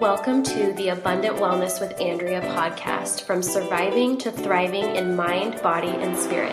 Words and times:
Welcome 0.00 0.42
to 0.42 0.74
the 0.74 0.90
Abundant 0.90 1.36
Wellness 1.36 1.80
with 1.80 1.98
Andrea 1.98 2.42
podcast 2.42 3.22
from 3.22 3.42
surviving 3.42 4.18
to 4.18 4.30
thriving 4.30 4.94
in 4.94 5.16
mind, 5.16 5.62
body, 5.62 5.88
and 5.88 6.14
spirit. 6.14 6.52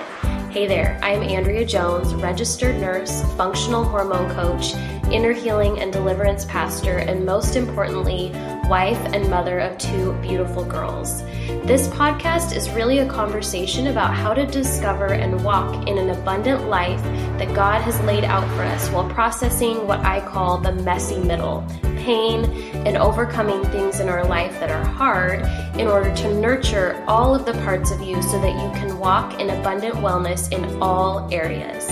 Hey 0.49 0.65
there, 0.65 0.97
I'm 1.03 1.21
Andrea 1.21 1.65
Jones, 1.65 2.15
registered 2.15 2.77
nurse, 2.77 3.21
functional 3.35 3.83
hormone 3.83 4.33
coach, 4.33 4.75
inner 5.11 5.33
healing 5.33 5.81
and 5.81 5.91
deliverance 5.91 6.45
pastor, 6.45 6.99
and 6.99 7.25
most 7.25 7.57
importantly, 7.57 8.29
wife 8.69 8.99
and 9.13 9.29
mother 9.29 9.59
of 9.59 9.77
two 9.77 10.13
beautiful 10.21 10.63
girls. 10.63 11.21
This 11.65 11.89
podcast 11.89 12.55
is 12.55 12.69
really 12.69 12.99
a 12.99 13.09
conversation 13.09 13.87
about 13.87 14.13
how 14.13 14.33
to 14.33 14.45
discover 14.45 15.07
and 15.07 15.43
walk 15.43 15.89
in 15.89 15.97
an 15.97 16.11
abundant 16.11 16.69
life 16.69 17.03
that 17.39 17.53
God 17.53 17.81
has 17.81 17.99
laid 18.03 18.23
out 18.23 18.47
for 18.55 18.63
us 18.63 18.89
while 18.91 19.09
processing 19.09 19.85
what 19.85 19.99
I 19.99 20.21
call 20.21 20.59
the 20.59 20.71
messy 20.71 21.19
middle 21.19 21.67
pain 22.03 22.45
and 22.85 22.97
overcoming 22.97 23.63
things 23.65 23.99
in 23.99 24.09
our 24.09 24.25
life 24.25 24.51
that 24.59 24.69
are 24.69 24.83
hard 24.83 25.41
in 25.79 25.87
order 25.87 26.13
to 26.15 26.33
nurture 26.33 27.01
all 27.07 27.33
of 27.33 27.45
the 27.45 27.53
parts 27.65 27.91
of 27.91 28.01
you 28.01 28.21
so 28.21 28.39
that 28.41 28.53
you 28.53 28.79
can 28.79 28.99
walk 28.99 29.39
in 29.39 29.49
abundant 29.49 29.95
wellness 29.95 30.51
in 30.51 30.81
all 30.81 31.31
areas. 31.33 31.89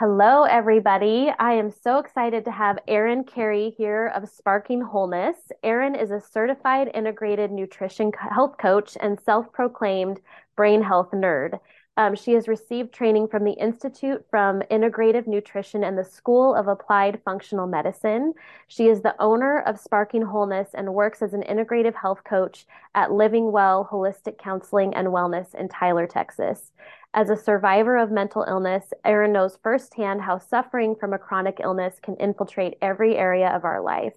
Hello, 0.00 0.44
everybody. 0.44 1.30
I 1.38 1.52
am 1.52 1.70
so 1.70 1.98
excited 1.98 2.46
to 2.46 2.50
have 2.50 2.78
Erin 2.88 3.22
Kerry 3.22 3.74
here 3.76 4.10
of 4.14 4.30
Sparking 4.30 4.80
Wholeness. 4.80 5.36
Erin 5.62 5.94
is 5.94 6.10
a 6.10 6.18
certified 6.18 6.90
integrated 6.94 7.52
nutrition 7.52 8.10
health 8.18 8.56
coach 8.56 8.96
and 8.98 9.20
self 9.20 9.52
proclaimed 9.52 10.18
brain 10.60 10.82
health 10.82 11.10
nerd. 11.12 11.58
Um, 11.96 12.14
she 12.14 12.32
has 12.32 12.46
received 12.46 12.92
training 12.92 13.28
from 13.28 13.44
the 13.44 13.52
Institute 13.52 14.22
from 14.28 14.60
Integrative 14.70 15.26
Nutrition 15.26 15.82
and 15.82 15.96
the 15.96 16.04
School 16.04 16.54
of 16.54 16.68
Applied 16.68 17.22
Functional 17.24 17.66
Medicine. 17.66 18.34
She 18.68 18.88
is 18.88 19.00
the 19.00 19.14
owner 19.18 19.60
of 19.60 19.80
Sparking 19.80 20.20
Wholeness 20.20 20.68
and 20.74 20.92
works 20.92 21.22
as 21.22 21.32
an 21.32 21.44
integrative 21.44 21.94
health 21.94 22.24
coach 22.24 22.66
at 22.94 23.10
Living 23.10 23.52
Well 23.52 23.88
Holistic 23.90 24.36
Counseling 24.36 24.92
and 24.92 25.08
Wellness 25.08 25.54
in 25.54 25.70
Tyler, 25.70 26.06
Texas. 26.06 26.72
As 27.14 27.30
a 27.30 27.38
survivor 27.38 27.96
of 27.96 28.10
mental 28.10 28.44
illness, 28.46 28.92
Erin 29.02 29.32
knows 29.32 29.58
firsthand 29.62 30.20
how 30.20 30.36
suffering 30.36 30.94
from 30.94 31.14
a 31.14 31.18
chronic 31.18 31.58
illness 31.62 31.94
can 32.02 32.16
infiltrate 32.16 32.76
every 32.82 33.16
area 33.16 33.48
of 33.48 33.64
our 33.64 33.80
life. 33.80 34.12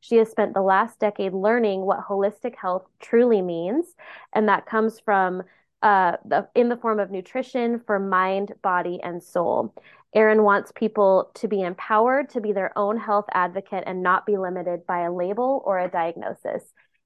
She 0.00 0.16
has 0.16 0.28
spent 0.28 0.54
the 0.54 0.60
last 0.60 0.98
decade 0.98 1.32
learning 1.32 1.82
what 1.82 2.04
holistic 2.08 2.56
health 2.56 2.84
truly 3.00 3.42
means, 3.42 3.86
and 4.32 4.48
that 4.48 4.66
comes 4.66 4.98
from 4.98 5.44
uh, 5.84 6.16
the, 6.24 6.48
in 6.54 6.70
the 6.70 6.78
form 6.78 6.98
of 6.98 7.10
nutrition 7.10 7.78
for 7.86 8.00
mind, 8.00 8.52
body, 8.62 8.98
and 9.02 9.22
soul. 9.22 9.74
Erin 10.14 10.42
wants 10.42 10.72
people 10.74 11.30
to 11.34 11.46
be 11.46 11.60
empowered 11.60 12.30
to 12.30 12.40
be 12.40 12.52
their 12.52 12.76
own 12.78 12.96
health 12.96 13.26
advocate 13.32 13.84
and 13.86 14.02
not 14.02 14.24
be 14.24 14.38
limited 14.38 14.86
by 14.86 15.02
a 15.02 15.12
label 15.12 15.62
or 15.66 15.78
a 15.78 15.90
diagnosis. 15.90 16.62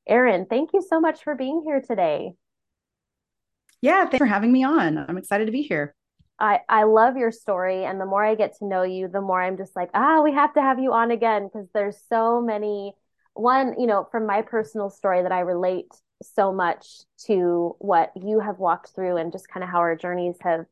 Erin, 0.06 0.46
thank 0.48 0.70
you 0.72 0.80
so 0.88 1.00
much 1.00 1.24
for 1.24 1.34
being 1.34 1.62
here 1.66 1.80
today. 1.80 2.34
Yeah, 3.80 4.04
thanks 4.04 4.18
for 4.18 4.26
having 4.26 4.52
me 4.52 4.62
on. 4.62 4.96
I'm 4.96 5.18
excited 5.18 5.46
to 5.46 5.52
be 5.52 5.62
here. 5.62 5.94
I, 6.38 6.60
I 6.68 6.84
love 6.84 7.16
your 7.16 7.32
story. 7.32 7.84
And 7.84 8.00
the 8.00 8.06
more 8.06 8.24
I 8.24 8.36
get 8.36 8.58
to 8.58 8.64
know 8.64 8.82
you, 8.82 9.08
the 9.08 9.20
more 9.20 9.42
I'm 9.42 9.56
just 9.56 9.74
like, 9.74 9.90
ah, 9.92 10.22
we 10.22 10.32
have 10.34 10.54
to 10.54 10.62
have 10.62 10.78
you 10.78 10.92
on 10.92 11.10
again 11.10 11.48
because 11.52 11.68
there's 11.74 11.98
so 12.08 12.40
many. 12.40 12.92
One, 13.34 13.74
you 13.78 13.86
know, 13.86 14.06
from 14.10 14.26
my 14.26 14.42
personal 14.42 14.90
story 14.90 15.22
that 15.22 15.32
I 15.32 15.40
relate 15.40 15.92
so 16.22 16.52
much 16.52 16.86
to 17.26 17.76
what 17.78 18.12
you 18.16 18.40
have 18.40 18.58
walked 18.58 18.94
through 18.94 19.16
and 19.16 19.32
just 19.32 19.48
kind 19.48 19.62
of 19.62 19.70
how 19.70 19.78
our 19.78 19.96
journeys 19.96 20.36
have 20.40 20.66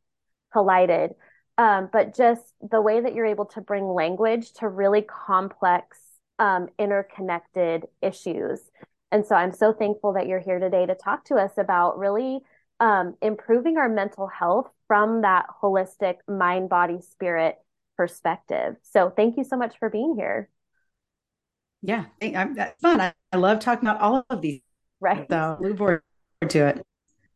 collided. 0.53 1.15
Um, 1.59 1.89
but 1.93 2.15
just 2.15 2.43
the 2.61 2.81
way 2.81 3.01
that 3.01 3.15
you're 3.15 3.27
able 3.27 3.47
to 3.47 3.61
bring 3.61 3.85
language 3.89 4.53
to 4.55 4.69
really 4.69 5.03
complex, 5.03 5.99
um, 6.39 6.69
interconnected 6.79 7.87
issues. 8.03 8.61
And 9.11 9.25
so 9.25 9.35
I'm 9.35 9.53
so 9.53 9.73
thankful 9.73 10.15
that 10.15 10.27
you're 10.27 10.41
here 10.41 10.59
today 10.59 10.85
to 10.85 10.95
talk 10.95 11.25
to 11.27 11.37
us 11.37 11.53
about 11.57 11.99
really 11.99 12.41
um, 12.81 13.15
improving 13.23 13.79
our 13.79 13.89
mental 13.89 14.27
health 14.27 14.71
from 14.87 15.23
that 15.23 15.47
holistic 15.63 16.17
mind, 16.29 16.69
body, 16.69 17.01
spirit 17.01 17.57
perspective. 17.97 18.77
So 18.83 19.11
thank 19.11 19.39
you 19.39 19.45
so 19.45 19.57
much 19.57 19.79
for 19.79 19.89
being 19.89 20.15
here. 20.17 20.51
Yeah, 21.83 22.07
that's 22.21 22.81
fun. 22.83 23.01
I, 23.01 23.15
I 23.33 23.37
love 23.37 23.61
talking 23.61 23.89
about 23.89 24.01
all 24.01 24.27
of 24.29 24.41
these. 24.43 24.61
Right. 25.01 25.27
So 25.31 25.59
look 25.61 25.77
forward 25.77 26.03
to 26.49 26.67
it. 26.67 26.83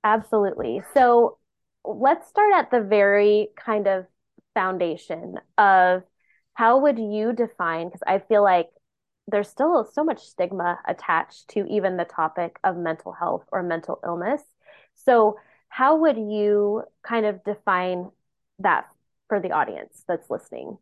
Absolutely. 0.04 0.82
So 0.94 1.38
let's 1.84 2.28
start 2.28 2.54
at 2.54 2.70
the 2.70 2.80
very 2.80 3.48
kind 3.56 3.86
of 3.86 4.06
foundation 4.54 5.36
of 5.58 6.02
how 6.54 6.80
would 6.80 6.98
you 6.98 7.32
define 7.32 7.88
because 7.88 8.02
I 8.06 8.18
feel 8.18 8.42
like 8.42 8.68
there's 9.28 9.48
still 9.48 9.84
so 9.84 10.02
much 10.02 10.20
stigma 10.20 10.78
attached 10.86 11.48
to 11.48 11.66
even 11.66 11.96
the 11.96 12.04
topic 12.04 12.58
of 12.64 12.76
mental 12.76 13.12
health 13.12 13.44
or 13.52 13.62
mental 13.62 14.00
illness. 14.04 14.42
So, 14.94 15.38
how 15.68 15.96
would 15.96 16.16
you 16.16 16.82
kind 17.02 17.26
of 17.26 17.44
define 17.44 18.10
that 18.58 18.88
for 19.28 19.38
the 19.40 19.52
audience 19.52 20.02
that's 20.08 20.28
listening? 20.28 20.78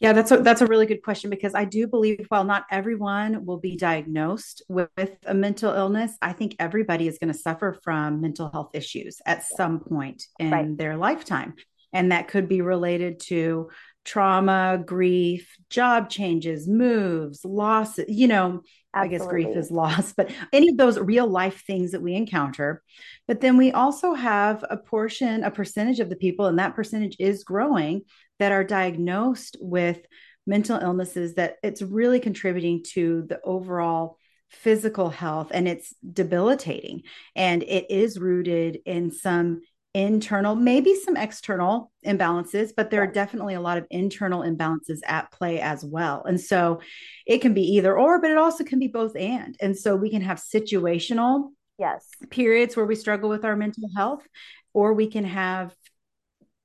Yeah, 0.00 0.12
that's 0.12 0.30
a 0.30 0.36
that's 0.38 0.60
a 0.60 0.66
really 0.66 0.86
good 0.86 1.02
question 1.02 1.28
because 1.28 1.54
I 1.54 1.64
do 1.64 1.88
believe 1.88 2.26
while 2.28 2.44
not 2.44 2.66
everyone 2.70 3.44
will 3.44 3.58
be 3.58 3.76
diagnosed 3.76 4.62
with, 4.68 4.90
with 4.96 5.16
a 5.26 5.34
mental 5.34 5.74
illness, 5.74 6.16
I 6.22 6.32
think 6.32 6.54
everybody 6.60 7.08
is 7.08 7.18
going 7.18 7.32
to 7.32 7.38
suffer 7.38 7.76
from 7.82 8.20
mental 8.20 8.48
health 8.52 8.70
issues 8.74 9.20
at 9.26 9.44
some 9.44 9.80
point 9.80 10.22
in 10.38 10.50
right. 10.50 10.76
their 10.76 10.96
lifetime. 10.96 11.54
And 11.92 12.12
that 12.12 12.28
could 12.28 12.48
be 12.48 12.60
related 12.60 13.18
to 13.26 13.70
trauma, 14.04 14.82
grief, 14.84 15.56
job 15.70 16.08
changes, 16.08 16.66
moves, 16.66 17.44
losses, 17.44 18.06
you 18.08 18.26
know, 18.26 18.62
Absolutely. 18.94 19.16
I 19.16 19.18
guess 19.18 19.26
grief 19.28 19.56
is 19.56 19.70
loss, 19.70 20.12
but 20.16 20.30
any 20.52 20.70
of 20.70 20.76
those 20.76 20.98
real 20.98 21.26
life 21.26 21.62
things 21.66 21.92
that 21.92 22.02
we 22.02 22.14
encounter. 22.14 22.82
But 23.26 23.40
then 23.40 23.56
we 23.56 23.72
also 23.72 24.14
have 24.14 24.64
a 24.68 24.76
portion, 24.76 25.44
a 25.44 25.50
percentage 25.50 26.00
of 26.00 26.08
the 26.08 26.16
people, 26.16 26.46
and 26.46 26.58
that 26.58 26.74
percentage 26.74 27.16
is 27.18 27.44
growing 27.44 28.02
that 28.38 28.52
are 28.52 28.64
diagnosed 28.64 29.56
with 29.60 30.00
mental 30.46 30.78
illnesses 30.78 31.34
that 31.34 31.56
it's 31.62 31.82
really 31.82 32.20
contributing 32.20 32.82
to 32.82 33.24
the 33.28 33.38
overall 33.44 34.16
physical 34.48 35.10
health 35.10 35.50
and 35.52 35.68
it's 35.68 35.94
debilitating. 36.10 37.02
And 37.36 37.62
it 37.62 37.90
is 37.90 38.18
rooted 38.18 38.78
in 38.86 39.10
some 39.10 39.60
internal, 39.94 40.54
maybe 40.54 40.94
some 40.94 41.16
external 41.16 41.90
imbalances, 42.04 42.70
but 42.76 42.90
there 42.90 43.02
are 43.02 43.06
definitely 43.06 43.54
a 43.54 43.60
lot 43.60 43.78
of 43.78 43.86
internal 43.90 44.42
imbalances 44.42 44.98
at 45.06 45.30
play 45.32 45.60
as 45.60 45.84
well. 45.84 46.24
And 46.24 46.40
so 46.40 46.80
it 47.26 47.38
can 47.38 47.54
be 47.54 47.62
either 47.76 47.98
or, 47.98 48.20
but 48.20 48.30
it 48.30 48.38
also 48.38 48.64
can 48.64 48.78
be 48.78 48.88
both 48.88 49.16
and. 49.16 49.56
And 49.60 49.76
so 49.76 49.96
we 49.96 50.10
can 50.10 50.22
have 50.22 50.38
situational 50.38 51.50
yes 51.78 52.08
periods 52.28 52.76
where 52.76 52.86
we 52.86 52.94
struggle 52.94 53.30
with 53.30 53.44
our 53.44 53.56
mental 53.56 53.88
health 53.96 54.26
or 54.74 54.92
we 54.92 55.06
can 55.06 55.24
have 55.24 55.74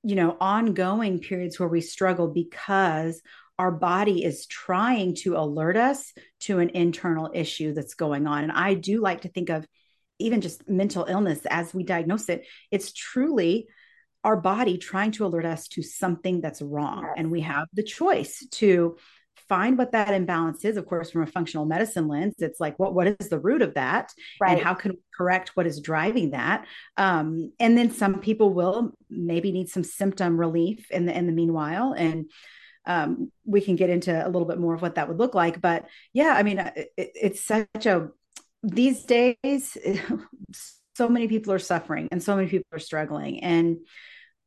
you 0.03 0.15
know 0.15 0.35
ongoing 0.41 1.19
periods 1.19 1.59
where 1.59 1.69
we 1.69 1.81
struggle 1.81 2.27
because 2.27 3.21
our 3.59 3.71
body 3.71 4.23
is 4.25 4.47
trying 4.47 5.13
to 5.13 5.37
alert 5.37 5.77
us 5.77 6.11
to 6.39 6.59
an 6.59 6.69
internal 6.69 7.29
issue 7.33 7.73
that's 7.73 7.93
going 7.93 8.27
on 8.27 8.43
and 8.43 8.51
i 8.51 8.73
do 8.73 9.01
like 9.01 9.21
to 9.21 9.29
think 9.29 9.49
of 9.49 9.65
even 10.19 10.41
just 10.41 10.67
mental 10.69 11.05
illness 11.05 11.39
as 11.49 11.73
we 11.73 11.83
diagnose 11.83 12.29
it, 12.29 12.45
it's 12.71 12.93
truly 12.93 13.67
our 14.23 14.37
body 14.37 14.77
trying 14.77 15.11
to 15.11 15.25
alert 15.25 15.45
us 15.45 15.67
to 15.67 15.81
something 15.81 16.39
that's 16.41 16.61
wrong. 16.61 17.13
And 17.17 17.29
we 17.29 17.41
have 17.41 17.67
the 17.73 17.83
choice 17.83 18.45
to 18.51 18.97
find 19.49 19.77
what 19.77 19.91
that 19.91 20.13
imbalance 20.13 20.63
is. 20.63 20.77
Of 20.77 20.85
course, 20.85 21.11
from 21.11 21.23
a 21.23 21.27
functional 21.27 21.65
medicine 21.65 22.07
lens, 22.07 22.35
it's 22.39 22.59
like, 22.59 22.79
what, 22.79 22.93
what 22.93 23.07
is 23.07 23.29
the 23.29 23.39
root 23.39 23.61
of 23.61 23.73
that? 23.73 24.13
Right. 24.39 24.53
And 24.53 24.61
how 24.61 24.73
can 24.73 24.91
we 24.91 24.99
correct 25.15 25.51
what 25.55 25.67
is 25.67 25.81
driving 25.81 26.31
that? 26.31 26.65
Um, 26.95 27.51
and 27.59 27.77
then 27.77 27.91
some 27.91 28.19
people 28.19 28.53
will 28.53 28.93
maybe 29.09 29.51
need 29.51 29.69
some 29.69 29.83
symptom 29.83 30.39
relief 30.39 30.89
in 30.89 31.05
the 31.05 31.17
in 31.17 31.27
the 31.27 31.33
meanwhile. 31.33 31.93
And 31.97 32.31
um, 32.85 33.31
we 33.45 33.61
can 33.61 33.75
get 33.75 33.89
into 33.89 34.11
a 34.13 34.29
little 34.29 34.47
bit 34.47 34.59
more 34.59 34.73
of 34.73 34.81
what 34.81 34.95
that 34.95 35.07
would 35.07 35.19
look 35.19 35.35
like. 35.35 35.61
But 35.61 35.85
yeah, 36.13 36.33
I 36.35 36.43
mean, 36.43 36.59
it, 36.59 36.91
it's 36.97 37.45
such 37.45 37.85
a 37.85 38.09
these 38.63 39.03
days 39.03 39.77
so 40.95 41.09
many 41.09 41.27
people 41.27 41.51
are 41.53 41.59
suffering 41.59 42.07
and 42.11 42.23
so 42.23 42.35
many 42.35 42.47
people 42.47 42.67
are 42.71 42.79
struggling 42.79 43.43
and 43.43 43.77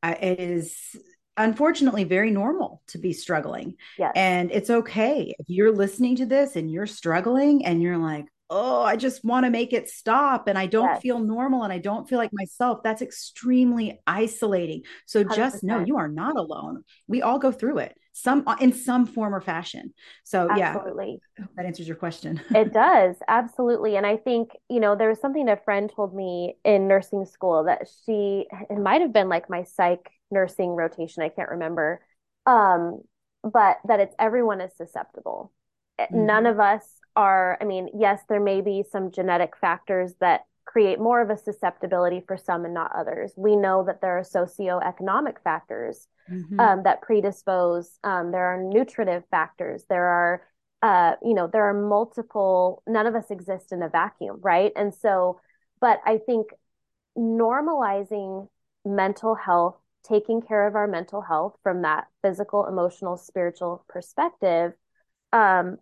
uh, 0.02 0.14
it 0.20 0.40
is 0.40 0.96
unfortunately 1.36 2.04
very 2.04 2.30
normal 2.30 2.82
to 2.88 2.98
be 2.98 3.12
struggling 3.12 3.74
yes. 3.98 4.12
and 4.16 4.50
it's 4.50 4.70
okay 4.70 5.34
if 5.38 5.46
you're 5.48 5.72
listening 5.72 6.16
to 6.16 6.24
this 6.24 6.56
and 6.56 6.70
you're 6.70 6.86
struggling 6.86 7.66
and 7.66 7.82
you're 7.82 7.98
like 7.98 8.24
oh, 8.48 8.82
I 8.82 8.96
just 8.96 9.24
want 9.24 9.44
to 9.44 9.50
make 9.50 9.72
it 9.72 9.88
stop 9.88 10.48
and 10.48 10.56
I 10.58 10.66
don't 10.66 10.96
Yes, 10.96 11.02
feel 11.02 11.18
normal 11.18 11.64
and 11.64 11.72
I 11.72 11.78
don't 11.78 12.08
feel 12.08 12.18
like 12.18 12.30
myself, 12.32 12.82
that's 12.84 13.02
extremely 13.02 14.00
isolating. 14.06 14.82
So 15.06 15.24
just 15.24 15.62
know 15.64 15.78
you 15.78 15.96
are 15.96 16.08
not 16.08 16.36
alone. 16.36 16.84
We 17.08 17.22
all 17.22 17.38
go 17.38 17.50
through 17.52 17.78
it 17.78 17.96
some 18.12 18.44
in 18.60 18.72
some 18.72 19.04
form 19.06 19.34
or 19.34 19.40
fashion. 19.42 19.92
So 20.24 20.48
yeah, 20.48 20.78
Absolutely. 20.78 21.20
that 21.56 21.66
answers 21.66 21.88
your 21.88 21.96
question. 21.96 22.40
It 22.54 22.72
does, 22.72 23.16
absolutely. 23.28 23.96
And 23.96 24.06
I 24.06 24.16
think, 24.16 24.52
you 24.70 24.80
know, 24.80 24.96
there 24.96 25.10
was 25.10 25.20
something 25.20 25.46
a 25.48 25.58
friend 25.58 25.92
told 25.94 26.14
me 26.14 26.56
in 26.64 26.88
nursing 26.88 27.26
school 27.26 27.64
that 27.64 27.86
she, 28.06 28.46
it 28.70 28.78
might 28.78 29.02
have 29.02 29.12
been 29.12 29.28
like 29.28 29.50
my 29.50 29.64
psych 29.64 30.10
nursing 30.30 30.70
rotation, 30.70 31.22
I 31.22 31.28
can't 31.28 31.50
remember. 31.50 32.00
Um, 32.46 33.02
but 33.42 33.76
that 33.86 34.00
it's 34.00 34.14
everyone 34.18 34.62
is 34.62 34.74
susceptible. 34.74 35.52
Eh, 35.98 36.06
None 36.14 36.46
of 36.46 36.58
us 36.58 36.84
are, 37.16 37.58
I 37.60 37.64
mean, 37.64 37.88
yes, 37.98 38.20
there 38.28 38.40
may 38.40 38.60
be 38.60 38.84
some 38.90 39.10
genetic 39.10 39.56
factors 39.56 40.14
that 40.20 40.42
create 40.64 40.98
more 41.00 41.20
of 41.22 41.30
a 41.30 41.36
susceptibility 41.38 42.22
for 42.26 42.36
some 42.36 42.64
and 42.64 42.74
not 42.74 42.92
others. 42.94 43.32
We 43.36 43.56
know 43.56 43.84
that 43.84 44.00
there 44.00 44.18
are 44.18 44.22
socioeconomic 44.22 45.40
factors 45.42 46.08
Mhm. 46.30 46.60
um, 46.60 46.82
that 46.82 47.02
predispose. 47.02 47.98
Um, 48.04 48.32
there 48.32 48.46
are 48.46 48.62
nutritive 48.62 49.24
factors. 49.30 49.84
There 49.88 50.06
are 50.06 50.42
uh, 50.82 51.16
you 51.22 51.34
know, 51.34 51.46
there 51.46 51.64
are 51.64 51.74
multiple, 51.74 52.82
none 52.86 53.06
of 53.06 53.14
us 53.14 53.30
exist 53.30 53.72
in 53.72 53.82
a 53.82 53.88
vacuum, 53.88 54.38
right? 54.42 54.72
And 54.76 54.94
so, 54.94 55.40
but 55.80 56.00
I 56.04 56.18
think 56.18 56.48
normalizing 57.18 58.48
mental 58.84 59.34
health, 59.34 59.76
taking 60.04 60.40
care 60.42 60.66
of 60.66 60.76
our 60.76 60.86
mental 60.86 61.20
health 61.20 61.56
from 61.62 61.82
that 61.82 62.06
physical, 62.22 62.66
emotional, 62.66 63.16
spiritual 63.16 63.84
perspective, 63.88 64.74
um, 65.32 65.78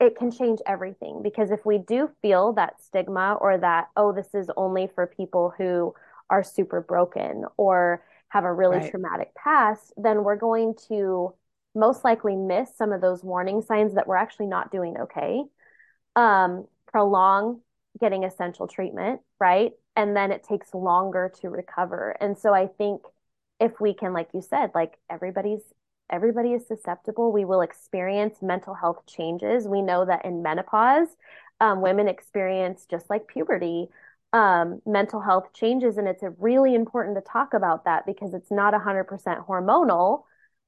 it 0.00 0.16
can 0.16 0.30
change 0.30 0.60
everything. 0.66 1.22
Because 1.22 1.50
if 1.50 1.64
we 1.66 1.78
do 1.78 2.10
feel 2.22 2.52
that 2.54 2.82
stigma 2.82 3.34
or 3.40 3.58
that, 3.58 3.88
oh, 3.96 4.12
this 4.12 4.34
is 4.34 4.50
only 4.56 4.88
for 4.94 5.06
people 5.06 5.52
who 5.58 5.94
are 6.30 6.42
super 6.44 6.80
broken 6.80 7.44
or 7.56 8.04
have 8.28 8.44
a 8.44 8.52
really 8.52 8.80
Right. 8.80 8.80
traumatic 8.80 9.34
past, 9.34 9.92
then 9.96 10.22
we're 10.24 10.36
going 10.36 10.74
to 10.88 11.34
most 11.74 12.04
likely 12.04 12.36
miss 12.36 12.76
some 12.76 12.92
of 12.92 13.00
those 13.00 13.24
warning 13.24 13.62
signs 13.62 13.94
that 13.94 14.06
we're 14.06 14.16
actually 14.16 14.46
not 14.46 14.70
doing 14.70 14.96
okay. 14.98 15.42
Um, 16.16 16.66
prolong 16.92 17.60
getting 18.00 18.24
essential 18.24 18.66
treatment, 18.68 19.20
right? 19.40 19.72
And 19.96 20.16
then 20.16 20.32
it 20.32 20.44
takes 20.44 20.74
longer 20.74 21.32
to 21.40 21.48
recover. 21.48 22.16
And 22.20 22.38
so 22.38 22.54
I 22.54 22.66
think 22.66 23.02
if 23.60 23.80
we 23.80 23.94
can, 23.94 24.12
like 24.12 24.28
you 24.34 24.40
said, 24.42 24.70
like 24.74 24.98
everybody's 25.10 25.62
everybody 26.10 26.52
is 26.52 26.66
susceptible. 26.66 27.32
We 27.32 27.44
will 27.44 27.60
experience 27.62 28.42
mental 28.42 28.74
health 28.74 29.04
changes. 29.06 29.66
We 29.68 29.82
know 29.82 30.04
that 30.04 30.24
in 30.24 30.42
menopause, 30.42 31.08
um, 31.60 31.80
women 31.80 32.08
experience 32.08 32.86
just 32.90 33.10
like 33.10 33.26
puberty, 33.26 33.88
um, 34.32 34.80
mental 34.86 35.20
health 35.20 35.52
changes, 35.54 35.96
and 35.98 36.06
it's 36.08 36.22
a 36.22 36.30
really 36.30 36.74
important 36.74 37.16
to 37.16 37.22
talk 37.22 37.54
about 37.54 37.84
that 37.84 38.06
because 38.06 38.34
it's 38.34 38.50
not 38.50 38.74
100% 38.74 39.46
hormonal. 39.46 40.24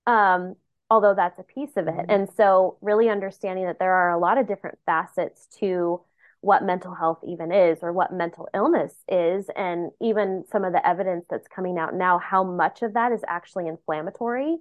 Um, 0.06 0.56
although 0.90 1.14
that's 1.14 1.38
a 1.38 1.44
piece 1.44 1.76
of 1.76 1.86
it. 1.88 1.94
Mhm. 1.94 2.06
And 2.08 2.30
so, 2.32 2.76
really 2.80 3.08
understanding 3.08 3.66
that 3.66 3.78
there 3.78 3.92
are 3.92 4.10
a 4.10 4.18
lot 4.18 4.38
of 4.38 4.46
different 4.46 4.78
facets 4.86 5.46
to 5.58 6.00
what 6.40 6.62
mental 6.64 6.94
health 6.94 7.22
even 7.22 7.52
is 7.52 7.82
or 7.82 7.92
what 7.92 8.12
mental 8.12 8.48
illness 8.54 8.94
is, 9.08 9.48
and 9.50 9.90
even 10.00 10.44
some 10.46 10.64
of 10.64 10.72
the 10.72 10.84
evidence 10.86 11.26
that's 11.28 11.46
coming 11.48 11.78
out 11.78 11.94
now, 11.94 12.18
how 12.18 12.42
much 12.42 12.82
of 12.82 12.94
that 12.94 13.12
is 13.12 13.22
actually 13.28 13.68
inflammatory, 13.68 14.58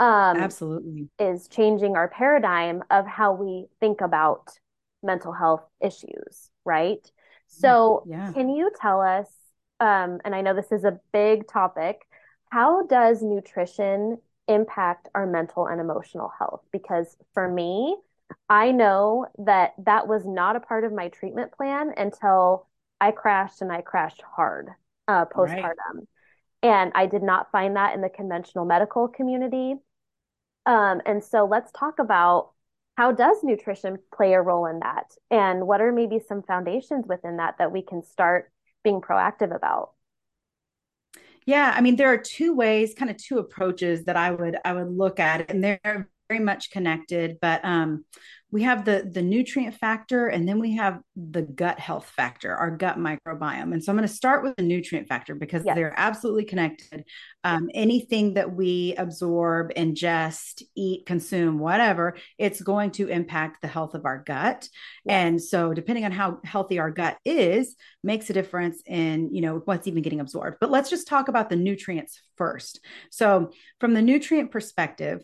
um, 0.00 0.36
Absolutely. 0.40 1.08
is 1.18 1.46
changing 1.48 1.96
our 1.96 2.08
paradigm 2.08 2.82
of 2.90 3.06
how 3.06 3.32
we 3.32 3.66
think 3.78 4.00
about 4.00 4.48
mental 5.02 5.32
health 5.32 5.62
issues, 5.80 6.50
right? 6.64 7.10
So, 7.48 8.06
Yeah. 8.06 8.32
can 8.32 8.48
you 8.48 8.70
tell 8.80 9.00
us, 9.00 9.28
um, 9.80 10.20
and 10.24 10.34
I 10.34 10.40
know 10.40 10.54
this 10.54 10.72
is 10.72 10.84
a 10.84 10.98
big 11.12 11.46
topic, 11.46 12.00
how 12.50 12.86
does 12.86 13.22
nutrition 13.22 14.18
impact 14.48 15.08
our 15.14 15.26
mental 15.26 15.66
and 15.66 15.80
emotional 15.80 16.32
health? 16.38 16.62
Because 16.72 17.16
for 17.34 17.48
me, 17.48 17.96
I 18.48 18.72
know 18.72 19.26
that 19.38 19.74
that 19.84 20.08
was 20.08 20.24
not 20.26 20.56
a 20.56 20.60
part 20.60 20.84
of 20.84 20.92
my 20.92 21.08
treatment 21.08 21.52
plan 21.52 21.92
until 21.96 22.66
I 23.00 23.12
crashed 23.12 23.62
and 23.62 23.72
I 23.72 23.82
crashed 23.82 24.22
hard, 24.22 24.70
uh, 25.08 25.24
Right. 25.36 25.74
postpartum. 25.74 26.06
And 26.62 26.92
I 26.94 27.06
did 27.06 27.22
not 27.22 27.50
find 27.50 27.76
that 27.76 27.94
in 27.94 28.00
the 28.00 28.08
conventional 28.10 28.64
medical 28.64 29.08
community. 29.08 29.76
Um, 30.66 31.00
and 31.06 31.22
so 31.22 31.46
let's 31.46 31.72
talk 31.72 31.98
about 31.98 32.50
how 32.96 33.12
does 33.12 33.38
nutrition 33.42 33.98
play 34.14 34.34
a 34.34 34.42
role 34.42 34.66
in 34.66 34.80
that? 34.80 35.06
And 35.30 35.66
what 35.66 35.80
are 35.80 35.92
maybe 35.92 36.20
some 36.20 36.42
foundations 36.42 37.06
within 37.08 37.38
that 37.38 37.56
that 37.58 37.72
we 37.72 37.82
can 37.82 38.02
start 38.02 38.50
being 38.84 39.00
proactive 39.00 39.54
about? 39.54 39.92
Yeah, 41.46 41.72
I 41.74 41.80
mean, 41.80 41.96
there 41.96 42.12
are 42.12 42.18
two 42.18 42.54
ways, 42.54 42.94
kind 42.94 43.10
of 43.10 43.16
two 43.16 43.38
approaches 43.38 44.04
that 44.04 44.16
I 44.16 44.30
would 44.30 44.56
I 44.64 44.72
would 44.74 44.96
look 44.96 45.18
at 45.18 45.50
and 45.50 45.64
they're 45.64 46.08
very 46.30 46.42
much 46.42 46.70
connected. 46.70 47.38
But 47.42 47.64
um, 47.64 48.04
we 48.52 48.62
have 48.64 48.84
the 48.84 49.08
the 49.12 49.22
nutrient 49.22 49.74
factor, 49.76 50.26
and 50.26 50.48
then 50.48 50.58
we 50.58 50.76
have 50.76 51.00
the 51.16 51.42
gut 51.42 51.78
health 51.78 52.06
factor, 52.06 52.54
our 52.54 52.70
gut 52.70 52.98
microbiome. 52.98 53.72
And 53.72 53.82
so 53.82 53.92
I'm 53.92 53.96
going 53.96 54.08
to 54.08 54.14
start 54.14 54.42
with 54.42 54.56
the 54.56 54.62
nutrient 54.62 55.08
factor 55.08 55.34
because 55.34 55.62
Yes. 55.64 55.76
they're 55.76 55.94
absolutely 55.96 56.44
connected. 56.44 57.04
Um, 57.44 57.68
anything 57.74 58.34
that 58.34 58.52
we 58.52 58.94
absorb, 58.96 59.72
ingest, 59.74 60.62
eat, 60.76 61.06
consume, 61.06 61.58
whatever, 61.58 62.16
it's 62.38 62.60
going 62.60 62.90
to 62.92 63.08
impact 63.08 63.62
the 63.62 63.68
health 63.68 63.94
of 63.94 64.04
our 64.04 64.18
gut. 64.24 64.68
Yes. 65.04 65.14
And 65.14 65.42
so, 65.42 65.72
depending 65.72 66.04
on 66.04 66.12
how 66.12 66.38
healthy 66.44 66.78
our 66.80 66.90
gut 66.90 67.18
is, 67.24 67.76
makes 68.02 68.30
a 68.30 68.32
difference 68.32 68.82
in 68.86 69.32
you 69.34 69.42
know 69.42 69.62
what's 69.66 69.86
even 69.86 70.02
getting 70.02 70.20
absorbed 70.20 70.56
but 70.60 70.70
let's 70.70 70.88
just 70.88 71.06
talk 71.06 71.28
about 71.28 71.50
the 71.50 71.56
nutrients 71.56 72.20
first 72.36 72.80
so 73.10 73.50
from 73.78 73.92
the 73.92 74.00
nutrient 74.00 74.50
perspective 74.50 75.22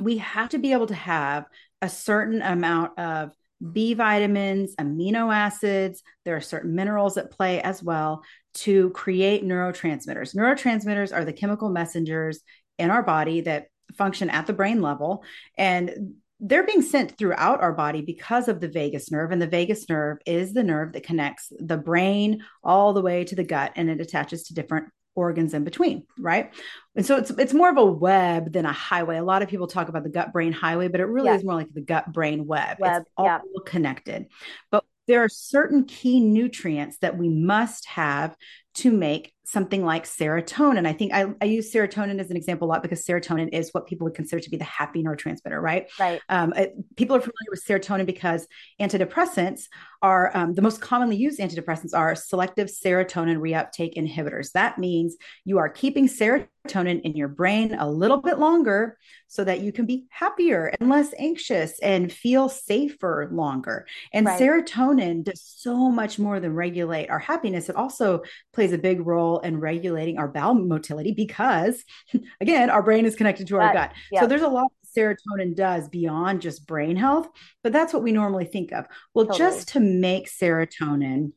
we 0.00 0.18
have 0.18 0.50
to 0.50 0.58
be 0.58 0.72
able 0.72 0.86
to 0.86 0.94
have 0.94 1.44
a 1.82 1.88
certain 1.88 2.42
amount 2.42 2.98
of 2.98 3.32
B 3.72 3.94
vitamins, 3.94 4.74
amino 4.76 5.34
acids. 5.34 6.02
There 6.24 6.36
are 6.36 6.40
certain 6.40 6.74
minerals 6.74 7.16
at 7.16 7.30
play 7.30 7.60
as 7.62 7.82
well 7.82 8.22
to 8.54 8.90
create 8.90 9.44
neurotransmitters. 9.44 10.34
Neurotransmitters 10.34 11.14
are 11.14 11.24
the 11.24 11.32
chemical 11.32 11.70
messengers 11.70 12.40
in 12.78 12.90
our 12.90 13.02
body 13.02 13.42
that 13.42 13.66
function 13.96 14.30
at 14.30 14.46
the 14.46 14.52
brain 14.52 14.82
level. 14.82 15.24
And 15.56 16.14
they're 16.40 16.66
being 16.66 16.82
sent 16.82 17.16
throughout 17.16 17.62
our 17.62 17.72
body 17.72 18.02
because 18.02 18.48
of 18.48 18.60
the 18.60 18.68
vagus 18.68 19.10
nerve. 19.10 19.30
And 19.30 19.40
the 19.40 19.46
vagus 19.46 19.88
nerve 19.88 20.18
is 20.26 20.52
the 20.52 20.64
nerve 20.64 20.92
that 20.92 21.04
connects 21.04 21.52
the 21.58 21.78
brain 21.78 22.44
all 22.62 22.92
the 22.92 23.02
way 23.02 23.24
to 23.24 23.34
the 23.34 23.44
gut 23.44 23.72
and 23.76 23.88
it 23.88 24.00
attaches 24.00 24.44
to 24.44 24.54
different 24.54 24.88
organs 25.14 25.54
in 25.54 25.64
between, 25.64 26.06
right? 26.18 26.52
And 26.96 27.04
so 27.04 27.16
it's 27.16 27.30
it's 27.30 27.52
more 27.54 27.70
of 27.70 27.76
a 27.76 27.84
web 27.84 28.52
than 28.52 28.66
a 28.66 28.72
highway. 28.72 29.16
A 29.16 29.24
lot 29.24 29.42
of 29.42 29.48
people 29.48 29.66
talk 29.66 29.88
about 29.88 30.04
the 30.04 30.08
gut 30.10 30.32
brain 30.32 30.52
highway, 30.52 30.88
but 30.88 31.00
it 31.00 31.04
really 31.06 31.26
Yes. 31.28 31.40
is 31.40 31.44
more 31.44 31.54
like 31.54 31.72
the 31.72 31.80
gut 31.80 32.12
brain 32.12 32.46
web. 32.46 32.78
It's 32.80 33.08
all 33.16 33.26
Yeah. 33.26 33.40
connected. 33.66 34.26
But 34.70 34.84
there 35.06 35.22
are 35.22 35.28
certain 35.28 35.84
key 35.84 36.20
nutrients 36.20 36.98
that 36.98 37.18
we 37.18 37.28
must 37.28 37.86
have 37.88 38.34
to 38.74 38.90
make 38.90 39.33
something 39.44 39.84
like 39.84 40.04
serotonin. 40.04 40.86
I 40.86 40.92
think 40.92 41.12
I, 41.12 41.26
I 41.40 41.44
use 41.44 41.72
serotonin 41.72 42.18
as 42.18 42.30
an 42.30 42.36
example 42.36 42.66
a 42.66 42.70
lot 42.70 42.82
because 42.82 43.04
serotonin 43.04 43.50
is 43.52 43.70
what 43.72 43.86
people 43.86 44.06
would 44.06 44.14
consider 44.14 44.40
to 44.40 44.50
be 44.50 44.56
the 44.56 44.64
happy 44.64 45.02
neurotransmitter, 45.02 45.60
right? 45.60 45.90
Right. 46.00 46.20
Um, 46.28 46.52
it, 46.54 46.74
people 46.96 47.16
are 47.16 47.20
familiar 47.20 47.50
with 47.50 47.64
serotonin 47.64 48.06
because 48.06 48.48
antidepressants 48.80 49.64
are 50.02 50.34
um, 50.34 50.54
the 50.54 50.62
most 50.62 50.80
commonly 50.80 51.16
used 51.16 51.40
antidepressants 51.40 51.94
are 51.94 52.14
selective 52.14 52.68
serotonin 52.68 53.38
reuptake 53.38 53.94
inhibitors. 53.94 54.52
That 54.52 54.78
means 54.78 55.16
you 55.44 55.58
are 55.58 55.68
keeping 55.68 56.08
serotonin 56.08 56.48
in 56.74 57.14
your 57.14 57.28
brain 57.28 57.74
a 57.74 57.88
little 57.88 58.16
bit 58.22 58.38
longer 58.38 58.96
so 59.28 59.44
that 59.44 59.60
you 59.60 59.70
can 59.70 59.84
be 59.84 60.06
happier 60.08 60.72
and 60.80 60.88
less 60.88 61.12
anxious 61.18 61.78
and 61.80 62.10
feel 62.10 62.48
safer 62.48 63.28
longer. 63.30 63.86
And 64.12 64.26
Right. 64.26 64.40
serotonin 64.40 65.24
does 65.24 65.42
so 65.42 65.90
much 65.90 66.18
more 66.18 66.40
than 66.40 66.54
regulate 66.54 67.10
our 67.10 67.18
happiness. 67.18 67.68
It 67.68 67.76
also 67.76 68.22
plays 68.52 68.72
a 68.72 68.78
big 68.78 69.06
role 69.06 69.40
in 69.40 69.60
regulating 69.60 70.18
our 70.18 70.28
bowel 70.28 70.54
motility 70.54 71.12
because, 71.12 71.84
again, 72.40 72.70
our 72.70 72.82
brain 72.82 73.04
is 73.04 73.14
connected 73.14 73.46
to 73.48 73.56
our 73.56 73.72
Gut. 73.72 73.74
gut. 73.74 74.20
So 74.20 74.26
there's 74.26 74.42
a 74.42 74.48
lot 74.48 74.72
serotonin 74.96 75.54
does 75.56 75.88
beyond 75.88 76.40
just 76.40 76.66
brain 76.66 76.96
health, 76.96 77.28
but 77.62 77.72
that's 77.72 77.92
what 77.92 78.02
we 78.02 78.12
normally 78.12 78.44
think 78.46 78.72
of. 78.72 78.86
Well, 79.12 79.26
Totally. 79.26 79.38
just 79.38 79.68
to 79.68 79.80
make 79.80 80.30
serotonin, 80.30 81.32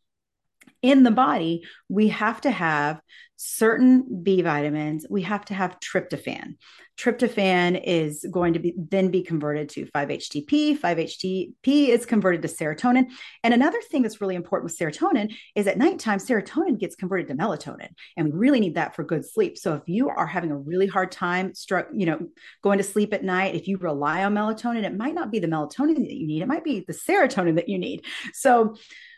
in 0.81 1.03
the 1.03 1.12
body, 1.12 1.63
we 1.89 2.09
have 2.09 2.41
to 2.41 2.51
have 2.51 3.01
certain 3.38 4.24
B 4.24 4.41
vitamins. 4.41 5.05
We 5.09 5.21
have 5.21 5.45
to 5.45 5.53
have 5.53 5.79
tryptophan. 5.79 6.55
Tryptophan 6.97 7.79
is 7.83 8.25
going 8.31 8.53
to 8.53 8.59
be 8.59 8.74
then 8.75 9.12
be 9.12 9.21
converted 9.21 9.69
to 9.69 9.86
5-HTP. 9.86 10.79
5-HTP 10.79 11.89
is 11.89 12.07
converted 12.07 12.41
to 12.41 12.47
serotonin. 12.47 13.12
And 13.43 13.53
another 13.53 13.79
thing 13.91 14.01
that's 14.01 14.19
really 14.19 14.33
important 14.33 14.71
with 14.71 14.79
serotonin 14.79 15.36
is 15.53 15.67
at 15.67 15.77
nighttime, 15.77 16.17
serotonin 16.17 16.79
gets 16.79 16.95
converted 16.95 17.27
to 17.27 17.36
melatonin, 17.36 17.89
and 18.15 18.33
we 18.33 18.39
really 18.39 18.59
need 18.59 18.74
that 18.75 18.95
for 18.95 19.03
good 19.03 19.24
sleep. 19.24 19.59
So 19.59 19.75
if 19.75 19.83
you 19.86 20.09
are 20.09 20.25
having 20.25 20.50
a 20.50 20.57
really 20.57 20.88
hard 20.88 21.12
time, 21.12 21.53
struck, 21.53 21.89
you 21.93 22.07
know, 22.07 22.19
going 22.63 22.79
to 22.79 22.83
sleep 22.83 23.13
at 23.13 23.24
night, 23.24 23.53
if 23.53 23.67
you 23.67 23.77
rely 23.77 24.24
on 24.24 24.33
melatonin, 24.33 24.83
it 24.83 24.97
might 24.97 25.13
not 25.13 25.31
be 25.31 25.38
the 25.38 25.47
melatonin 25.47 25.97
that 25.97 26.17
you 26.17 26.25
need. 26.25 26.41
It 26.41 26.47
might 26.47 26.63
be 26.63 26.83
the 26.88 26.93
serotonin 26.93 27.57
that 27.57 27.69
you 27.69 27.77
need. 27.77 28.05
So 28.33 28.75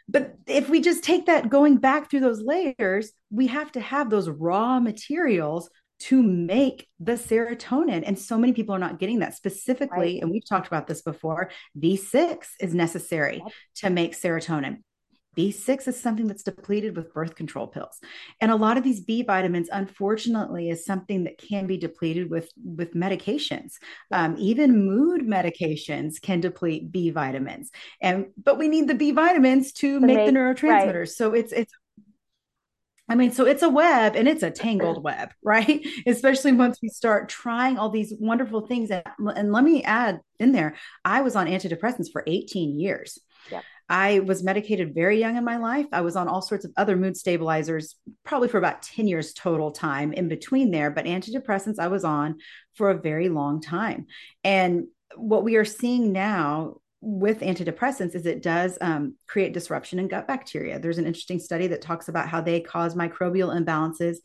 but 0.09 0.35
if 0.47 0.69
we 0.69 0.81
just 0.81 1.03
take 1.03 1.27
that 1.27 1.49
going 1.49 1.77
back 1.77 2.09
through 2.09 2.21
those 2.21 2.41
layers, 2.41 3.11
we 3.29 3.47
have 3.47 3.71
to 3.73 3.79
have 3.79 4.09
those 4.09 4.27
raw 4.27 4.79
materials 4.79 5.69
to 5.99 6.23
make 6.23 6.87
the 6.99 7.13
serotonin. 7.13 8.03
And 8.05 8.17
so 8.17 8.37
many 8.37 8.53
people 8.53 8.73
are 8.73 8.79
not 8.79 8.99
getting 8.99 9.19
that 9.19 9.35
specifically. 9.35 9.97
Right. 9.97 10.21
And 10.21 10.31
we've 10.31 10.47
talked 10.47 10.67
about 10.67 10.87
this 10.87 11.01
before. 11.01 11.51
B6 11.77 12.45
is 12.59 12.73
necessary 12.73 13.43
to 13.75 13.89
make 13.89 14.13
serotonin. 14.13 14.77
B6 15.37 15.87
is 15.87 15.99
something 15.99 16.27
that's 16.27 16.43
depleted 16.43 16.95
with 16.95 17.13
birth 17.13 17.35
control 17.35 17.67
pills. 17.67 17.99
And 18.41 18.51
a 18.51 18.55
lot 18.55 18.77
of 18.77 18.83
these 18.83 19.01
B 19.01 19.23
vitamins, 19.23 19.69
unfortunately, 19.71 20.69
is 20.69 20.85
something 20.85 21.23
that 21.25 21.37
can 21.37 21.67
be 21.67 21.77
depleted 21.77 22.29
with, 22.29 22.51
with 22.63 22.93
medications. 22.93 23.73
Um, 24.11 24.35
even 24.37 24.85
mood 24.85 25.21
medications 25.21 26.21
can 26.21 26.39
deplete 26.39 26.91
B 26.91 27.09
vitamins. 27.09 27.71
And 28.01 28.27
but 28.41 28.57
we 28.57 28.67
need 28.67 28.87
the 28.87 28.95
B 28.95 29.11
vitamins 29.11 29.71
to, 29.73 29.99
to 29.99 30.05
make, 30.05 30.17
make, 30.17 30.25
the 30.27 30.33
neurotransmitters. 30.33 30.93
Right. 30.93 31.09
So 31.09 31.33
it's 31.33 31.53
it's 31.53 31.73
I 33.09 33.15
mean, 33.15 33.31
so 33.31 33.45
it's 33.45 33.63
a 33.63 33.69
web 33.69 34.15
and 34.15 34.27
it's 34.27 34.43
a 34.43 34.51
tangled 34.51 35.03
web, 35.03 35.29
right? 35.43 35.85
Especially 36.05 36.51
once 36.51 36.77
we 36.81 36.89
start 36.89 37.27
trying 37.27 37.77
all 37.77 37.89
these 37.89 38.13
wonderful 38.19 38.67
things. 38.67 38.91
And, 38.91 39.03
and 39.35 39.51
let 39.51 39.63
me 39.63 39.83
add 39.83 40.21
in 40.39 40.51
there, 40.51 40.75
I 41.03 41.21
was 41.21 41.35
on 41.35 41.47
antidepressants 41.47 42.11
for 42.11 42.23
18 42.27 42.79
years. 42.79 43.17
Yep. 43.51 43.63
I 43.89 44.19
was 44.19 44.43
medicated 44.43 44.93
very 44.93 45.19
young 45.19 45.35
in 45.35 45.43
my 45.43 45.57
life. 45.57 45.87
I 45.91 46.01
was 46.01 46.15
on 46.15 46.27
all 46.27 46.41
sorts 46.41 46.63
of 46.63 46.71
other 46.77 46.95
mood 46.95 47.17
stabilizers, 47.17 47.95
probably 48.23 48.47
for 48.47 48.59
about 48.59 48.83
10 48.83 49.07
years 49.07 49.33
total 49.33 49.71
time 49.71 50.13
in 50.13 50.27
between 50.27 50.69
there. 50.69 50.91
But 50.91 51.05
antidepressants 51.05 51.79
I 51.79 51.87
was 51.87 52.03
on 52.03 52.37
for 52.75 52.91
a 52.91 52.99
very 52.99 53.29
long 53.29 53.61
time. 53.61 54.05
And 54.43 54.87
what 55.15 55.43
we 55.43 55.55
are 55.55 55.65
seeing 55.65 56.11
now 56.11 56.75
with 57.01 57.39
antidepressants 57.39 58.13
is 58.13 58.25
it 58.25 58.43
does 58.43 58.77
um, 58.81 59.15
create 59.27 59.53
disruption 59.53 59.99
in 59.99 60.07
gut 60.07 60.27
bacteria. 60.27 60.79
There's 60.79 60.97
an 60.97 61.07
interesting 61.07 61.39
study 61.39 61.67
that 61.67 61.81
talks 61.81 62.09
about 62.09 62.29
how 62.29 62.41
they 62.41 62.59
cause 62.59 62.93
microbial 62.93 63.57
imbalances 63.57 64.17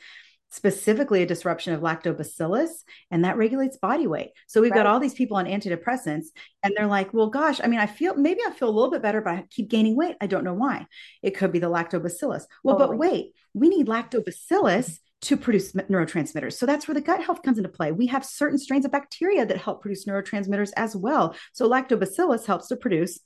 specifically 0.54 1.20
a 1.20 1.26
disruption 1.26 1.74
of 1.74 1.80
lactobacillus, 1.80 2.70
and 3.10 3.24
that 3.24 3.36
regulates 3.36 3.76
body 3.76 4.06
weight. 4.06 4.30
So 4.46 4.60
we've 4.60 4.70
right. 4.70 4.78
got 4.78 4.86
all 4.86 5.00
these 5.00 5.14
people 5.14 5.36
on 5.36 5.46
antidepressants, 5.46 6.26
and 6.62 6.72
they're 6.76 6.86
like, 6.86 7.12
well, 7.12 7.28
gosh, 7.28 7.60
I 7.62 7.66
mean, 7.66 7.80
I 7.80 7.86
feel 7.86 8.14
maybe 8.14 8.40
I 8.46 8.52
feel 8.52 8.68
a 8.68 8.70
little 8.70 8.90
bit 8.90 9.02
better, 9.02 9.20
but 9.20 9.34
I 9.34 9.44
keep 9.50 9.68
gaining 9.68 9.96
weight. 9.96 10.14
I 10.20 10.28
don't 10.28 10.44
know 10.44 10.54
why. 10.54 10.86
It 11.22 11.36
could 11.36 11.50
be 11.50 11.58
the 11.58 11.70
lactobacillus. 11.70 12.44
Well, 12.62 12.78
totally. 12.78 12.96
but 12.96 12.96
wait, 12.96 13.32
we 13.52 13.68
need 13.68 13.88
lactobacillus 13.88 15.00
to 15.22 15.36
produce 15.36 15.72
neurotransmitters. 15.72 16.52
So 16.52 16.66
that's 16.66 16.86
where 16.86 16.94
the 16.94 17.00
gut 17.00 17.22
health 17.22 17.42
comes 17.42 17.58
into 17.58 17.70
play. 17.70 17.90
We 17.90 18.06
have 18.06 18.24
certain 18.24 18.58
strains 18.58 18.84
of 18.84 18.92
bacteria 18.92 19.44
that 19.44 19.56
help 19.56 19.82
produce 19.82 20.04
neurotransmitters 20.04 20.70
as 20.76 20.94
well. 20.94 21.34
So 21.52 21.68
lactobacillus 21.68 22.46
helps 22.46 22.68
to 22.68 22.76
produce 22.76 23.18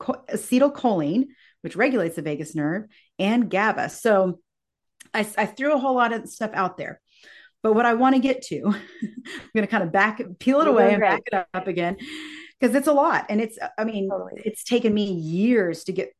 acetylcholine, 0.00 1.24
which 1.62 1.74
regulates 1.74 2.14
the 2.14 2.22
vagus 2.22 2.54
nerve, 2.54 2.84
and 3.18 3.50
GABA. 3.50 3.88
So 3.88 4.38
I, 5.12 5.26
I 5.38 5.46
threw 5.46 5.74
a 5.74 5.78
whole 5.78 5.94
lot 5.94 6.12
of 6.12 6.28
stuff 6.28 6.50
out 6.54 6.76
there. 6.76 7.00
But 7.62 7.72
what 7.72 7.86
I 7.86 7.94
want 7.94 8.14
to 8.14 8.20
get 8.20 8.42
to, 8.42 8.62
I'm 8.66 9.50
going 9.54 9.66
to 9.66 9.66
kind 9.66 9.82
of 9.82 9.92
back, 9.92 10.20
peel 10.38 10.60
it 10.60 10.68
away 10.68 10.92
and 10.92 11.00
back 11.00 11.22
it 11.26 11.46
up 11.52 11.66
again 11.66 11.96
because 12.60 12.74
it's 12.74 12.86
a 12.86 12.92
lot. 12.92 13.26
And 13.28 13.40
it's, 13.40 13.58
I 13.76 13.84
mean, 13.84 14.08
totally. 14.08 14.42
it's 14.44 14.62
taken 14.62 14.94
me 14.94 15.04
years 15.12 15.84
to 15.84 15.92
get 15.92 16.12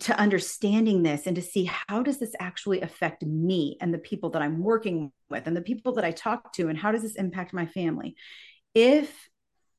to 0.00 0.18
understanding 0.18 1.02
this 1.02 1.26
and 1.26 1.36
to 1.36 1.42
see 1.42 1.64
how 1.64 2.02
does 2.02 2.18
this 2.18 2.34
actually 2.38 2.82
affect 2.82 3.24
me 3.24 3.78
and 3.80 3.94
the 3.94 3.98
people 3.98 4.30
that 4.30 4.42
I'm 4.42 4.62
working 4.62 5.10
with 5.30 5.46
and 5.46 5.56
the 5.56 5.62
people 5.62 5.94
that 5.94 6.04
I 6.04 6.10
talk 6.10 6.52
to 6.54 6.68
and 6.68 6.78
how 6.78 6.92
does 6.92 7.02
this 7.02 7.16
impact 7.16 7.54
my 7.54 7.66
family? 7.66 8.14
If 8.74 9.28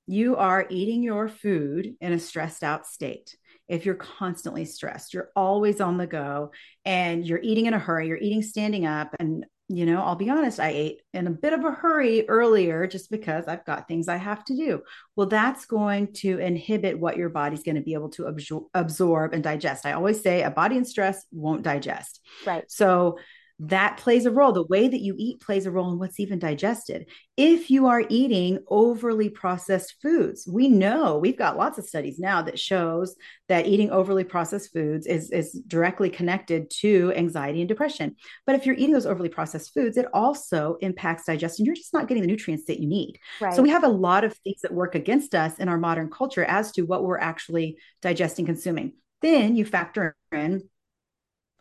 you 0.08 0.36
are 0.38 0.66
eating 0.70 1.04
your 1.04 1.30
food 1.30 1.96
in 2.02 2.14
a 2.14 2.20
stressed 2.20 2.64
out 2.64 2.88
state, 2.88 3.38
if 3.72 3.86
you're 3.86 3.96
constantly 3.96 4.66
stressed, 4.66 5.14
you're 5.14 5.32
always 5.34 5.80
on 5.80 5.98
the 5.98 6.06
go 6.06 6.52
and 6.84 7.26
you're 7.26 7.40
eating 7.42 7.68
in 7.68 7.74
a 7.74 7.80
hurry, 7.80 8.10
you're 8.10 8.18
eating 8.18 8.44
standing 8.44 8.86
up. 8.86 9.16
And, 9.18 9.46
you 9.70 9.86
know, 9.86 10.02
I'll 10.02 10.18
be 10.18 10.30
honest, 10.30 10.60
I 10.60 10.72
ate 10.72 11.02
in 11.14 11.26
a 11.26 11.32
bit 11.32 11.54
of 11.54 11.64
a 11.64 11.72
hurry 11.72 12.28
earlier 12.28 12.86
just 12.86 13.10
because 13.10 13.48
I've 13.48 13.66
got 13.66 13.88
things 13.88 14.10
I 14.10 14.18
have 14.18 14.44
to 14.46 14.58
do. 14.58 14.82
Well, 15.16 15.28
that's 15.28 15.66
going 15.66 16.12
to 16.16 16.38
inhibit 16.40 17.00
what 17.00 17.16
your 17.16 17.30
body's 17.30 17.64
going 17.64 17.76
to 17.76 17.82
be 17.82 17.94
able 17.94 18.10
to 18.10 18.24
absor- 18.24 18.68
absorb 18.74 19.34
and 19.34 19.42
digest. 19.42 19.86
I 19.86 19.94
always 19.94 20.22
say 20.22 20.44
a 20.44 20.52
body 20.52 20.76
in 20.76 20.84
stress 20.84 21.26
won't 21.32 21.64
digest. 21.64 22.20
Right. 22.46 22.66
So, 22.68 23.20
that 23.64 23.98
plays 23.98 24.26
a 24.26 24.32
role. 24.32 24.52
The 24.52 24.66
way 24.66 24.88
that 24.88 25.02
you 25.02 25.14
eat 25.20 25.40
plays 25.40 25.68
a 25.68 25.72
role 25.72 25.92
in 25.92 26.00
what's 26.00 26.20
even 26.20 26.40
digested. 26.40 27.08
If 27.38 27.70
you 27.70 27.86
are 27.86 28.04
eating 28.10 28.58
overly 28.68 29.30
processed 29.30 29.98
foods, 30.02 30.48
we 30.52 30.68
know 30.68 31.20
we've 31.20 31.38
got 31.38 31.58
lots 31.58 31.78
of 31.78 31.86
studies 31.86 32.18
now 32.18 32.42
that 32.42 32.60
shows 32.60 33.16
that 33.50 33.68
eating 33.68 33.92
overly 33.92 34.24
processed 34.24 34.74
foods 34.74 35.06
is, 35.06 35.30
is 35.30 35.54
directly 35.68 36.10
connected 36.10 36.72
to 36.80 37.14
anxiety 37.16 37.62
and 37.62 37.70
depression. 37.70 38.16
But 38.48 38.56
if 38.56 38.66
you're 38.66 38.76
eating 38.76 38.94
those 38.94 39.06
overly 39.06 39.30
processed 39.30 39.76
foods, 39.76 39.96
it 39.96 40.08
also 40.12 40.78
impacts 40.82 41.26
digestion. 41.26 41.66
You're 41.66 41.76
just 41.76 41.94
not 41.94 42.08
getting 42.08 42.24
the 42.24 42.28
nutrients 42.28 42.66
that 42.66 42.80
you 42.80 42.88
need. 42.88 43.20
Right. 43.40 43.54
So 43.54 43.62
we 43.62 43.70
have 43.70 43.84
a 43.84 43.90
lot 43.90 44.24
of 44.24 44.36
things 44.38 44.62
that 44.62 44.74
work 44.74 44.96
against 44.96 45.36
us 45.36 45.60
in 45.60 45.70
our 45.70 45.78
modern 45.78 46.10
culture 46.10 46.44
as 46.44 46.72
to 46.72 46.82
what 46.82 47.04
we're 47.04 47.20
actually 47.20 47.78
digesting, 48.02 48.48
consuming. 48.48 48.94
Then 49.22 49.56
you 49.56 49.66
factor 49.66 50.16
in 50.32 50.68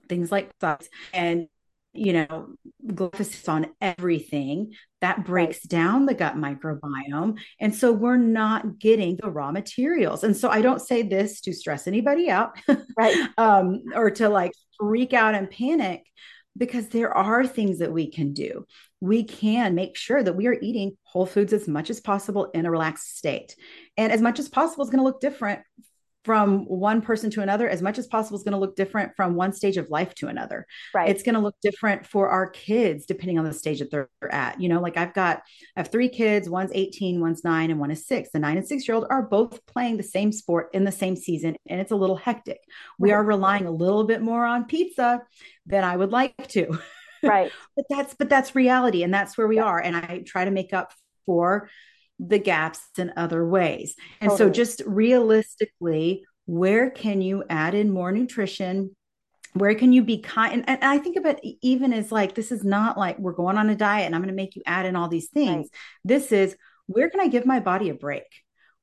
things 0.08 0.32
like 0.32 0.56
thoughts 0.56 0.88
and 1.12 1.46
you 1.92 2.12
know, 2.12 2.54
glyphosate 2.86 3.48
on 3.48 3.66
everything 3.80 4.72
that 5.00 5.24
breaks 5.24 5.58
right. 5.58 5.68
down 5.68 6.06
the 6.06 6.14
gut 6.14 6.36
microbiome. 6.36 7.38
And 7.58 7.74
so 7.74 7.92
we're 7.92 8.16
not 8.16 8.78
getting 8.78 9.16
the 9.16 9.30
raw 9.30 9.50
materials. 9.50 10.22
And 10.22 10.36
so 10.36 10.48
I 10.48 10.62
don't 10.62 10.80
say 10.80 11.02
this 11.02 11.40
to 11.42 11.52
stress 11.52 11.86
anybody 11.86 12.30
out, 12.30 12.56
right? 12.96 13.28
um, 13.38 13.82
or 13.94 14.10
to 14.12 14.28
like 14.28 14.52
freak 14.78 15.12
out 15.12 15.34
and 15.34 15.50
panic 15.50 16.04
because 16.56 16.88
there 16.88 17.16
are 17.16 17.46
things 17.46 17.78
that 17.78 17.92
we 17.92 18.10
can 18.10 18.32
do. 18.32 18.66
We 19.00 19.24
can 19.24 19.74
make 19.74 19.96
sure 19.96 20.22
that 20.22 20.36
we 20.36 20.46
are 20.46 20.56
eating 20.60 20.96
whole 21.04 21.26
foods 21.26 21.52
as 21.52 21.66
much 21.66 21.90
as 21.90 22.00
possible 22.00 22.50
in 22.52 22.66
a 22.66 22.70
relaxed 22.70 23.16
state. 23.16 23.56
And 23.96 24.12
as 24.12 24.20
much 24.20 24.38
as 24.38 24.48
possible 24.48 24.84
is 24.84 24.90
going 24.90 24.98
to 24.98 25.04
look 25.04 25.20
different 25.20 25.60
from 26.24 26.66
one 26.66 27.00
person 27.00 27.30
to 27.30 27.40
another 27.40 27.68
as 27.68 27.80
much 27.80 27.98
as 27.98 28.06
possible 28.06 28.36
is 28.36 28.42
going 28.42 28.52
to 28.52 28.58
look 28.58 28.76
different 28.76 29.12
from 29.16 29.34
one 29.34 29.52
stage 29.52 29.76
of 29.76 29.88
life 29.90 30.14
to 30.14 30.28
another. 30.28 30.66
Right. 30.94 31.08
It's 31.08 31.22
going 31.22 31.34
to 31.34 31.40
look 31.40 31.56
different 31.62 32.06
for 32.06 32.28
our 32.28 32.48
kids 32.50 33.06
depending 33.06 33.38
on 33.38 33.44
the 33.44 33.54
stage 33.54 33.78
that 33.78 33.90
they're 33.90 34.08
at. 34.30 34.60
You 34.60 34.68
know 34.68 34.80
like 34.80 34.96
i've 34.96 35.14
got 35.14 35.42
i 35.76 35.80
have 35.80 35.88
three 35.88 36.08
kids 36.08 36.48
one's 36.48 36.70
18 36.74 37.20
one's 37.20 37.44
nine 37.44 37.70
and 37.70 37.80
one 37.80 37.90
is 37.90 38.06
six. 38.06 38.30
The 38.32 38.38
nine 38.38 38.56
and 38.58 38.66
six 38.66 38.86
year 38.86 38.96
old 38.96 39.06
are 39.08 39.22
both 39.22 39.64
playing 39.66 39.96
the 39.96 40.02
same 40.02 40.32
sport 40.32 40.70
in 40.74 40.84
the 40.84 40.92
same 40.92 41.16
season 41.16 41.56
and 41.68 41.80
it's 41.80 41.92
a 41.92 41.96
little 41.96 42.16
hectic. 42.16 42.60
We 42.98 43.12
are 43.12 43.24
relying 43.24 43.66
a 43.66 43.70
little 43.70 44.04
bit 44.04 44.20
more 44.20 44.44
on 44.44 44.64
pizza 44.64 45.22
than 45.66 45.84
i 45.84 45.96
would 45.96 46.10
like 46.10 46.48
to. 46.48 46.78
Right. 47.22 47.50
But 47.76 47.86
that's 47.88 48.14
but 48.14 48.28
that's 48.28 48.54
reality 48.54 49.02
and 49.04 49.14
that's 49.14 49.38
where 49.38 49.46
we 49.46 49.56
yeah. 49.56 49.64
are 49.64 49.80
and 49.80 49.96
i 49.96 50.22
try 50.26 50.44
to 50.44 50.50
make 50.50 50.74
up 50.74 50.92
for 51.24 51.70
the 52.28 52.38
gaps 52.38 52.80
in 52.98 53.12
other 53.16 53.46
ways. 53.46 53.96
And 54.20 54.30
totally. 54.30 54.50
so, 54.50 54.52
just 54.52 54.82
realistically, 54.86 56.24
where 56.46 56.90
can 56.90 57.22
you 57.22 57.44
add 57.48 57.74
in 57.74 57.90
more 57.90 58.12
nutrition? 58.12 58.94
Where 59.54 59.74
can 59.74 59.92
you 59.92 60.02
be 60.02 60.18
kind? 60.18 60.52
And, 60.52 60.68
and 60.68 60.84
I 60.84 60.98
think 60.98 61.16
of 61.16 61.24
it 61.26 61.40
even 61.62 61.92
as 61.92 62.12
like, 62.12 62.34
this 62.34 62.52
is 62.52 62.62
not 62.62 62.98
like 62.98 63.18
we're 63.18 63.32
going 63.32 63.56
on 63.56 63.70
a 63.70 63.74
diet 63.74 64.06
and 64.06 64.14
I'm 64.14 64.20
going 64.20 64.34
to 64.34 64.34
make 64.34 64.54
you 64.54 64.62
add 64.66 64.86
in 64.86 64.96
all 64.96 65.08
these 65.08 65.28
things. 65.28 65.68
Right. 65.72 65.80
This 66.04 66.32
is 66.32 66.56
where 66.86 67.08
can 67.08 67.20
I 67.20 67.28
give 67.28 67.46
my 67.46 67.60
body 67.60 67.88
a 67.88 67.94
break? 67.94 68.24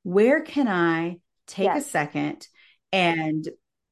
Where 0.02 0.42
can 0.42 0.68
I 0.68 1.18
take 1.46 1.66
yes. 1.66 1.86
a 1.86 1.88
second 1.88 2.46
and 2.92 3.46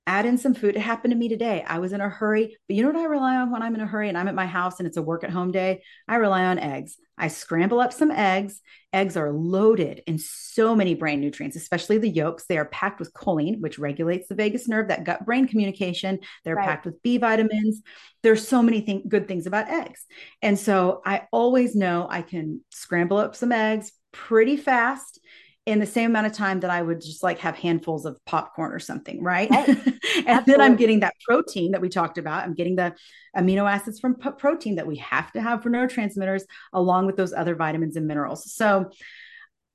add 0.07 0.27
in 0.27 0.39
some 0.39 0.55
food. 0.55 0.77
It 0.77 0.81
happened 0.81 1.13
to 1.13 1.19
me 1.19 1.29
today. 1.29 1.65
I 1.67 1.79
was 1.79 1.93
in 1.93 2.01
a 2.01 2.09
hurry, 2.09 2.57
but 2.69 2.77
you 2.77 2.83
know 2.83 2.89
what 2.89 3.01
I 3.01 3.05
rely 3.05 3.37
on 3.37 3.51
when 3.51 3.63
I'm 3.63 3.75
in 3.75 3.81
a 3.81 3.87
hurry 3.87 4.09
and 4.09 4.17
I'm 4.17 4.29
at 4.29 4.35
my 4.35 4.47
house 4.47 4.79
and 4.79 4.87
it's 4.87 4.97
a 4.97 5.03
work 5.03 5.25
at 5.25 5.31
home 5.31 5.51
day? 5.51 5.83
I 6.07 6.17
rely 6.17 6.45
on 6.45 6.59
eggs. 6.59 6.97
I 7.19 7.29
scramble 7.29 7.81
up 7.81 7.93
some 7.93 8.11
eggs. 8.11 8.61
Eggs 8.93 9.17
are 9.17 9.33
loaded 9.33 10.03
in 10.07 10.19
so 10.19 10.77
many 10.77 10.95
brain 10.95 11.21
nutrients, 11.21 11.57
especially 11.57 11.99
the 11.99 12.09
yolks. 12.09 12.45
They 12.47 12.59
are 12.59 12.67
packed 12.67 13.01
with 13.01 13.13
choline, 13.15 13.61
which 13.61 13.79
regulates 13.79 14.29
the 14.29 14.35
vagus 14.35 14.69
nerve, 14.69 14.89
that 14.89 15.05
gut 15.05 15.25
brain 15.25 15.49
communication. 15.49 16.21
They're 16.45 16.57
right. 16.57 16.67
packed 16.67 16.87
with 16.87 17.03
B 17.03 17.19
vitamins. 17.19 17.83
There's 18.23 18.47
so 18.47 18.63
many 18.63 18.83
th- 18.83 19.09
good 19.09 19.27
things 19.27 19.47
about 19.47 19.69
eggs. 19.69 20.05
And 20.43 20.59
so 20.59 21.01
I 21.05 21.23
always 21.33 21.75
know 21.75 22.07
I 22.09 22.23
can 22.23 22.61
scramble 22.71 23.17
up 23.17 23.35
some 23.35 23.53
eggs 23.53 23.93
pretty 24.13 24.57
fast 24.57 25.21
in 25.67 25.81
the 25.81 25.87
same 25.87 26.11
amount 26.11 26.29
of 26.29 26.33
time 26.33 26.61
that 26.61 26.71
I 26.71 26.81
would 26.81 27.01
just 27.01 27.25
like 27.25 27.41
have 27.41 27.57
handfuls 27.57 28.07
of 28.07 28.25
popcorn 28.25 28.73
or 28.73 28.79
something, 28.79 29.21
right? 29.21 29.51
right. 29.51 29.69
and 29.69 29.79
Absolutely. 29.79 30.45
then 30.53 30.61
I'm 30.61 30.77
getting 30.77 31.01
that 31.01 31.15
protein 31.25 31.73
that 31.73 31.81
we 31.81 31.89
talked 31.89 32.19
about. 32.19 32.45
I'm 32.45 32.55
getting 32.55 32.77
the 32.77 32.95
amino 33.37 33.69
acids 33.69 33.99
from 33.99 34.15
p- 34.15 34.31
protein 34.39 34.77
that 34.77 34.87
we 34.87 34.97
have 34.99 35.33
to 35.33 35.43
have 35.43 35.65
for 35.65 35.71
neurotransmitters, 35.71 36.43
along 36.73 37.07
with 37.07 37.17
those 37.17 37.33
other 37.33 37.57
vitamins 37.57 37.97
and 37.97 38.07
minerals. 38.07 38.53
So, 38.53 38.91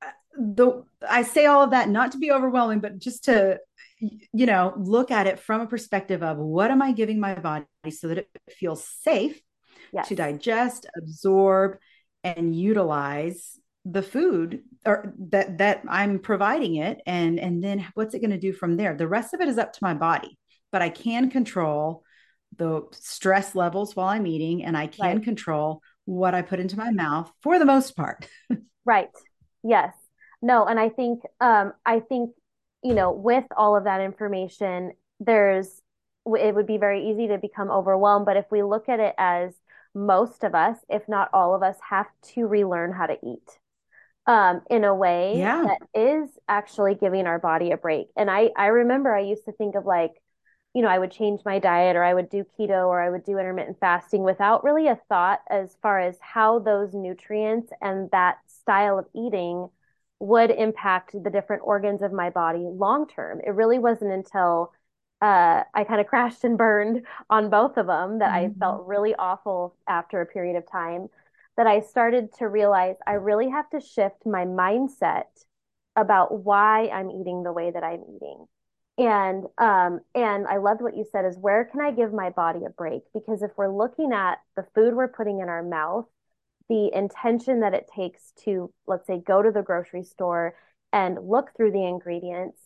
uh, 0.01 0.09
the 0.37 0.85
I 1.07 1.23
say 1.23 1.45
all 1.45 1.61
of 1.61 1.71
that 1.71 1.89
not 1.89 2.13
to 2.13 2.17
be 2.17 2.31
overwhelming, 2.31 2.79
but 2.79 2.97
just 2.97 3.25
to 3.25 3.59
you 3.99 4.45
know 4.45 4.73
look 4.77 5.11
at 5.11 5.27
it 5.27 5.39
from 5.39 5.61
a 5.61 5.67
perspective 5.67 6.23
of 6.23 6.37
what 6.37 6.71
am 6.71 6.81
I 6.81 6.93
giving 6.93 7.19
my 7.19 7.35
body 7.35 7.65
so 7.91 8.07
that 8.07 8.17
it 8.17 8.29
feels 8.49 8.87
safe 9.03 9.41
yes. 9.91 10.07
to 10.07 10.15
digest, 10.15 10.85
absorb, 10.97 11.77
and 12.23 12.55
utilize 12.55 13.59
the 13.85 14.03
food 14.03 14.63
or 14.85 15.13
that 15.17 15.57
that 15.57 15.83
I'm 15.89 16.19
providing 16.19 16.75
it 16.75 17.01
and 17.07 17.39
and 17.39 17.63
then 17.63 17.87
what's 17.95 18.13
it 18.13 18.19
going 18.19 18.31
to 18.31 18.37
do 18.37 18.53
from 18.53 18.77
there? 18.77 18.95
The 18.95 19.07
rest 19.07 19.33
of 19.33 19.41
it 19.41 19.47
is 19.47 19.57
up 19.57 19.73
to 19.73 19.79
my 19.81 19.93
body 19.93 20.37
but 20.71 20.81
I 20.81 20.89
can 20.89 21.29
control 21.29 22.03
the 22.57 22.83
stress 22.91 23.55
levels 23.55 23.95
while 23.95 24.07
I'm 24.07 24.27
eating 24.27 24.63
and 24.63 24.75
I 24.75 24.87
can 24.87 25.17
right. 25.17 25.23
control 25.23 25.81
what 26.05 26.33
I 26.33 26.41
put 26.41 26.59
into 26.59 26.77
my 26.77 26.91
mouth 26.91 27.31
for 27.41 27.59
the 27.59 27.65
most 27.65 27.95
part. 27.95 28.27
Right. 28.83 29.09
Yes. 29.63 29.93
No 30.41 30.65
and 30.65 30.79
I 30.79 30.89
think 30.89 31.21
um 31.39 31.73
I 31.85 31.99
think 31.99 32.31
you 32.83 32.95
know 32.95 33.11
with 33.11 33.45
all 33.55 33.77
of 33.77 33.83
that 33.83 34.01
information 34.01 34.93
there's 35.19 35.81
it 36.25 36.55
would 36.55 36.65
be 36.65 36.79
very 36.79 37.11
easy 37.11 37.27
to 37.27 37.37
become 37.37 37.69
overwhelmed 37.69 38.25
but 38.25 38.37
if 38.37 38.45
we 38.49 38.63
look 38.63 38.89
at 38.89 38.99
it 38.99 39.13
as 39.19 39.53
most 39.93 40.43
of 40.43 40.55
us 40.55 40.77
if 40.89 41.07
not 41.07 41.29
all 41.31 41.53
of 41.53 41.61
us 41.61 41.77
have 41.87 42.07
to 42.23 42.47
relearn 42.47 42.91
how 42.91 43.05
to 43.05 43.17
eat 43.23 43.59
um, 44.27 44.61
in 44.69 44.83
a 44.83 44.93
way 44.93 45.35
yeah. 45.37 45.63
that 45.65 45.99
is 45.99 46.29
actually 46.47 46.95
giving 46.95 47.25
our 47.25 47.39
body 47.39 47.71
a 47.71 47.77
break. 47.77 48.07
And 48.15 48.29
I, 48.29 48.51
I 48.55 48.67
remember 48.67 49.13
I 49.13 49.21
used 49.21 49.45
to 49.45 49.51
think 49.51 49.75
of 49.75 49.85
like, 49.85 50.11
you 50.73 50.81
know, 50.81 50.87
I 50.87 50.99
would 50.99 51.11
change 51.11 51.41
my 51.43 51.59
diet 51.59 51.95
or 51.95 52.03
I 52.03 52.13
would 52.13 52.29
do 52.29 52.45
keto 52.57 52.87
or 52.87 53.01
I 53.01 53.09
would 53.09 53.25
do 53.25 53.37
intermittent 53.37 53.79
fasting 53.79 54.23
without 54.23 54.63
really 54.63 54.87
a 54.87 54.99
thought 55.09 55.39
as 55.49 55.75
far 55.81 55.99
as 55.99 56.17
how 56.21 56.59
those 56.59 56.93
nutrients 56.93 57.71
and 57.81 58.09
that 58.11 58.37
style 58.47 58.99
of 58.99 59.07
eating 59.13 59.69
would 60.19 60.51
impact 60.51 61.11
the 61.23 61.29
different 61.31 61.63
organs 61.65 62.01
of 62.01 62.13
my 62.13 62.29
body 62.29 62.59
long 62.59 63.07
term. 63.07 63.41
It 63.45 63.51
really 63.51 63.79
wasn't 63.79 64.11
until 64.11 64.71
uh, 65.19 65.63
I 65.73 65.83
kind 65.83 65.99
of 65.99 66.07
crashed 66.07 66.43
and 66.43 66.57
burned 66.57 67.05
on 67.29 67.49
both 67.49 67.75
of 67.77 67.87
them 67.87 68.19
that 68.19 68.31
mm-hmm. 68.31 68.55
I 68.55 68.59
felt 68.59 68.85
really 68.85 69.15
awful 69.15 69.75
after 69.87 70.21
a 70.21 70.25
period 70.25 70.55
of 70.55 70.71
time 70.71 71.09
that 71.61 71.67
I 71.67 71.81
started 71.81 72.33
to 72.39 72.47
realize 72.47 72.95
I 73.05 73.13
really 73.13 73.47
have 73.51 73.69
to 73.69 73.79
shift 73.79 74.25
my 74.25 74.45
mindset 74.45 75.25
about 75.95 76.43
why 76.43 76.89
I'm 76.89 77.11
eating 77.11 77.43
the 77.43 77.53
way 77.53 77.69
that 77.69 77.83
I'm 77.83 78.01
eating. 78.15 78.47
And 78.97 79.45
um 79.59 79.99
and 80.15 80.47
I 80.47 80.57
loved 80.57 80.81
what 80.81 80.97
you 80.97 81.05
said 81.11 81.23
is 81.23 81.37
where 81.37 81.65
can 81.65 81.79
I 81.79 81.91
give 81.91 82.13
my 82.13 82.31
body 82.31 82.61
a 82.65 82.71
break? 82.71 83.03
Because 83.13 83.43
if 83.43 83.51
we're 83.57 83.71
looking 83.71 84.11
at 84.11 84.39
the 84.55 84.65
food 84.73 84.95
we're 84.95 85.07
putting 85.07 85.39
in 85.39 85.49
our 85.49 85.61
mouth, 85.61 86.05
the 86.67 86.89
intention 86.95 87.59
that 87.59 87.75
it 87.75 87.87
takes 87.95 88.31
to 88.45 88.73
let's 88.87 89.05
say 89.05 89.19
go 89.19 89.43
to 89.43 89.51
the 89.51 89.61
grocery 89.61 90.03
store 90.03 90.55
and 90.91 91.19
look 91.21 91.51
through 91.55 91.73
the 91.73 91.85
ingredients, 91.85 92.57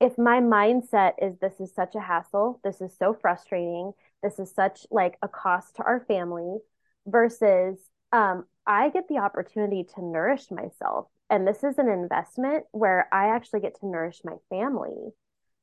if 0.00 0.18
my 0.18 0.40
mindset 0.40 1.12
is 1.22 1.38
this 1.38 1.60
is 1.60 1.72
such 1.72 1.94
a 1.94 2.00
hassle, 2.00 2.58
this 2.64 2.80
is 2.80 2.96
so 2.98 3.14
frustrating, 3.14 3.92
this 4.24 4.40
is 4.40 4.50
such 4.52 4.88
like 4.90 5.18
a 5.22 5.28
cost 5.28 5.76
to 5.76 5.84
our 5.84 6.00
family 6.00 6.58
versus 7.06 7.78
um, 8.12 8.44
I 8.66 8.90
get 8.90 9.08
the 9.08 9.18
opportunity 9.18 9.84
to 9.94 10.04
nourish 10.04 10.50
myself. 10.50 11.08
And 11.28 11.46
this 11.46 11.62
is 11.62 11.78
an 11.78 11.88
investment 11.88 12.64
where 12.72 13.08
I 13.12 13.34
actually 13.34 13.60
get 13.60 13.78
to 13.80 13.86
nourish 13.86 14.20
my 14.24 14.34
family. 14.48 15.12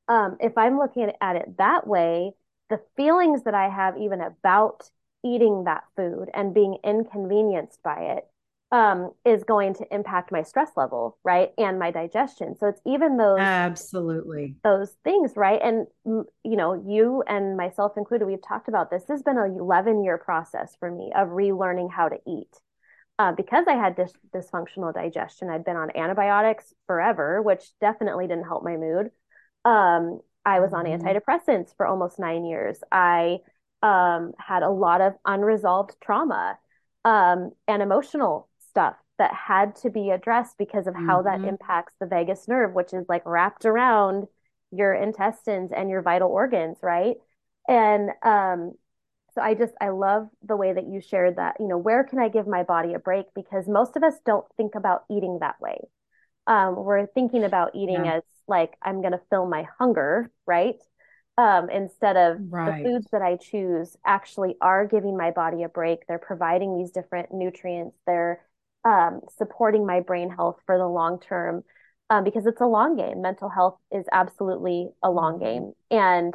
Um, 0.08 0.38
if 0.40 0.58
I'm 0.58 0.78
looking 0.78 1.12
at 1.20 1.36
it 1.36 1.58
that 1.58 1.86
way, 1.86 2.32
the 2.70 2.80
feelings 2.96 3.44
that 3.44 3.54
I 3.54 3.70
have 3.70 3.98
even 3.98 4.22
about 4.22 4.90
eating 5.24 5.66
that 5.66 5.84
food 5.96 6.30
and 6.34 6.54
being 6.54 6.78
inconvenienced 6.84 7.82
by 7.84 8.18
it 8.18 8.28
um, 8.72 9.12
is 9.24 9.44
going 9.44 9.74
to 9.76 9.86
impact 9.94 10.32
my 10.32 10.44
stress 10.44 10.72
level, 10.76 11.18
right? 11.24 11.52
And 11.58 11.80
my 11.80 11.92
digestion. 11.92 12.56
So 12.58 12.68
it's 12.68 12.82
even 12.86 13.18
those 13.18 13.40
absolutely 13.40 14.56
those 14.64 14.92
things, 15.04 15.34
right? 15.36 15.62
And 15.64 15.88
you 16.06 16.28
know, 16.44 16.84
you 16.86 17.24
and 17.28 17.56
myself 17.56 17.94
included, 17.96 18.26
we've 18.26 18.46
talked 18.46 18.68
about 18.68 18.90
this. 18.90 19.04
This 19.04 19.20
has 19.20 19.24
been 19.24 19.38
an 19.38 19.58
11 19.58 20.04
year 20.04 20.18
process 20.18 20.76
for 20.80 20.92
me 20.92 21.12
of 21.16 21.30
relearning 21.30 21.92
how 21.92 22.10
to 22.10 22.18
eat. 22.28 22.54
Uh, 23.20 23.32
because 23.32 23.66
I 23.68 23.74
had 23.74 23.96
dis- 23.96 24.14
dysfunctional 24.36 24.94
digestion, 24.94 25.50
I'd 25.50 25.66
been 25.66 25.76
on 25.76 25.96
antibiotics 25.96 26.72
forever, 26.86 27.42
which 27.42 27.64
definitely 27.82 28.28
didn't 28.28 28.46
help 28.46 28.64
my 28.64 28.78
mood. 28.78 29.10
Um, 29.66 30.20
I 30.46 30.60
was 30.60 30.72
on 30.72 30.86
mm-hmm. 30.86 31.04
antidepressants 31.04 31.76
for 31.76 31.88
almost 31.88 32.20
nine 32.20 32.46
years. 32.46 32.78
I 32.92 33.40
um, 33.82 34.34
had 34.38 34.62
a 34.62 34.70
lot 34.70 35.02
of 35.02 35.14
unresolved 35.26 35.96
trauma 36.02 36.60
um, 37.06 37.52
and 37.68 37.82
emotional 37.82 38.50
stuff 38.78 38.96
that 39.18 39.34
had 39.34 39.76
to 39.76 39.90
be 39.90 40.12
addressed 40.12 40.56
because 40.60 40.86
of 40.86 40.94
how 40.94 41.22
mm-hmm. 41.22 41.42
that 41.42 41.50
impacts 41.50 41.94
the 42.00 42.06
vagus 42.06 42.48
nerve, 42.48 42.74
which 42.74 42.94
is 42.94 43.06
like 43.10 43.24
wrapped 43.26 43.66
around 43.66 44.28
your 44.72 44.94
intestines 44.94 45.72
and 45.76 45.90
your 45.90 46.04
vital 46.04 46.30
organs, 46.30 46.78
right? 46.84 47.16
And 47.68 48.12
um, 48.24 48.74
so 49.34 49.42
I 49.42 49.56
just 49.56 49.74
I 49.82 49.90
love 49.90 50.28
the 50.44 50.56
way 50.56 50.74
that 50.74 50.88
you 50.88 51.02
shared 51.02 51.38
that. 51.38 51.56
You 51.60 51.68
know, 51.68 51.78
where 51.78 52.04
can 52.04 52.20
I 52.20 52.30
give 52.30 52.48
my 52.48 52.62
body 52.62 52.94
a 52.94 53.00
break? 53.00 53.26
Because 53.34 53.68
most 53.68 53.96
of 53.96 54.04
us 54.04 54.14
don't 54.26 54.46
think 54.56 54.76
about 54.76 55.04
eating 55.10 55.40
that 55.42 55.60
way. 55.60 55.80
Um, 56.46 56.76
we're 56.76 57.08
thinking 57.08 57.44
about 57.44 57.72
eating 57.74 58.06
yeah. 58.06 58.18
as 58.18 58.24
like 58.48 58.76
I'm 58.84 59.02
going 59.02 59.14
to 59.14 59.22
fill 59.32 59.48
my 59.48 59.66
hunger, 59.80 60.32
right? 60.46 60.76
Um, 61.40 61.70
instead 61.70 62.18
of 62.18 62.38
right. 62.50 62.84
the 62.84 62.90
foods 62.90 63.08
that 63.12 63.22
I 63.22 63.38
choose 63.38 63.96
actually 64.06 64.56
are 64.60 64.88
giving 64.88 65.18
my 65.18 65.32
body 65.32 65.64
a 65.64 65.70
break. 65.70 66.08
They're 66.08 66.18
providing 66.20 66.78
these 66.78 66.92
different 66.92 67.32
nutrients. 67.32 67.96
They're 68.08 68.42
um, 68.88 69.20
supporting 69.38 69.86
my 69.86 70.00
brain 70.00 70.30
health 70.30 70.60
for 70.66 70.78
the 70.78 70.88
long 70.88 71.20
term 71.20 71.64
um, 72.10 72.24
because 72.24 72.46
it's 72.46 72.62
a 72.62 72.66
long 72.66 72.96
game. 72.96 73.22
Mental 73.22 73.50
health 73.50 73.78
is 73.92 74.06
absolutely 74.14 74.88
a 75.04 75.12
long 75.12 75.34
mm-hmm. 75.34 75.44
game. 75.44 75.74
And 75.92 76.34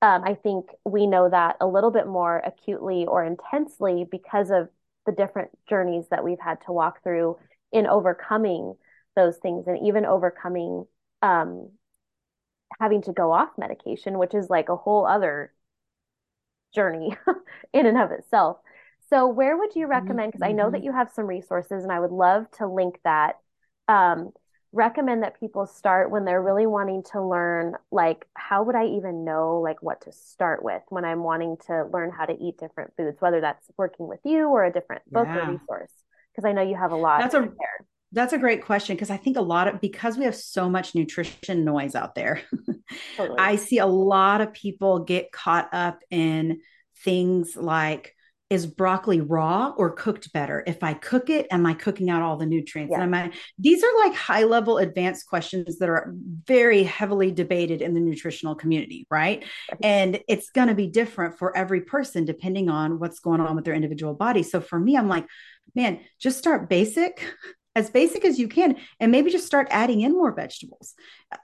um, 0.00 0.22
I 0.24 0.34
think 0.34 0.66
we 0.84 1.08
know 1.08 1.28
that 1.28 1.56
a 1.60 1.66
little 1.66 1.90
bit 1.90 2.06
more 2.06 2.38
acutely 2.38 3.04
or 3.06 3.24
intensely 3.24 4.06
because 4.08 4.50
of 4.50 4.68
the 5.06 5.12
different 5.12 5.50
journeys 5.68 6.04
that 6.12 6.22
we've 6.22 6.38
had 6.38 6.58
to 6.66 6.72
walk 6.72 7.02
through 7.02 7.36
in 7.72 7.88
overcoming 7.88 8.74
those 9.16 9.36
things 9.38 9.66
and 9.66 9.84
even 9.84 10.06
overcoming 10.06 10.84
um, 11.22 11.70
having 12.80 13.02
to 13.02 13.12
go 13.12 13.32
off 13.32 13.48
medication, 13.58 14.18
which 14.18 14.34
is 14.34 14.48
like 14.48 14.68
a 14.68 14.76
whole 14.76 15.04
other 15.04 15.52
journey 16.72 17.16
in 17.72 17.86
and 17.86 17.98
of 17.98 18.12
itself. 18.12 18.58
So, 19.10 19.26
where 19.28 19.56
would 19.56 19.74
you 19.74 19.86
recommend? 19.86 20.32
Because 20.32 20.46
I 20.46 20.52
know 20.52 20.70
that 20.70 20.78
mm-hmm. 20.78 20.86
you 20.86 20.92
have 20.92 21.10
some 21.10 21.26
resources 21.26 21.82
and 21.82 21.92
I 21.92 22.00
would 22.00 22.12
love 22.12 22.50
to 22.52 22.66
link 22.66 22.98
that. 23.04 23.38
Um, 23.88 24.32
recommend 24.72 25.22
that 25.22 25.40
people 25.40 25.66
start 25.66 26.10
when 26.10 26.24
they're 26.24 26.42
really 26.42 26.66
wanting 26.66 27.02
to 27.02 27.22
learn 27.22 27.74
like 27.90 28.26
how 28.34 28.62
would 28.62 28.74
i 28.74 28.84
even 28.84 29.24
know 29.24 29.60
like 29.64 29.82
what 29.82 30.02
to 30.02 30.12
start 30.12 30.62
with 30.62 30.82
when 30.90 31.06
i'm 31.06 31.22
wanting 31.22 31.56
to 31.66 31.86
learn 31.92 32.10
how 32.10 32.26
to 32.26 32.34
eat 32.38 32.58
different 32.58 32.92
foods 32.94 33.16
whether 33.20 33.40
that's 33.40 33.66
working 33.78 34.06
with 34.06 34.20
you 34.24 34.46
or 34.48 34.64
a 34.64 34.72
different 34.72 35.02
book 35.10 35.26
yeah. 35.26 35.48
or 35.48 35.52
resource 35.52 35.90
because 36.30 36.46
i 36.46 36.52
know 36.52 36.60
you 36.60 36.76
have 36.76 36.92
a 36.92 36.96
lot 36.96 37.20
that's 37.20 37.34
a 37.34 37.40
there. 37.40 37.86
that's 38.12 38.34
a 38.34 38.38
great 38.38 38.62
question 38.62 38.94
because 38.94 39.08
i 39.08 39.16
think 39.16 39.38
a 39.38 39.42
lot 39.42 39.68
of 39.68 39.80
because 39.80 40.18
we 40.18 40.24
have 40.26 40.36
so 40.36 40.68
much 40.68 40.94
nutrition 40.94 41.64
noise 41.64 41.94
out 41.94 42.14
there 42.14 42.42
totally. 43.16 43.38
i 43.38 43.56
see 43.56 43.78
a 43.78 43.86
lot 43.86 44.42
of 44.42 44.52
people 44.52 44.98
get 44.98 45.32
caught 45.32 45.70
up 45.72 46.00
in 46.10 46.60
things 47.04 47.56
like 47.56 48.14
is 48.50 48.66
broccoli 48.66 49.20
raw 49.20 49.74
or 49.76 49.90
cooked 49.90 50.32
better? 50.32 50.64
If 50.66 50.82
I 50.82 50.94
cook 50.94 51.28
it, 51.28 51.46
am 51.50 51.66
I 51.66 51.74
cooking 51.74 52.08
out 52.08 52.22
all 52.22 52.36
the 52.36 52.46
nutrients? 52.46 52.92
Yeah. 52.92 53.02
And 53.02 53.14
am 53.14 53.30
I, 53.30 53.32
these 53.58 53.84
are 53.84 53.98
like 54.04 54.14
high 54.14 54.44
level 54.44 54.78
advanced 54.78 55.26
questions 55.26 55.78
that 55.78 55.88
are 55.88 56.14
very 56.46 56.82
heavily 56.82 57.30
debated 57.30 57.82
in 57.82 57.92
the 57.92 58.00
nutritional 58.00 58.54
community, 58.54 59.06
right? 59.10 59.44
right. 59.70 59.80
And 59.82 60.20
it's 60.28 60.50
going 60.50 60.68
to 60.68 60.74
be 60.74 60.86
different 60.86 61.38
for 61.38 61.54
every 61.56 61.82
person 61.82 62.24
depending 62.24 62.70
on 62.70 62.98
what's 62.98 63.20
going 63.20 63.40
on 63.40 63.54
with 63.54 63.66
their 63.66 63.74
individual 63.74 64.14
body. 64.14 64.42
So 64.42 64.60
for 64.60 64.78
me, 64.78 64.96
I'm 64.96 65.08
like, 65.08 65.26
man, 65.74 66.00
just 66.18 66.38
start 66.38 66.70
basic 66.70 67.24
as 67.78 67.90
basic 67.90 68.24
as 68.24 68.38
you 68.38 68.48
can 68.48 68.76
and 68.98 69.12
maybe 69.12 69.30
just 69.30 69.46
start 69.46 69.68
adding 69.70 70.00
in 70.00 70.12
more 70.12 70.32
vegetables. 70.32 70.94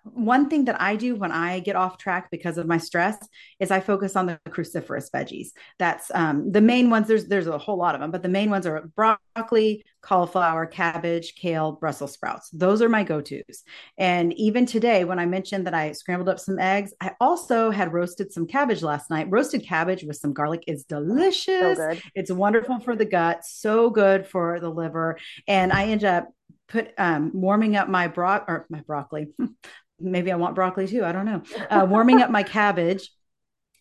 One 0.02 0.48
thing 0.50 0.64
that 0.64 0.80
i 0.80 0.96
do 0.96 1.14
when 1.14 1.30
i 1.30 1.60
get 1.60 1.76
off 1.76 1.98
track 1.98 2.30
because 2.30 2.56
of 2.58 2.66
my 2.66 2.78
stress 2.78 3.16
is 3.60 3.70
i 3.70 3.80
focus 3.80 4.16
on 4.16 4.26
the 4.26 4.40
cruciferous 4.48 5.10
veggies. 5.14 5.48
That's 5.78 6.10
um, 6.14 6.50
the 6.50 6.60
main 6.60 6.90
ones 6.90 7.06
there's 7.06 7.26
there's 7.26 7.46
a 7.46 7.58
whole 7.64 7.78
lot 7.84 7.94
of 7.94 8.00
them 8.00 8.10
but 8.10 8.22
the 8.22 8.36
main 8.38 8.50
ones 8.50 8.66
are 8.66 8.80
broccoli 8.96 9.84
cauliflower 10.04 10.66
cabbage 10.66 11.34
kale 11.34 11.72
brussels 11.72 12.12
sprouts 12.12 12.50
those 12.52 12.82
are 12.82 12.88
my 12.88 13.02
go-to's 13.02 13.64
and 13.98 14.32
even 14.34 14.66
today 14.66 15.04
when 15.04 15.18
i 15.18 15.26
mentioned 15.26 15.66
that 15.66 15.74
i 15.74 15.92
scrambled 15.92 16.28
up 16.28 16.38
some 16.38 16.58
eggs 16.58 16.92
i 17.00 17.10
also 17.20 17.70
had 17.70 17.92
roasted 17.92 18.32
some 18.32 18.46
cabbage 18.46 18.82
last 18.82 19.08
night 19.10 19.26
roasted 19.30 19.64
cabbage 19.64 20.04
with 20.04 20.16
some 20.16 20.32
garlic 20.32 20.62
is 20.66 20.84
delicious 20.84 21.78
so 21.78 21.94
it's 22.14 22.30
wonderful 22.30 22.78
for 22.80 22.94
the 22.94 23.04
gut 23.04 23.44
so 23.44 23.88
good 23.90 24.26
for 24.26 24.60
the 24.60 24.68
liver 24.68 25.18
and 25.48 25.72
i 25.72 25.86
end 25.86 26.04
up 26.04 26.28
put 26.68 26.92
um, 26.98 27.30
warming 27.34 27.76
up 27.76 27.88
my 27.88 28.08
bro 28.08 28.42
or 28.48 28.66
my 28.68 28.80
broccoli. 28.80 29.28
Maybe 30.00 30.32
I 30.32 30.36
want 30.36 30.54
broccoli 30.54 30.88
too. 30.88 31.04
I 31.04 31.12
don't 31.12 31.24
know. 31.24 31.42
Uh, 31.70 31.86
warming 31.88 32.20
up 32.20 32.30
my 32.30 32.42
cabbage 32.58 33.10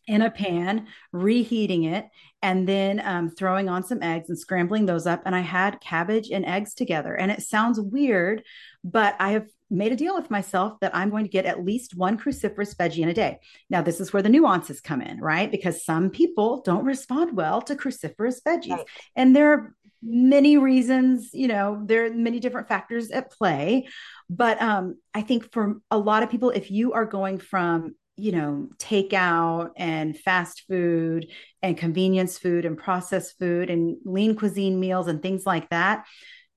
in 0.07 0.21
a 0.21 0.31
pan, 0.31 0.87
reheating 1.11 1.83
it, 1.83 2.07
and 2.41 2.67
then 2.67 3.01
um, 3.05 3.29
throwing 3.29 3.69
on 3.69 3.83
some 3.83 4.03
eggs 4.03 4.29
and 4.29 4.37
scrambling 4.37 4.85
those 4.85 5.07
up. 5.07 5.21
And 5.25 5.35
I 5.35 5.39
had 5.39 5.79
cabbage 5.79 6.29
and 6.29 6.45
eggs 6.45 6.73
together. 6.73 7.15
And 7.15 7.31
it 7.31 7.41
sounds 7.41 7.79
weird, 7.79 8.43
but 8.83 9.15
I 9.19 9.31
have 9.31 9.47
made 9.69 9.91
a 9.91 9.95
deal 9.95 10.13
with 10.13 10.29
myself 10.29 10.79
that 10.81 10.95
I'm 10.95 11.09
going 11.09 11.23
to 11.23 11.31
get 11.31 11.45
at 11.45 11.63
least 11.63 11.95
one 11.95 12.17
cruciferous 12.17 12.75
veggie 12.75 12.99
in 12.99 13.09
a 13.09 13.13
day. 13.13 13.39
Now, 13.69 13.81
this 13.81 13.99
is 13.99 14.13
where 14.13 14.21
the 14.21 14.29
nuances 14.29 14.81
come 14.81 15.01
in, 15.01 15.19
right? 15.19 15.49
Because 15.49 15.83
some 15.83 16.09
people 16.09 16.61
don't 16.61 16.85
respond 16.85 17.35
well 17.35 17.61
to 17.63 17.75
cruciferous 17.75 18.41
veggies. 18.45 18.69
Right. 18.69 18.87
And 19.15 19.35
there 19.35 19.51
are 19.53 19.75
many 20.03 20.57
reasons, 20.57 21.29
you 21.33 21.47
know, 21.47 21.81
there 21.85 22.05
are 22.05 22.13
many 22.13 22.39
different 22.39 22.67
factors 22.67 23.09
at 23.09 23.31
play. 23.31 23.87
But 24.29 24.61
um, 24.61 24.97
I 25.13 25.21
think 25.21 25.51
for 25.51 25.79
a 25.89 25.97
lot 25.97 26.23
of 26.23 26.29
people, 26.29 26.49
if 26.49 26.69
you 26.69 26.93
are 26.93 27.05
going 27.05 27.39
from 27.39 27.95
you 28.15 28.31
know, 28.31 28.69
takeout 28.77 29.71
and 29.75 30.17
fast 30.17 30.63
food 30.69 31.27
and 31.61 31.77
convenience 31.77 32.37
food 32.37 32.65
and 32.65 32.77
processed 32.77 33.37
food 33.39 33.69
and 33.69 33.97
lean 34.05 34.35
cuisine 34.35 34.79
meals 34.79 35.07
and 35.07 35.21
things 35.21 35.45
like 35.45 35.69
that, 35.69 36.05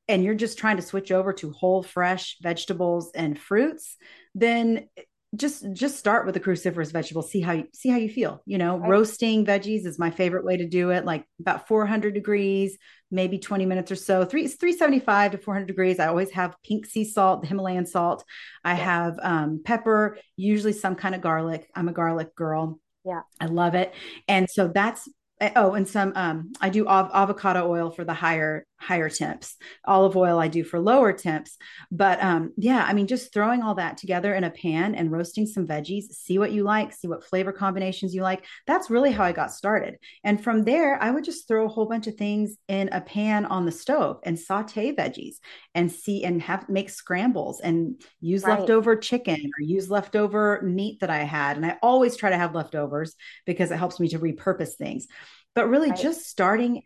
and 0.08 0.22
you're 0.22 0.34
just 0.34 0.58
trying 0.58 0.76
to 0.76 0.82
switch 0.82 1.10
over 1.10 1.32
to 1.32 1.50
whole 1.50 1.82
fresh 1.82 2.36
vegetables 2.42 3.10
and 3.14 3.38
fruits, 3.38 3.96
then 4.34 4.88
just 5.34 5.64
just 5.72 5.98
start 5.98 6.24
with 6.24 6.34
the 6.34 6.40
cruciferous 6.40 6.92
vegetables 6.92 7.30
see 7.30 7.40
how 7.40 7.52
you 7.52 7.64
see 7.74 7.88
how 7.88 7.96
you 7.96 8.08
feel 8.08 8.42
you 8.46 8.58
know 8.58 8.78
right. 8.78 8.88
roasting 8.88 9.44
veggies 9.44 9.84
is 9.84 9.98
my 9.98 10.10
favorite 10.10 10.44
way 10.44 10.56
to 10.56 10.68
do 10.68 10.90
it 10.90 11.04
like 11.04 11.24
about 11.40 11.66
400 11.66 12.14
degrees 12.14 12.78
maybe 13.10 13.38
20 13.38 13.66
minutes 13.66 13.90
or 13.90 13.96
so 13.96 14.24
three 14.24 14.46
375 14.46 15.32
to 15.32 15.38
400 15.38 15.66
degrees 15.66 15.98
i 15.98 16.06
always 16.06 16.30
have 16.30 16.54
pink 16.64 16.86
sea 16.86 17.04
salt 17.04 17.42
the 17.42 17.48
himalayan 17.48 17.86
salt 17.86 18.24
i 18.64 18.70
yeah. 18.70 18.84
have 18.84 19.18
um, 19.20 19.60
pepper 19.64 20.16
usually 20.36 20.72
some 20.72 20.94
kind 20.94 21.14
of 21.14 21.20
garlic 21.20 21.68
i'm 21.74 21.88
a 21.88 21.92
garlic 21.92 22.34
girl 22.36 22.80
yeah 23.04 23.22
i 23.40 23.46
love 23.46 23.74
it 23.74 23.92
and 24.28 24.48
so 24.48 24.68
that's 24.68 25.08
Eh, 25.38 25.50
oh 25.54 25.74
and 25.74 25.86
some 25.86 26.14
um 26.16 26.52
i 26.62 26.70
do 26.70 26.86
av- 26.86 27.10
avocado 27.12 27.70
oil 27.70 27.90
for 27.90 28.04
the 28.04 28.14
higher 28.14 28.64
higher 28.78 29.08
temps. 29.08 29.56
Olive 29.84 30.16
oil 30.16 30.38
i 30.38 30.48
do 30.48 30.62
for 30.62 30.78
lower 30.78 31.12
temps. 31.12 31.56
But 31.90 32.22
um 32.22 32.52
yeah 32.56 32.84
i 32.86 32.92
mean 32.92 33.06
just 33.06 33.32
throwing 33.32 33.62
all 33.62 33.74
that 33.76 33.96
together 33.96 34.34
in 34.34 34.44
a 34.44 34.50
pan 34.50 34.94
and 34.94 35.10
roasting 35.10 35.46
some 35.46 35.66
veggies 35.66 36.12
see 36.12 36.38
what 36.38 36.52
you 36.52 36.62
like 36.62 36.92
see 36.92 37.08
what 37.08 37.24
flavor 37.24 37.52
combinations 37.52 38.14
you 38.14 38.22
like. 38.22 38.44
That's 38.66 38.90
really 38.90 39.12
how 39.12 39.24
i 39.24 39.32
got 39.32 39.52
started. 39.52 39.98
And 40.24 40.42
from 40.42 40.64
there 40.64 41.02
i 41.02 41.10
would 41.10 41.24
just 41.24 41.48
throw 41.48 41.66
a 41.66 41.68
whole 41.68 41.86
bunch 41.86 42.06
of 42.06 42.16
things 42.16 42.56
in 42.68 42.88
a 42.92 43.00
pan 43.00 43.46
on 43.46 43.64
the 43.64 43.72
stove 43.72 44.18
and 44.24 44.38
saute 44.38 44.94
veggies 44.94 45.36
and 45.74 45.90
see 45.90 46.24
and 46.24 46.42
have 46.42 46.68
make 46.68 46.90
scrambles 46.90 47.60
and 47.60 48.00
use 48.20 48.44
right. 48.44 48.58
leftover 48.58 48.96
chicken 48.96 49.36
or 49.36 49.62
use 49.62 49.90
leftover 49.90 50.60
meat 50.62 51.00
that 51.00 51.10
i 51.10 51.18
had. 51.18 51.56
And 51.56 51.66
i 51.66 51.76
always 51.82 52.16
try 52.16 52.30
to 52.30 52.38
have 52.38 52.54
leftovers 52.54 53.14
because 53.46 53.70
it 53.70 53.78
helps 53.78 53.98
me 54.00 54.08
to 54.08 54.18
repurpose 54.18 54.74
things. 54.74 55.06
But 55.54 55.68
really 55.68 55.90
right. 55.90 55.98
just 55.98 56.26
starting 56.26 56.82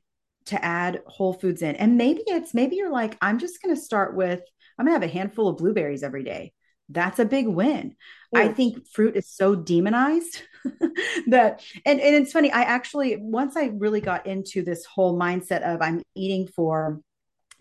to 0.46 0.64
add 0.64 1.02
whole 1.06 1.32
foods 1.32 1.62
in. 1.62 1.76
And 1.76 1.96
maybe 1.96 2.22
it's 2.26 2.54
maybe 2.54 2.76
you're 2.76 2.90
like, 2.90 3.16
I'm 3.20 3.38
just 3.38 3.62
going 3.62 3.74
to 3.74 3.80
start 3.80 4.14
with, 4.14 4.40
I'm 4.78 4.86
going 4.86 4.98
to 4.98 5.00
have 5.00 5.10
a 5.10 5.12
handful 5.12 5.48
of 5.48 5.58
blueberries 5.58 6.02
every 6.02 6.24
day. 6.24 6.52
That's 6.88 7.18
a 7.18 7.24
big 7.24 7.46
win. 7.46 7.94
I 8.34 8.48
think 8.48 8.86
fruit 8.88 9.16
is 9.16 9.28
so 9.28 9.54
demonized 9.54 10.42
that, 11.28 11.62
and, 11.84 12.00
and 12.00 12.16
it's 12.16 12.32
funny. 12.32 12.50
I 12.50 12.62
actually, 12.62 13.16
once 13.16 13.56
I 13.56 13.66
really 13.66 14.00
got 14.00 14.26
into 14.26 14.62
this 14.62 14.84
whole 14.84 15.18
mindset 15.18 15.62
of 15.62 15.82
I'm 15.82 16.02
eating 16.14 16.48
for 16.48 17.00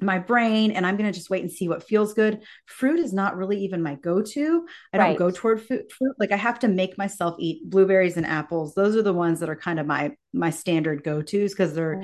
my 0.02 0.20
brain 0.20 0.72
and 0.72 0.86
I'm 0.86 0.98
going 0.98 1.12
to 1.12 1.18
just 1.18 1.30
wait 1.30 1.42
and 1.42 1.52
see 1.52 1.68
what 1.68 1.84
feels 1.84 2.14
good. 2.14 2.42
Fruit 2.66 3.00
is 3.00 3.14
not 3.14 3.38
really 3.38 3.60
even 3.64 3.84
my 3.84 3.96
go 3.96 4.22
to. 4.22 4.66
I 4.94 4.98
don't 4.98 5.18
go 5.18 5.32
toward 5.32 5.62
fruit, 5.62 5.92
fruit. 5.92 6.16
Like 6.20 6.32
I 6.32 6.38
have 6.38 6.60
to 6.60 6.68
make 6.68 6.98
myself 6.98 7.36
eat 7.40 7.70
blueberries 7.70 8.18
and 8.18 8.26
apples. 8.26 8.74
Those 8.74 8.96
are 8.96 9.02
the 9.02 9.14
ones 9.14 9.40
that 9.40 9.50
are 9.50 9.56
kind 9.56 9.80
of 9.80 9.86
my 9.86 10.16
my 10.34 10.50
standard 10.50 11.04
go 11.04 11.22
tos 11.22 11.52
because 11.52 11.74
they're. 11.74 12.02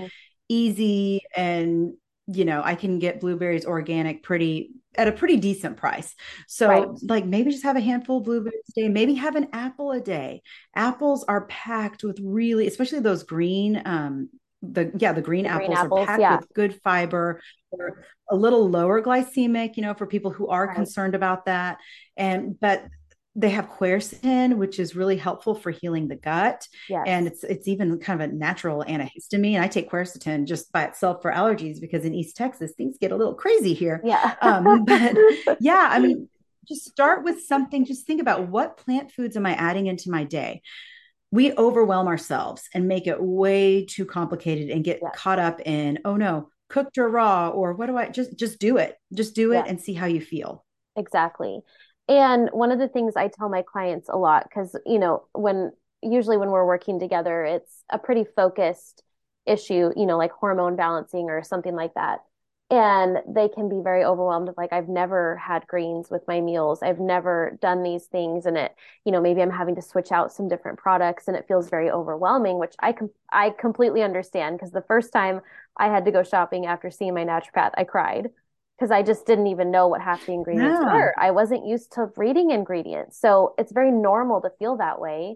Easy 0.50 1.22
and 1.36 1.94
you 2.28 2.46
know 2.46 2.62
I 2.64 2.76
can 2.76 3.00
get 3.00 3.20
blueberries 3.20 3.66
organic 3.66 4.24
pretty 4.24 4.72
at 4.98 5.08
a 5.08 5.12
pretty 5.12 5.38
decent 5.38 5.78
price. 5.78 6.16
So 6.48 6.68
right. 6.68 6.88
like 7.04 7.26
maybe 7.26 7.52
just 7.52 7.64
have 7.64 7.76
a 7.76 7.82
handful 7.82 8.20
of 8.20 8.24
blueberries 8.24 8.62
a 8.70 8.82
day, 8.82 8.90
maybe 8.90 9.14
have 9.16 9.36
an 9.36 9.50
apple 9.54 9.92
a 9.92 10.00
day. 10.00 10.42
Apples 10.74 11.26
are 11.28 11.46
packed 11.48 12.04
with 12.04 12.20
really, 12.24 12.68
especially 12.68 13.00
those 13.00 13.24
green 13.24 13.82
um 13.86 14.30
the 14.62 14.92
yeah 14.98 15.14
the 15.14 15.22
green, 15.22 15.44
the 15.44 15.50
apples, 15.50 15.68
green 15.68 15.78
apples, 15.78 16.00
are 16.00 16.06
packed 16.06 16.22
yeah. 16.22 16.38
with 16.38 16.54
good 16.54 16.82
fiber 16.82 17.42
or 17.72 18.04
a 18.30 18.36
little 18.36 18.70
lower 18.70 19.02
glycemic 19.02 19.76
you 19.76 19.84
know 19.84 19.94
for 19.94 20.08
people 20.08 20.32
who 20.32 20.48
are 20.48 20.68
right. 20.68 20.76
concerned 20.76 21.14
about 21.14 21.46
that 21.46 21.78
and 22.18 22.60
but 22.60 22.86
they 23.38 23.50
have 23.50 23.70
quercetin 23.70 24.56
which 24.56 24.80
is 24.80 24.96
really 24.96 25.18
helpful 25.18 25.56
for 25.56 25.72
healing 25.72 26.08
the 26.08 26.16
gut. 26.16 26.68
Yes. 26.90 27.04
and 27.08 27.28
it's 27.28 27.44
it's 27.44 27.68
even 27.68 28.00
kind 28.00 28.22
of 28.22 28.30
a 28.30 28.34
natural 28.34 28.84
antihistamine. 28.88 29.60
I 29.60 29.68
take 29.68 29.92
quercetin 29.92 30.46
just 30.46 30.72
by 30.72 30.86
itself 30.86 31.22
for 31.22 31.32
allergies 31.32 31.82
because 31.82 32.06
in 32.06 32.14
east 32.14 32.38
texas 32.38 32.74
things 32.78 32.98
get 33.00 33.12
a 33.12 33.16
little 33.16 33.36
crazy 33.36 33.74
here. 33.74 34.02
Yeah. 34.04 34.36
Um, 34.42 34.86
but 35.46 35.58
yeah 35.60 35.90
i 35.92 36.00
mean 36.00 36.30
just 36.68 36.86
start 36.90 37.24
with 37.24 37.44
something. 37.44 37.86
Just 37.86 38.08
think 38.08 38.20
about 38.20 38.50
what 38.50 38.78
plant 38.78 39.12
foods 39.12 39.38
am 39.38 39.46
i 39.46 39.54
adding 39.54 39.88
into 39.88 40.10
my 40.10 40.24
day? 40.24 40.62
We 41.32 41.54
overwhelm 41.54 42.08
ourselves 42.08 42.70
and 42.74 42.88
make 42.88 43.08
it 43.08 43.22
way 43.22 43.86
too 43.86 44.06
complicated 44.06 44.70
and 44.70 44.84
get 44.84 45.00
yeah. 45.02 45.10
caught 45.16 45.40
up 45.40 45.62
in 45.66 46.00
oh 46.06 46.16
no 46.16 46.50
cooked 46.70 46.98
or 46.98 47.08
raw 47.10 47.50
or 47.50 47.74
what 47.74 47.86
do 47.86 47.98
i 47.98 48.10
just 48.10 48.38
just 48.38 48.60
do 48.60 48.78
it. 48.78 48.98
Just 49.14 49.36
do 49.36 49.52
it 49.52 49.58
yeah. 49.58 49.66
and 49.68 49.80
see 49.80 49.94
how 49.94 50.06
you 50.06 50.22
feel. 50.22 50.66
Exactly 50.96 51.62
and 52.08 52.50
one 52.52 52.72
of 52.72 52.80
the 52.80 52.88
things 52.88 53.16
i 53.16 53.28
tell 53.28 53.50
my 53.50 53.62
clients 53.62 54.10
a 54.10 54.18
lot 54.18 54.44
because 54.48 54.76
you 54.86 55.00
know 55.00 55.24
when 55.34 55.72
usually 56.02 56.38
when 56.38 56.52
we're 56.52 56.66
working 56.66 57.00
together 57.00 57.44
it's 57.44 57.84
a 57.90 57.98
pretty 57.98 58.24
focused 58.24 59.04
issue 59.46 59.92
you 59.96 60.06
know 60.06 60.18
like 60.18 60.32
hormone 60.32 60.76
balancing 60.76 61.30
or 61.30 61.44
something 61.44 61.76
like 61.76 61.94
that. 61.96 62.20
And 62.72 63.20
they 63.28 63.48
can 63.48 63.70
be 63.70 63.80
very 63.84 64.04
overwhelmed 64.04 64.50
of 64.50 64.56
like 64.58 64.74
i've 64.74 64.90
never 64.90 65.36
had 65.38 65.68
greens 65.68 66.10
with 66.10 66.28
my 66.28 66.42
meals. 66.42 66.82
I've 66.82 67.00
never 67.00 67.58
done 67.62 67.84
these 67.84 68.06
things 68.06 68.48
and 68.48 68.58
it 68.58 68.76
you 69.06 69.12
know 69.12 69.22
maybe 69.22 69.42
i'm 69.42 69.52
having 69.52 69.76
to 69.76 69.82
switch 69.84 70.12
out 70.12 70.34
some 70.34 70.48
different 70.48 70.80
products 70.80 71.28
and 71.28 71.38
it 71.38 71.48
feels 71.48 71.70
very 71.70 71.92
overwhelming 71.92 72.58
which 72.58 72.74
i 72.80 72.92
com- 72.92 73.12
i 73.32 73.52
completely 73.52 74.02
understand 74.02 74.58
because 74.58 74.72
the 74.72 74.82
first 74.82 75.14
time 75.14 75.42
i 75.78 75.88
had 75.88 76.06
to 76.06 76.12
go 76.12 76.24
shopping 76.24 76.66
after 76.66 76.90
seeing 76.90 77.14
my 77.14 77.24
naturopath 77.24 77.72
i 77.78 77.84
cried 77.84 78.32
because 78.78 78.92
i 78.92 79.02
just 79.02 79.26
didn't 79.26 79.48
even 79.48 79.72
know 79.72 79.88
what 79.88 80.02
half 80.02 80.26
the 80.26 80.34
ingredients 80.34 80.82
yeah. 80.84 80.94
were 80.94 81.14
i 81.18 81.32
wasn't 81.32 81.66
used 81.66 81.92
to 81.92 82.08
reading 82.18 82.52
ingredients 82.52 83.20
so 83.20 83.54
it's 83.58 83.72
very 83.72 83.92
normal 83.92 84.42
to 84.42 84.50
feel 84.60 84.78
that 84.78 85.00
way 85.00 85.36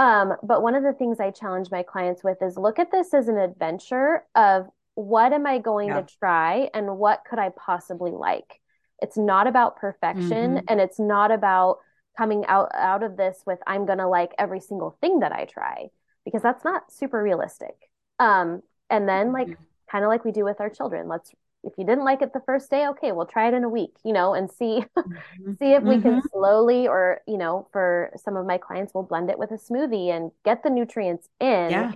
um, 0.00 0.32
but 0.42 0.62
one 0.62 0.74
of 0.74 0.82
the 0.82 0.94
things 0.94 1.20
I 1.20 1.30
challenge 1.30 1.68
my 1.70 1.82
clients 1.82 2.24
with 2.24 2.38
is 2.40 2.56
look 2.56 2.78
at 2.78 2.90
this 2.90 3.12
as 3.12 3.28
an 3.28 3.36
adventure 3.36 4.24
of 4.34 4.66
what 4.94 5.34
am 5.34 5.46
I 5.46 5.58
going 5.58 5.88
yeah. 5.88 6.00
to 6.00 6.16
try 6.18 6.70
and 6.72 6.96
what 6.96 7.22
could 7.28 7.38
I 7.38 7.50
possibly 7.50 8.10
like? 8.10 8.60
It's 9.02 9.18
not 9.18 9.46
about 9.46 9.76
perfection 9.76 10.54
mm-hmm. 10.54 10.64
and 10.68 10.80
it's 10.80 10.98
not 10.98 11.30
about 11.30 11.80
coming 12.16 12.46
out 12.46 12.70
out 12.74 13.02
of 13.02 13.18
this 13.18 13.42
with 13.46 13.58
I'm 13.66 13.84
going 13.84 13.98
to 13.98 14.08
like 14.08 14.30
every 14.38 14.60
single 14.60 14.96
thing 15.02 15.20
that 15.20 15.32
I 15.32 15.44
try 15.44 15.88
because 16.24 16.40
that's 16.40 16.64
not 16.64 16.90
super 16.90 17.22
realistic. 17.22 17.74
Um 18.18 18.62
and 18.88 19.06
then 19.06 19.32
like 19.32 19.48
mm-hmm. 19.48 19.62
kind 19.90 20.02
of 20.02 20.08
like 20.08 20.24
we 20.24 20.32
do 20.32 20.44
with 20.44 20.62
our 20.62 20.70
children, 20.70 21.08
let's 21.08 21.30
if 21.62 21.74
you 21.76 21.84
didn't 21.84 22.04
like 22.04 22.22
it 22.22 22.32
the 22.32 22.42
first 22.46 22.70
day, 22.70 22.86
okay, 22.88 23.12
we'll 23.12 23.26
try 23.26 23.48
it 23.48 23.54
in 23.54 23.64
a 23.64 23.68
week, 23.68 23.94
you 24.04 24.12
know, 24.12 24.34
and 24.34 24.50
see 24.50 24.82
mm-hmm. 24.96 25.52
see 25.58 25.72
if 25.72 25.82
we 25.82 25.96
mm-hmm. 25.96 26.02
can 26.02 26.22
slowly 26.30 26.88
or, 26.88 27.20
you 27.26 27.36
know, 27.36 27.68
for 27.72 28.10
some 28.22 28.36
of 28.36 28.46
my 28.46 28.58
clients 28.58 28.94
we'll 28.94 29.04
blend 29.04 29.30
it 29.30 29.38
with 29.38 29.50
a 29.50 29.58
smoothie 29.58 30.08
and 30.14 30.30
get 30.44 30.62
the 30.62 30.70
nutrients 30.70 31.28
in. 31.40 31.70
Yeah. 31.70 31.92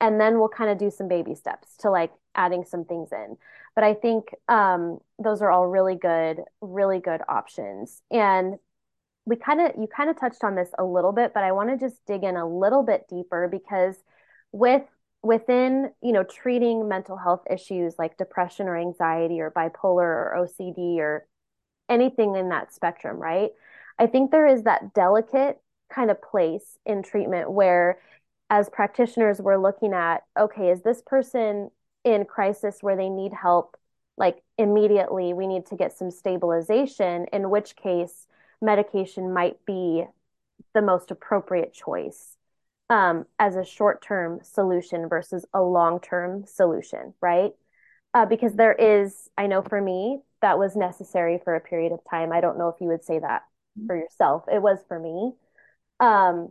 And 0.00 0.20
then 0.20 0.38
we'll 0.38 0.48
kind 0.48 0.70
of 0.70 0.78
do 0.78 0.90
some 0.90 1.08
baby 1.08 1.34
steps 1.34 1.76
to 1.78 1.90
like 1.90 2.12
adding 2.34 2.64
some 2.64 2.84
things 2.84 3.10
in. 3.12 3.36
But 3.74 3.84
I 3.84 3.94
think 3.94 4.34
um, 4.48 4.98
those 5.22 5.42
are 5.42 5.50
all 5.50 5.66
really 5.66 5.94
good, 5.94 6.40
really 6.60 6.98
good 6.98 7.20
options. 7.28 8.02
And 8.10 8.58
we 9.24 9.36
kind 9.36 9.60
of, 9.60 9.72
you 9.78 9.86
kind 9.86 10.10
of 10.10 10.18
touched 10.18 10.42
on 10.42 10.56
this 10.56 10.70
a 10.78 10.84
little 10.84 11.12
bit, 11.12 11.32
but 11.32 11.44
I 11.44 11.52
want 11.52 11.70
to 11.70 11.76
just 11.76 12.04
dig 12.06 12.24
in 12.24 12.36
a 12.36 12.48
little 12.48 12.82
bit 12.82 13.06
deeper 13.08 13.48
because 13.48 13.96
with 14.50 14.82
within 15.22 15.92
you 16.02 16.12
know 16.12 16.24
treating 16.24 16.88
mental 16.88 17.16
health 17.16 17.42
issues 17.50 17.94
like 17.98 18.16
depression 18.16 18.66
or 18.68 18.76
anxiety 18.76 19.40
or 19.40 19.50
bipolar 19.50 20.00
or 20.00 20.34
OCD 20.38 20.98
or 20.98 21.26
anything 21.88 22.34
in 22.36 22.48
that 22.48 22.72
spectrum, 22.72 23.18
right? 23.18 23.50
I 23.98 24.06
think 24.06 24.30
there 24.30 24.46
is 24.46 24.64
that 24.64 24.94
delicate 24.94 25.60
kind 25.92 26.10
of 26.10 26.22
place 26.22 26.78
in 26.86 27.02
treatment 27.02 27.50
where 27.50 27.98
as 28.50 28.68
practitioners 28.68 29.40
we're 29.40 29.56
looking 29.56 29.92
at 29.92 30.24
okay 30.38 30.70
is 30.70 30.82
this 30.82 31.02
person 31.04 31.70
in 32.04 32.24
crisis 32.24 32.78
where 32.80 32.96
they 32.96 33.08
need 33.08 33.32
help 33.32 33.76
like 34.16 34.42
immediately 34.58 35.32
we 35.34 35.46
need 35.46 35.66
to 35.66 35.76
get 35.76 35.96
some 35.96 36.10
stabilization 36.10 37.26
in 37.32 37.50
which 37.50 37.76
case 37.76 38.26
medication 38.60 39.32
might 39.32 39.64
be 39.66 40.04
the 40.74 40.82
most 40.82 41.10
appropriate 41.10 41.72
choice 41.72 42.36
um, 42.92 43.24
as 43.38 43.56
a 43.56 43.64
short-term 43.64 44.40
solution 44.42 45.08
versus 45.08 45.44
a 45.54 45.62
long-term 45.62 46.44
solution 46.46 47.14
right 47.20 47.52
uh, 48.14 48.26
because 48.26 48.54
there 48.54 48.74
is 48.74 49.28
i 49.36 49.46
know 49.46 49.62
for 49.62 49.80
me 49.80 50.20
that 50.42 50.58
was 50.58 50.76
necessary 50.76 51.40
for 51.42 51.54
a 51.54 51.60
period 51.60 51.92
of 51.92 52.00
time. 52.10 52.32
I 52.32 52.40
don't 52.40 52.58
know 52.58 52.68
if 52.68 52.80
you 52.80 52.88
would 52.88 53.04
say 53.04 53.18
that 53.18 53.44
for 53.86 53.96
yourself. 53.96 54.44
It 54.52 54.60
was 54.60 54.78
for 54.86 54.98
me. 54.98 55.32
Um, 55.98 56.50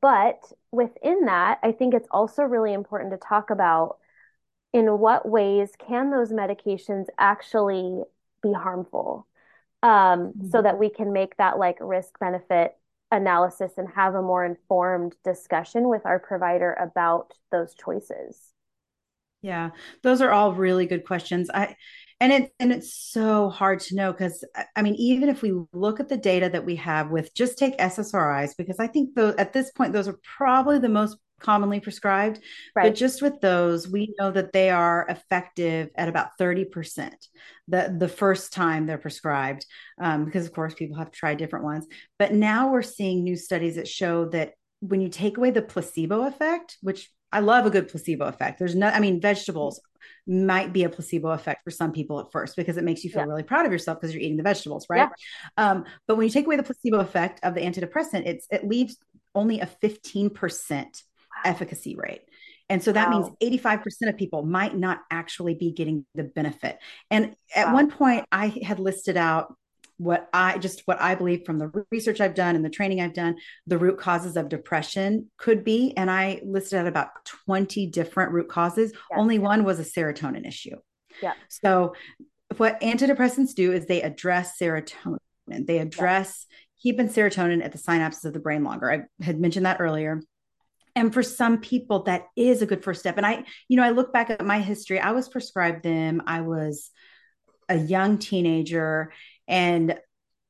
but 0.00 0.40
within 0.72 1.26
that, 1.26 1.60
I 1.62 1.72
think 1.72 1.94
it's 1.94 2.08
also 2.10 2.42
really 2.42 2.72
important 2.72 3.12
to 3.12 3.18
talk 3.18 3.50
about 3.50 3.98
in 4.72 4.86
what 4.98 5.28
ways 5.28 5.70
can 5.78 6.10
those 6.10 6.32
medications 6.32 7.06
actually 7.18 8.02
be 8.42 8.52
harmful 8.52 9.26
um, 9.82 9.90
mm-hmm. 9.90 10.50
so 10.50 10.62
that 10.62 10.78
we 10.78 10.88
can 10.88 11.12
make 11.12 11.36
that 11.36 11.58
like 11.58 11.76
risk 11.80 12.18
benefit 12.18 12.76
analysis 13.10 13.72
and 13.76 13.88
have 13.94 14.14
a 14.14 14.22
more 14.22 14.44
informed 14.44 15.14
discussion 15.24 15.88
with 15.88 16.06
our 16.06 16.18
provider 16.18 16.74
about 16.74 17.32
those 17.50 17.74
choices. 17.74 18.50
Yeah, 19.42 19.70
those 20.02 20.20
are 20.20 20.30
all 20.30 20.52
really 20.52 20.86
good 20.86 21.04
questions. 21.06 21.50
I 21.52 21.76
and 22.20 22.32
it 22.32 22.52
and 22.60 22.72
it's 22.72 22.94
so 22.94 23.48
hard 23.48 23.80
to 23.80 23.96
know 23.96 24.12
because 24.12 24.44
I 24.76 24.82
mean, 24.82 24.94
even 24.96 25.28
if 25.28 25.42
we 25.42 25.52
look 25.72 26.00
at 26.00 26.08
the 26.08 26.16
data 26.16 26.48
that 26.50 26.64
we 26.64 26.76
have 26.76 27.10
with 27.10 27.34
just 27.34 27.58
take 27.58 27.78
SSRIs, 27.78 28.56
because 28.56 28.78
I 28.78 28.86
think 28.86 29.14
those 29.14 29.34
at 29.36 29.52
this 29.52 29.70
point 29.70 29.92
those 29.92 30.08
are 30.08 30.18
probably 30.22 30.78
the 30.78 30.88
most 30.88 31.16
commonly 31.40 31.80
prescribed. 31.80 32.38
Right. 32.76 32.84
But 32.84 32.94
just 32.94 33.22
with 33.22 33.40
those, 33.40 33.88
we 33.88 34.14
know 34.18 34.30
that 34.30 34.52
they 34.52 34.68
are 34.70 35.06
effective 35.08 35.88
at 35.96 36.08
about 36.08 36.38
30% 36.38 37.10
the, 37.68 37.96
the 37.98 38.08
first 38.08 38.52
time 38.52 38.86
they're 38.86 38.98
prescribed, 38.98 39.64
um, 40.00 40.26
because 40.26 40.46
of 40.46 40.52
course 40.52 40.74
people 40.74 40.98
have 40.98 41.10
to 41.10 41.18
try 41.18 41.34
different 41.34 41.64
ones. 41.64 41.86
But 42.18 42.34
now 42.34 42.70
we're 42.70 42.82
seeing 42.82 43.24
new 43.24 43.36
studies 43.36 43.76
that 43.76 43.88
show 43.88 44.26
that 44.26 44.52
when 44.80 45.00
you 45.00 45.08
take 45.08 45.38
away 45.38 45.50
the 45.50 45.62
placebo 45.62 46.26
effect, 46.26 46.76
which 46.82 47.10
I 47.32 47.40
love 47.40 47.64
a 47.64 47.70
good 47.70 47.88
placebo 47.88 48.26
effect. 48.26 48.58
There's 48.58 48.74
no, 48.74 48.88
I 48.88 49.00
mean, 49.00 49.20
vegetables 49.20 49.80
might 50.26 50.72
be 50.72 50.84
a 50.84 50.88
placebo 50.88 51.30
effect 51.30 51.64
for 51.64 51.70
some 51.70 51.92
people 51.92 52.20
at 52.20 52.30
first 52.32 52.56
because 52.56 52.76
it 52.76 52.84
makes 52.84 53.04
you 53.04 53.10
feel 53.10 53.22
yeah. 53.22 53.28
really 53.28 53.42
proud 53.42 53.66
of 53.66 53.72
yourself 53.72 54.00
because 54.00 54.14
you're 54.14 54.22
eating 54.22 54.36
the 54.36 54.42
vegetables, 54.42 54.86
right? 54.88 55.08
Yeah. 55.58 55.70
Um, 55.70 55.84
but 56.06 56.16
when 56.16 56.26
you 56.26 56.32
take 56.32 56.46
away 56.46 56.56
the 56.56 56.62
placebo 56.62 56.98
effect 56.98 57.40
of 57.42 57.54
the 57.54 57.60
antidepressant, 57.60 58.26
it's 58.26 58.46
it 58.50 58.66
leaves 58.66 58.96
only 59.34 59.60
a 59.60 59.68
15% 59.82 61.02
efficacy 61.44 61.96
rate. 61.96 62.22
And 62.68 62.82
so 62.82 62.92
that 62.92 63.10
wow. 63.10 63.34
means 63.40 63.60
85% 63.60 64.08
of 64.08 64.16
people 64.16 64.44
might 64.44 64.76
not 64.76 65.00
actually 65.10 65.54
be 65.54 65.72
getting 65.72 66.06
the 66.14 66.22
benefit. 66.22 66.78
And 67.10 67.34
at 67.54 67.66
wow. 67.66 67.74
one 67.74 67.90
point, 67.90 68.24
I 68.30 68.46
had 68.46 68.78
listed 68.78 69.16
out 69.16 69.56
what 70.00 70.30
I 70.32 70.56
just 70.56 70.80
what 70.86 70.98
I 70.98 71.14
believe 71.14 71.44
from 71.44 71.58
the 71.58 71.70
research 71.90 72.22
I've 72.22 72.34
done 72.34 72.56
and 72.56 72.64
the 72.64 72.70
training 72.70 73.02
I've 73.02 73.12
done, 73.12 73.36
the 73.66 73.76
root 73.76 73.98
causes 73.98 74.34
of 74.34 74.48
depression 74.48 75.30
could 75.36 75.62
be. 75.62 75.92
And 75.94 76.10
I 76.10 76.40
listed 76.42 76.78
out 76.78 76.86
about 76.86 77.08
20 77.46 77.86
different 77.88 78.32
root 78.32 78.48
causes. 78.48 78.92
Yes. 78.92 79.18
Only 79.18 79.38
one 79.38 79.62
was 79.62 79.78
a 79.78 79.84
serotonin 79.84 80.48
issue. 80.48 80.76
Yeah. 81.22 81.34
So 81.48 81.94
what 82.56 82.80
antidepressants 82.80 83.54
do 83.54 83.72
is 83.72 83.84
they 83.84 84.00
address 84.00 84.58
serotonin. 84.58 85.18
They 85.46 85.78
address 85.78 86.46
yeah. 86.48 86.56
keeping 86.82 87.08
serotonin 87.10 87.62
at 87.62 87.72
the 87.72 87.78
synapses 87.78 88.24
of 88.24 88.32
the 88.32 88.40
brain 88.40 88.64
longer. 88.64 88.90
I 88.90 89.24
had 89.24 89.38
mentioned 89.38 89.66
that 89.66 89.82
earlier 89.82 90.22
and 90.96 91.12
for 91.12 91.22
some 91.22 91.60
people 91.60 92.04
that 92.04 92.22
is 92.36 92.62
a 92.62 92.66
good 92.66 92.82
first 92.82 92.98
step 92.98 93.16
and 93.16 93.24
i 93.24 93.44
you 93.68 93.76
know 93.76 93.84
i 93.84 93.90
look 93.90 94.12
back 94.12 94.28
at 94.28 94.44
my 94.44 94.58
history 94.58 94.98
i 94.98 95.12
was 95.12 95.28
prescribed 95.28 95.84
them 95.84 96.20
i 96.26 96.40
was 96.40 96.90
a 97.70 97.76
young 97.76 98.18
teenager 98.18 99.12
and 99.50 99.98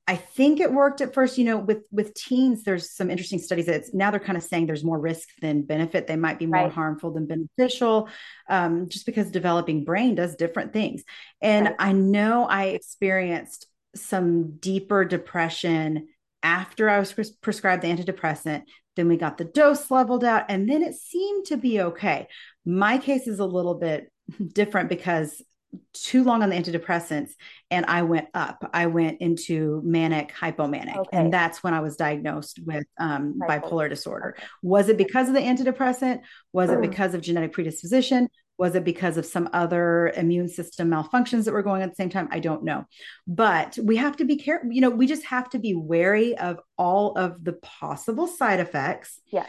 i 0.07 0.15
think 0.15 0.61
it 0.61 0.73
worked 0.73 1.01
at 1.01 1.13
first 1.13 1.39
you 1.39 1.45
know 1.45 1.57
with 1.57 1.83
with 1.91 2.15
teens 2.15 2.63
there's 2.63 2.95
some 2.95 3.11
interesting 3.11 3.41
studies 3.41 3.67
that 3.67 3.85
now 3.93 4.11
they're 4.11 4.21
kind 4.21 4.39
of 4.39 4.45
saying 4.45 4.67
there's 4.67 4.85
more 4.85 5.01
risk 5.01 5.29
than 5.41 5.63
benefit 5.63 6.07
they 6.07 6.17
might 6.17 6.39
be 6.39 6.47
more 6.47 6.65
right. 6.65 6.73
harmful 6.73 7.11
than 7.11 7.27
beneficial 7.27 8.09
um, 8.49 8.89
just 8.89 9.07
because 9.07 9.31
developing 9.31 9.85
brain 9.85 10.15
does 10.15 10.37
different 10.37 10.73
things 10.73 11.03
and 11.41 11.67
right. 11.67 11.77
i 11.79 11.93
know 11.93 12.45
i 12.45 12.67
experienced 12.67 13.67
some 13.97 14.57
deeper 14.59 15.05
depression 15.05 16.07
after 16.43 16.89
I 16.89 17.01
was 17.01 17.13
pres- 17.13 17.33
prescribed 17.33 17.83
the 17.83 17.89
antidepressant 17.89 18.63
then 18.97 19.09
we 19.09 19.17
got 19.17 19.39
the 19.39 19.45
dose 19.45 19.91
leveled 19.91 20.25
out, 20.25 20.47
and 20.49 20.69
then 20.69 20.83
it 20.83 20.95
seemed 20.95 21.47
to 21.47 21.57
be 21.57 21.81
okay. 21.81 22.27
My 22.65 22.99
case 22.99 23.27
is 23.27 23.39
a 23.39 23.47
little 23.47 23.75
bit 23.75 24.13
different 24.53 24.89
because 24.89 25.41
too 25.93 26.25
long 26.25 26.43
on 26.43 26.51
the 26.51 26.57
antidepressants 26.57 27.31
and 27.71 27.87
I 27.87 28.03
went 28.03 28.29
up. 28.35 28.69
I 28.73 28.87
went 28.87 29.21
into 29.21 29.81
manic 29.85 30.35
hypomanic. 30.35 30.97
Okay. 30.97 31.17
And 31.17 31.33
that's 31.33 31.63
when 31.63 31.75
I 31.75 31.81
was 31.81 31.97
diagnosed 31.97 32.61
with 32.65 32.85
um, 32.99 33.39
bipolar. 33.41 33.89
disorder. 33.89 34.35
Okay. 34.37 34.47
Was 34.63 34.89
it 34.89 34.99
because 34.99 35.29
of 35.29 35.35
the 35.35 35.41
antidepressant? 35.41 36.23
Was 36.53 36.71
it 36.71 36.81
because 36.81 37.15
of 37.15 37.21
genetic 37.21 37.53
predisposition? 37.53 38.29
Was 38.59 38.75
it 38.75 38.85
because 38.85 39.17
of 39.17 39.25
some 39.25 39.49
other 39.55 40.13
immune 40.17 40.49
system 40.49 40.91
malfunctions 40.91 41.45
that 41.45 41.55
were 41.55 41.63
going 41.63 41.83
at 41.83 41.89
the 41.89 41.95
same 41.95 42.11
time? 42.11 42.29
I 42.31 42.41
don't 42.41 42.63
know. 42.63 42.85
But 43.27 43.79
we 43.83 43.97
have 43.97 44.19
to 44.19 44.27
be 44.27 44.37
careful. 44.37 44.71
You 44.71 44.83
know, 44.83 44.91
we 44.91 45.07
just 45.07 45.25
have 45.25 45.49
to 45.51 45.59
be 45.59 45.75
wary 45.75 46.37
of 46.37 46.61
all 46.77 47.17
of 47.17 47.43
the 47.43 47.55
possible 47.55 48.27
side 48.27 48.61
effects. 48.61 49.19
Yeah. 49.33 49.47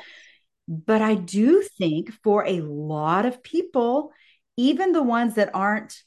But 0.67 1.01
I 1.01 1.15
do 1.15 1.61
think 1.77 2.13
for 2.23 2.45
a 2.45 2.61
lot 2.61 3.25
of 3.25 3.43
people, 3.43 4.13
even 4.55 4.93
the 4.93 5.03
ones 5.03 5.35
that 5.35 5.49
aren't 5.53 6.01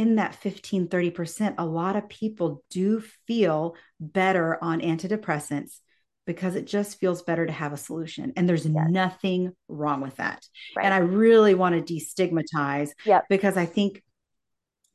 in 0.00 0.16
that 0.16 0.34
15, 0.34 0.88
30%, 0.88 1.56
a 1.58 1.66
lot 1.66 1.94
of 1.94 2.08
people 2.08 2.64
do 2.70 3.02
feel 3.26 3.76
better 4.00 4.56
on 4.64 4.80
antidepressants 4.80 5.76
because 6.26 6.54
it 6.54 6.66
just 6.66 6.98
feels 6.98 7.20
better 7.20 7.44
to 7.44 7.52
have 7.52 7.74
a 7.74 7.76
solution. 7.76 8.32
And 8.34 8.48
there's 8.48 8.64
yes. 8.64 8.86
nothing 8.88 9.52
wrong 9.68 10.00
with 10.00 10.16
that. 10.16 10.42
Right. 10.74 10.86
And 10.86 10.94
I 10.94 10.98
really 10.98 11.54
want 11.54 11.86
to 11.86 11.94
destigmatize 11.94 12.88
yep. 13.04 13.24
because 13.28 13.58
I 13.58 13.66
think, 13.66 14.02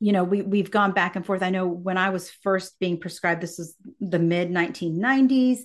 you 0.00 0.10
know, 0.10 0.24
we, 0.24 0.42
we've 0.42 0.72
gone 0.72 0.90
back 0.90 1.14
and 1.14 1.24
forth. 1.24 1.40
I 1.40 1.50
know 1.50 1.68
when 1.68 1.98
I 1.98 2.10
was 2.10 2.28
first 2.28 2.76
being 2.80 2.98
prescribed, 2.98 3.40
this 3.40 3.58
was 3.58 3.76
the 4.00 4.18
mid 4.18 4.50
1990s. 4.50 5.60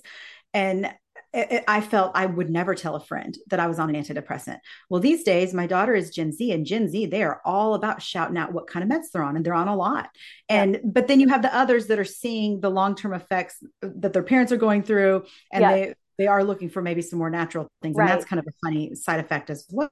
And 0.54 0.94
I 1.34 1.80
felt 1.80 2.12
I 2.14 2.26
would 2.26 2.50
never 2.50 2.74
tell 2.74 2.94
a 2.94 3.00
friend 3.00 3.36
that 3.48 3.58
I 3.58 3.66
was 3.66 3.78
on 3.78 3.94
an 3.94 4.02
antidepressant. 4.02 4.58
Well, 4.90 5.00
these 5.00 5.22
days, 5.22 5.54
my 5.54 5.66
daughter 5.66 5.94
is 5.94 6.10
Gen 6.10 6.32
Z, 6.32 6.52
and 6.52 6.66
Gen 6.66 6.88
Z, 6.88 7.06
they 7.06 7.22
are 7.22 7.40
all 7.44 7.74
about 7.74 8.02
shouting 8.02 8.36
out 8.36 8.52
what 8.52 8.66
kind 8.66 8.82
of 8.82 8.90
meds 8.90 9.10
they're 9.12 9.22
on, 9.22 9.36
and 9.36 9.44
they're 9.44 9.54
on 9.54 9.68
a 9.68 9.76
lot. 9.76 10.10
And 10.48 10.74
yeah. 10.74 10.80
but 10.84 11.08
then 11.08 11.20
you 11.20 11.28
have 11.28 11.42
the 11.42 11.54
others 11.54 11.86
that 11.86 11.98
are 11.98 12.04
seeing 12.04 12.60
the 12.60 12.70
long 12.70 12.94
term 12.94 13.14
effects 13.14 13.56
that 13.80 14.12
their 14.12 14.22
parents 14.22 14.52
are 14.52 14.58
going 14.58 14.82
through, 14.82 15.24
and 15.50 15.62
yeah. 15.62 15.72
they 15.72 15.94
they 16.18 16.26
are 16.26 16.44
looking 16.44 16.68
for 16.68 16.82
maybe 16.82 17.00
some 17.00 17.18
more 17.18 17.30
natural 17.30 17.68
things, 17.80 17.96
right. 17.96 18.10
and 18.10 18.18
that's 18.18 18.28
kind 18.28 18.38
of 18.38 18.46
a 18.46 18.66
funny 18.66 18.94
side 18.94 19.20
effect 19.20 19.48
as 19.48 19.66
well. 19.70 19.90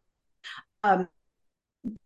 Um, 0.84 1.08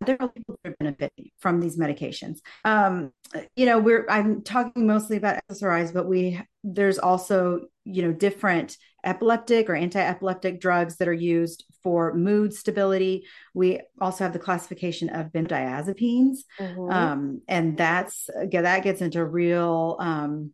there 0.05 0.17
are 0.19 0.29
people 0.29 0.57
that 0.63 0.71
are 0.71 0.75
benefiting 0.79 1.31
from 1.39 1.59
these 1.59 1.77
medications. 1.77 2.39
Um, 2.63 3.11
you 3.55 3.65
know, 3.65 3.79
we're 3.79 4.05
I'm 4.09 4.43
talking 4.43 4.87
mostly 4.87 5.17
about 5.17 5.41
SSRIs, 5.51 5.93
but 5.93 6.07
we 6.07 6.41
there's 6.63 6.97
also 6.99 7.67
you 7.83 8.03
know 8.03 8.13
different 8.13 8.77
epileptic 9.05 9.69
or 9.69 9.75
anti-epileptic 9.75 10.59
drugs 10.59 10.97
that 10.97 11.07
are 11.07 11.13
used 11.13 11.65
for 11.83 12.13
mood 12.13 12.53
stability. 12.53 13.25
We 13.53 13.81
also 14.01 14.23
have 14.23 14.33
the 14.33 14.39
classification 14.39 15.09
of 15.09 15.27
benzodiazepines, 15.27 16.37
mm-hmm. 16.59 16.91
um, 16.91 17.41
and 17.47 17.77
that's 17.77 18.29
that 18.51 18.83
gets 18.83 19.01
into 19.01 19.23
real 19.23 19.97
um, 19.99 20.51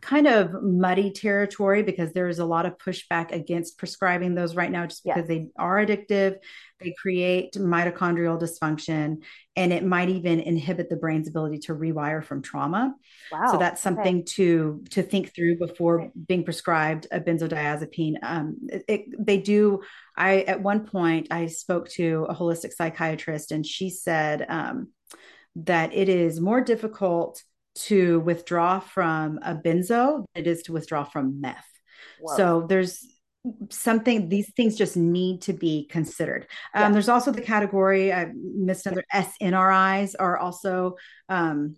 kind 0.00 0.26
of 0.26 0.62
muddy 0.62 1.10
territory 1.10 1.82
because 1.82 2.12
there 2.12 2.28
is 2.28 2.38
a 2.38 2.44
lot 2.44 2.66
of 2.66 2.78
pushback 2.78 3.32
against 3.32 3.76
prescribing 3.76 4.34
those 4.34 4.54
right 4.54 4.70
now 4.70 4.86
just 4.86 5.04
because 5.04 5.26
they 5.26 5.48
are 5.58 5.84
addictive 5.84 6.36
they 6.80 6.94
create 6.98 7.52
mitochondrial 7.54 8.40
dysfunction 8.40 9.22
and 9.56 9.72
it 9.72 9.84
might 9.84 10.08
even 10.08 10.40
inhibit 10.40 10.88
the 10.88 10.96
brain's 10.96 11.28
ability 11.28 11.58
to 11.58 11.74
rewire 11.74 12.24
from 12.24 12.40
trauma 12.40 12.94
wow. 13.32 13.50
so 13.50 13.58
that's 13.58 13.82
something 13.82 14.16
okay. 14.16 14.24
to 14.24 14.82
to 14.90 15.02
think 15.02 15.34
through 15.34 15.58
before 15.58 15.98
right. 15.98 16.26
being 16.26 16.44
prescribed 16.44 17.06
a 17.10 17.20
benzodiazepine 17.20 18.14
um, 18.22 18.56
it, 18.68 18.84
it, 18.88 19.26
they 19.26 19.38
do 19.38 19.82
i 20.16 20.42
at 20.42 20.62
one 20.62 20.86
point 20.86 21.26
i 21.30 21.46
spoke 21.46 21.88
to 21.88 22.26
a 22.28 22.34
holistic 22.34 22.72
psychiatrist 22.72 23.52
and 23.52 23.66
she 23.66 23.90
said 23.90 24.46
um, 24.48 24.88
that 25.56 25.92
it 25.92 26.08
is 26.08 26.40
more 26.40 26.60
difficult 26.60 27.42
to 27.74 28.20
withdraw 28.20 28.80
from 28.80 29.38
a 29.42 29.54
benzo 29.54 30.24
than 30.34 30.44
it 30.44 30.46
is 30.46 30.62
to 30.62 30.72
withdraw 30.72 31.04
from 31.04 31.40
meth. 31.40 31.66
Whoa. 32.20 32.36
So 32.36 32.66
there's 32.68 33.06
something 33.70 34.28
these 34.28 34.52
things 34.52 34.76
just 34.76 34.96
need 34.96 35.40
to 35.40 35.54
be 35.54 35.86
considered 35.86 36.46
um, 36.74 36.82
yeah. 36.82 36.90
there's 36.90 37.08
also 37.08 37.30
the 37.30 37.40
category 37.40 38.12
i 38.12 38.30
missed 38.34 38.84
another 38.84 39.02
snris 39.14 40.14
are 40.18 40.36
also 40.36 40.94
um, 41.30 41.74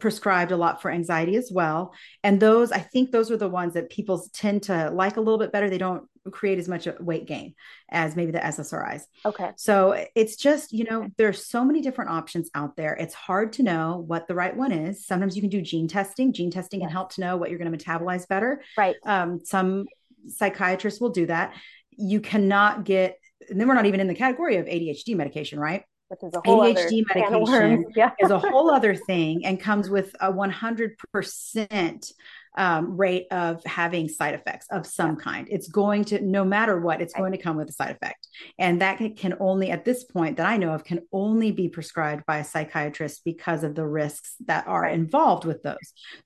prescribed 0.00 0.50
a 0.50 0.56
lot 0.56 0.82
for 0.82 0.90
anxiety 0.90 1.36
as 1.36 1.52
well 1.54 1.94
and 2.24 2.40
those 2.40 2.72
i 2.72 2.78
think 2.78 3.12
those 3.12 3.30
are 3.30 3.36
the 3.36 3.48
ones 3.48 3.74
that 3.74 3.90
people 3.90 4.26
tend 4.32 4.64
to 4.64 4.90
like 4.90 5.16
a 5.16 5.20
little 5.20 5.38
bit 5.38 5.52
better 5.52 5.70
they 5.70 5.78
don't 5.78 6.02
create 6.30 6.58
as 6.58 6.68
much 6.68 6.86
weight 7.00 7.26
gain 7.26 7.54
as 7.90 8.14
maybe 8.16 8.32
the 8.32 8.38
SSRIs. 8.38 9.02
Okay. 9.24 9.50
So 9.56 10.06
it's 10.14 10.36
just, 10.36 10.72
you 10.72 10.84
know, 10.84 11.08
there's 11.18 11.44
so 11.44 11.64
many 11.64 11.80
different 11.80 12.10
options 12.10 12.50
out 12.54 12.76
there. 12.76 12.94
It's 12.94 13.14
hard 13.14 13.52
to 13.54 13.62
know 13.62 14.04
what 14.06 14.28
the 14.28 14.34
right 14.34 14.56
one 14.56 14.72
is. 14.72 15.04
Sometimes 15.06 15.34
you 15.34 15.42
can 15.42 15.50
do 15.50 15.60
gene 15.60 15.88
testing. 15.88 16.32
Gene 16.32 16.50
testing 16.50 16.80
yes. 16.80 16.88
can 16.88 16.92
help 16.92 17.12
to 17.14 17.20
know 17.20 17.36
what 17.36 17.50
you're 17.50 17.58
going 17.58 17.72
to 17.72 17.84
metabolize 17.84 18.28
better. 18.28 18.62
Right. 18.76 18.96
Um, 19.04 19.40
some 19.44 19.86
psychiatrists 20.28 21.00
will 21.00 21.10
do 21.10 21.26
that. 21.26 21.54
You 21.90 22.20
cannot 22.20 22.84
get, 22.84 23.18
and 23.50 23.60
then 23.60 23.66
we're 23.66 23.74
not 23.74 23.86
even 23.86 24.00
in 24.00 24.06
the 24.06 24.14
category 24.14 24.56
of 24.56 24.66
ADHD 24.66 25.16
medication, 25.16 25.58
right? 25.58 25.84
which 26.12 26.22
is 26.24 26.34
a 26.34 26.42
whole 26.44 26.60
ADHD 26.60 27.04
medication 27.14 27.86
yeah. 27.96 28.10
is 28.20 28.30
a 28.30 28.38
whole 28.38 28.70
other 28.70 28.94
thing 28.94 29.46
and 29.46 29.58
comes 29.58 29.88
with 29.88 30.14
a 30.20 30.30
100% 30.30 32.12
um, 32.56 32.96
rate 32.96 33.26
of 33.30 33.64
having 33.64 34.08
side 34.08 34.34
effects 34.34 34.66
of 34.70 34.86
some 34.86 35.16
yeah. 35.16 35.24
kind. 35.24 35.48
It's 35.50 35.68
going 35.68 36.04
to, 36.06 36.20
no 36.20 36.44
matter 36.44 36.80
what, 36.80 37.00
it's 37.00 37.14
going 37.14 37.32
to 37.32 37.38
come 37.38 37.56
with 37.56 37.68
a 37.68 37.72
side 37.72 37.90
effect. 37.90 38.28
And 38.58 38.80
that 38.80 38.98
can 39.16 39.34
only, 39.40 39.70
at 39.70 39.84
this 39.84 40.04
point 40.04 40.36
that 40.36 40.46
I 40.46 40.56
know 40.56 40.72
of, 40.72 40.84
can 40.84 41.00
only 41.12 41.50
be 41.52 41.68
prescribed 41.68 42.26
by 42.26 42.38
a 42.38 42.44
psychiatrist 42.44 43.22
because 43.24 43.64
of 43.64 43.74
the 43.74 43.86
risks 43.86 44.34
that 44.46 44.66
are 44.66 44.86
involved 44.86 45.44
with 45.44 45.62
those. 45.62 45.76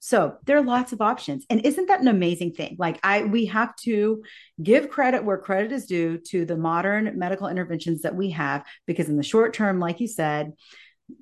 So 0.00 0.36
there 0.44 0.56
are 0.56 0.64
lots 0.64 0.92
of 0.92 1.00
options. 1.00 1.46
And 1.48 1.64
isn't 1.64 1.86
that 1.86 2.00
an 2.00 2.08
amazing 2.08 2.52
thing? 2.52 2.76
Like, 2.78 2.98
I, 3.02 3.22
we 3.22 3.46
have 3.46 3.76
to 3.82 4.22
give 4.62 4.90
credit 4.90 5.24
where 5.24 5.38
credit 5.38 5.72
is 5.72 5.86
due 5.86 6.18
to 6.18 6.44
the 6.44 6.56
modern 6.56 7.18
medical 7.18 7.48
interventions 7.48 8.02
that 8.02 8.16
we 8.16 8.30
have, 8.30 8.64
because 8.86 9.08
in 9.08 9.16
the 9.16 9.22
short 9.22 9.54
term, 9.54 9.78
like 9.78 10.00
you 10.00 10.08
said, 10.08 10.52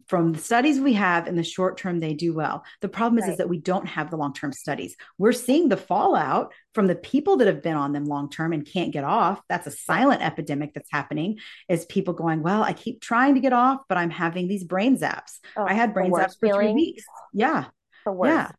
from 0.07 0.33
the 0.33 0.39
studies 0.39 0.81
we 0.81 0.95
have 0.95 1.27
in 1.27 1.37
the 1.37 1.43
short 1.43 1.77
term 1.77 2.01
they 2.01 2.15
do 2.15 2.35
well. 2.35 2.65
The 2.81 2.89
problem 2.89 3.19
is, 3.19 3.25
right. 3.25 3.33
is 3.33 3.39
that 3.39 3.49
we 3.49 3.59
don't 3.59 3.87
have 3.87 4.11
the 4.11 4.17
long 4.17 4.33
term 4.33 4.53
studies. 4.53 4.97
We're 5.19 5.33
seeing 5.33 5.69
the 5.69 5.77
fallout 5.77 6.53
from 6.73 6.87
the 6.87 6.95
people 6.95 7.37
that 7.39 7.47
have 7.47 7.63
been 7.63 7.77
on 7.77 7.93
them 7.93 8.05
long 8.05 8.31
term 8.31 8.53
and 8.53 8.67
can't 8.67 8.93
get 8.93 9.05
off. 9.05 9.41
That's 9.49 9.67
a 9.67 9.71
silent 9.71 10.23
epidemic 10.23 10.75
that's 10.75 10.91
happening 10.91 11.39
is 11.69 11.85
people 11.87 12.15
going 12.15 12.43
well 12.43 12.63
i 12.63 12.73
keep 12.73 13.01
trying 13.01 13.35
to 13.35 13.41
get 13.41 13.53
off 13.53 13.81
but 13.89 13.99
i'm 13.99 14.11
having 14.11 14.49
these 14.49 14.65
brain 14.65 14.97
zaps. 14.97 15.39
Oh, 15.57 15.65
i 15.65 15.75
had 15.75 15.95
brain 15.95 16.13
zaps 16.13 16.39
for 16.39 16.49
feeling. 16.49 16.75
three 16.75 16.75
weeks. 16.75 17.05
Yeah. 17.33 17.67
Yeah. 18.07 18.51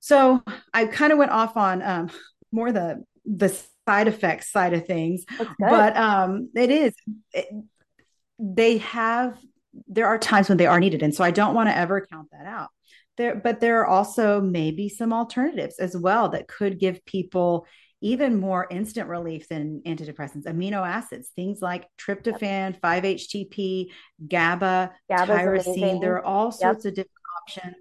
so 0.00 0.42
i 0.72 0.86
kind 0.86 1.12
of 1.12 1.18
went 1.18 1.30
off 1.30 1.56
on 1.56 1.82
um, 1.82 2.10
more 2.52 2.72
the 2.72 3.04
the 3.24 3.54
side 3.86 4.08
effects 4.08 4.50
side 4.50 4.72
of 4.72 4.86
things 4.86 5.24
but 5.58 5.96
um 5.96 6.48
it 6.54 6.70
is 6.70 6.94
it, 7.32 7.46
they 8.38 8.78
have 8.78 9.36
there 9.86 10.06
are 10.06 10.18
times 10.18 10.48
when 10.48 10.58
they 10.58 10.66
are 10.66 10.80
needed. 10.80 11.02
And 11.02 11.14
so 11.14 11.24
I 11.24 11.30
don't 11.30 11.54
want 11.54 11.68
to 11.68 11.76
ever 11.76 12.06
count 12.06 12.28
that 12.32 12.46
out. 12.46 12.70
There, 13.16 13.36
but 13.36 13.60
there 13.60 13.80
are 13.80 13.86
also 13.86 14.40
maybe 14.40 14.88
some 14.88 15.12
alternatives 15.12 15.78
as 15.78 15.96
well 15.96 16.30
that 16.30 16.48
could 16.48 16.80
give 16.80 17.04
people 17.04 17.66
even 18.00 18.38
more 18.38 18.66
instant 18.70 19.08
relief 19.08 19.48
than 19.48 19.82
antidepressants, 19.86 20.46
amino 20.46 20.86
acids, 20.86 21.30
things 21.34 21.62
like 21.62 21.88
tryptophan, 21.96 22.78
5-HTP, 22.80 23.86
GABA, 24.26 24.92
GABA's 25.08 25.28
tyrosine. 25.28 25.76
Amazing. 25.76 26.00
There 26.00 26.16
are 26.16 26.24
all 26.24 26.50
sorts 26.50 26.84
yep. 26.84 26.90
of 26.90 26.96
different 26.96 27.10
options. 27.42 27.76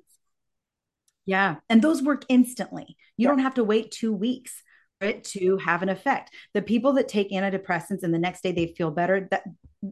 Yeah. 1.25 1.55
And 1.67 1.81
those 1.81 2.01
work 2.01 2.25
instantly. 2.29 2.95
You 3.17 3.27
yep. 3.27 3.31
don't 3.31 3.43
have 3.43 3.55
to 3.55 3.63
wait 3.63 3.91
two 3.91 4.13
weeks 4.13 4.61
it 5.03 5.23
to 5.25 5.57
have 5.57 5.81
an 5.81 5.89
effect. 5.89 6.31
The 6.53 6.61
people 6.61 6.93
that 6.93 7.07
take 7.07 7.31
antidepressants 7.31 8.03
and 8.03 8.13
the 8.13 8.19
next 8.19 8.41
day 8.41 8.51
they 8.51 8.73
feel 8.77 8.91
better, 8.91 9.27
that 9.31 9.43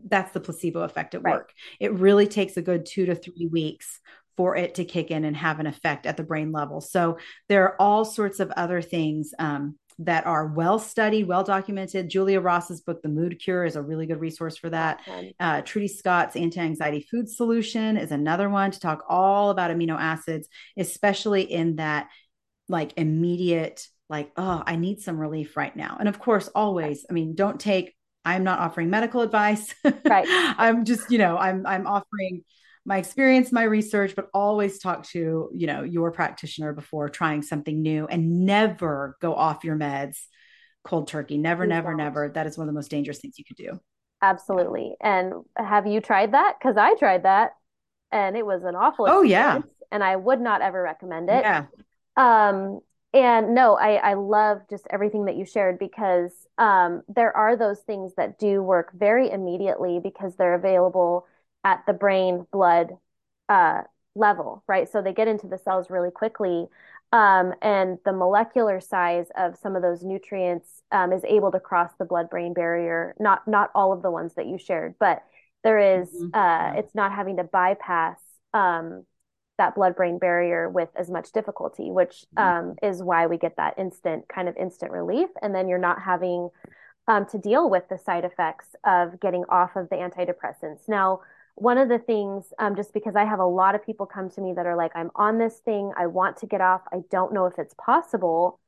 that's 0.06 0.32
the 0.32 0.40
placebo 0.40 0.82
effect 0.82 1.16
at 1.16 1.24
right. 1.24 1.36
work. 1.36 1.52
It 1.80 1.94
really 1.94 2.28
takes 2.28 2.58
a 2.58 2.62
good 2.62 2.86
2 2.86 3.08
to 3.08 3.16
3 3.16 3.48
weeks 3.48 4.00
for 4.38 4.56
it 4.56 4.76
to 4.76 4.86
kick 4.86 5.12
in 5.12 5.26
and 5.26 5.36
have 5.36 5.60
an 5.60 5.68
effect 5.68 6.06
at 6.06 6.18
the 6.18 6.24
brain 6.24 6.52
level. 6.52 6.82
So 6.82 7.18
there 7.50 7.66
are 7.66 7.76
all 7.80 8.06
sorts 8.06 8.40
of 8.40 8.50
other 8.52 8.82
things 8.82 9.34
um, 9.38 9.78
that 10.00 10.26
are 10.26 10.48
well 10.48 10.80
studied, 10.80 11.28
well 11.28 11.44
documented. 11.44 12.10
Julia 12.10 12.40
Ross's 12.40 12.82
book, 12.82 13.02
The 13.02 13.10
Mood 13.10 13.40
Cure, 13.40 13.66
is 13.66 13.76
a 13.76 13.82
really 13.82 14.06
good 14.06 14.22
resource 14.22 14.58
for 14.58 14.70
that. 14.70 15.02
Uh, 15.40 15.62
Trudy 15.62 15.90
Scott's 15.90 16.36
Anti 16.36 16.62
Anxiety 16.62 17.06
Food 17.12 17.30
Solution 17.30 17.98
is 17.98 18.12
another 18.12 18.50
one 18.50 18.72
to 18.72 18.80
talk 18.80 19.04
all 19.10 19.50
about 19.50 19.70
amino 19.70 20.00
acids, 20.00 20.48
especially 20.78 21.44
in 21.44 21.76
that 21.76 22.10
like 22.68 22.94
immediate 22.98 23.86
like, 24.10 24.32
oh, 24.36 24.62
I 24.66 24.76
need 24.76 25.00
some 25.00 25.18
relief 25.18 25.56
right 25.56 25.76
now. 25.76 25.96
And 26.00 26.10
of 26.10 26.20
course, 26.20 26.50
always, 26.54 27.06
I 27.10 27.14
mean, 27.14 27.34
don't 27.34 27.60
take, 27.60 27.96
I'm 28.24 28.44
not 28.44 28.60
offering 28.60 28.90
medical 28.90 29.22
advice. 29.22 29.74
Right. 30.06 30.28
I'm 30.58 30.86
just, 30.86 31.12
you 31.12 31.18
know, 31.18 31.38
I'm 31.38 31.66
I'm 31.66 31.88
offering 31.88 32.44
my 32.86 32.98
experience, 32.98 33.52
my 33.52 33.64
research, 33.64 34.16
but 34.16 34.28
always 34.34 34.80
talk 34.80 35.08
to, 35.10 35.50
you 35.54 35.68
know, 35.68 35.84
your 35.84 36.12
practitioner 36.12 36.74
before 36.74 37.10
trying 37.10 37.42
something 37.42 37.82
new 37.82 38.08
and 38.08 38.46
never 38.46 39.18
go 39.22 39.36
off 39.36 39.64
your 39.64 39.76
meds 39.76 40.18
cold 40.84 41.08
turkey. 41.08 41.38
Never, 41.38 41.68
never, 41.68 41.94
never. 41.94 42.30
That 42.30 42.48
is 42.48 42.58
one 42.58 42.68
of 42.68 42.74
the 42.74 42.78
most 42.78 42.90
dangerous 42.90 43.20
things 43.20 43.38
you 43.38 43.46
could 43.46 43.58
do. 43.58 43.80
Absolutely. 44.22 44.96
And 45.02 45.34
have 45.56 45.88
you 45.88 46.02
tried 46.02 46.34
that? 46.34 46.56
Because 46.60 46.78
I 46.78 46.96
tried 46.96 47.24
that 47.24 47.52
and 48.12 48.36
it 48.36 48.46
was 48.46 48.64
an 48.64 48.76
awful 48.76 49.06
Oh 49.10 49.22
yeah. 49.22 49.62
And 49.92 50.04
I 50.04 50.16
would 50.16 50.40
not 50.40 50.62
ever 50.62 50.82
recommend 50.82 51.30
it. 51.30 51.44
Yeah. 51.44 51.66
Um, 52.18 52.80
and 53.14 53.54
no, 53.54 53.76
I, 53.76 53.96
I 53.96 54.14
love 54.14 54.62
just 54.70 54.88
everything 54.90 55.26
that 55.26 55.36
you 55.36 55.46
shared 55.46 55.78
because 55.80 56.32
um, 56.58 57.04
there 57.08 57.36
are 57.36 57.58
those 57.58 57.80
things 57.80 58.14
that 58.16 58.40
do 58.40 58.64
work 58.64 58.92
very 58.94 59.30
immediately 59.30 60.00
because 60.00 60.36
they're 60.36 60.56
available 60.56 61.26
at 61.64 61.84
the 61.86 61.94
brain 61.94 62.48
blood 62.52 62.98
uh, 63.50 63.82
level, 64.16 64.64
right? 64.68 64.90
So 64.90 65.02
they 65.02 65.14
get 65.14 65.28
into 65.28 65.48
the 65.48 65.58
cells 65.58 65.90
really 65.90 66.12
quickly. 66.12 66.68
Um, 67.14 67.54
and 67.62 67.98
the 68.06 68.14
molecular 68.14 68.80
size 68.80 69.28
of 69.36 69.58
some 69.58 69.76
of 69.76 69.82
those 69.82 70.02
nutrients 70.02 70.82
um, 70.94 71.12
is 71.12 71.24
able 71.26 71.52
to 71.52 71.60
cross 71.60 71.92
the 72.00 72.06
blood 72.06 72.30
brain 72.30 72.54
barrier. 72.54 73.14
Not 73.20 73.46
not 73.46 73.70
all 73.76 73.92
of 73.92 74.02
the 74.02 74.12
ones 74.12 74.36
that 74.36 74.48
you 74.48 74.58
shared, 74.58 74.96
but 74.98 75.22
there 75.64 76.00
is, 76.02 76.10
mm-hmm. 76.10 76.30
uh, 76.34 76.80
it's 76.80 76.96
not 76.96 77.12
having 77.12 77.38
to 77.38 77.44
bypass 77.44 78.18
um, 78.54 79.06
that 79.62 79.76
blood 79.76 79.96
brain 79.96 80.18
barrier 80.18 80.68
with 80.68 80.90
as 80.96 81.08
much 81.12 81.32
difficulty, 81.32 81.92
which 81.92 82.26
mm-hmm. 82.36 82.70
um, 82.70 82.76
is 82.82 83.04
why 83.04 83.28
we 83.28 83.38
get 83.38 83.56
that 83.58 83.78
instant 83.78 84.28
kind 84.28 84.50
of 84.50 84.58
instant 84.58 84.92
relief. 84.92 85.30
And 85.44 85.54
then 85.54 85.70
you're 85.70 85.78
not 85.78 86.02
having 86.02 86.50
um, 87.08 87.28
to 87.28 87.38
deal 87.38 87.70
with 87.70 87.84
the 87.88 88.00
side 88.00 88.26
effects 88.26 88.70
of 88.84 89.20
getting 89.20 89.44
off 89.50 89.76
of 89.76 89.88
the 89.90 89.98
antidepressants. 89.98 90.88
Now, 90.88 91.20
one 91.56 91.78
of 91.78 91.90
the 91.90 92.00
things, 92.00 92.46
um, 92.58 92.76
just 92.76 92.92
because 92.92 93.16
I 93.16 93.24
have 93.26 93.40
a 93.40 93.46
lot 93.46 93.76
of 93.76 93.86
people 93.86 94.08
come 94.08 94.32
to 94.32 94.42
me 94.42 94.54
that 94.54 94.66
are 94.66 94.76
like, 94.76 94.94
I'm 94.96 95.12
on 95.16 95.38
this 95.38 95.58
thing, 95.60 95.92
I 95.96 96.08
want 96.08 96.38
to 96.38 96.48
get 96.48 96.62
off, 96.62 96.82
I 96.92 97.02
don't 97.12 97.34
know 97.34 97.46
if 97.46 97.60
it's 97.60 97.76
possible, 97.76 98.60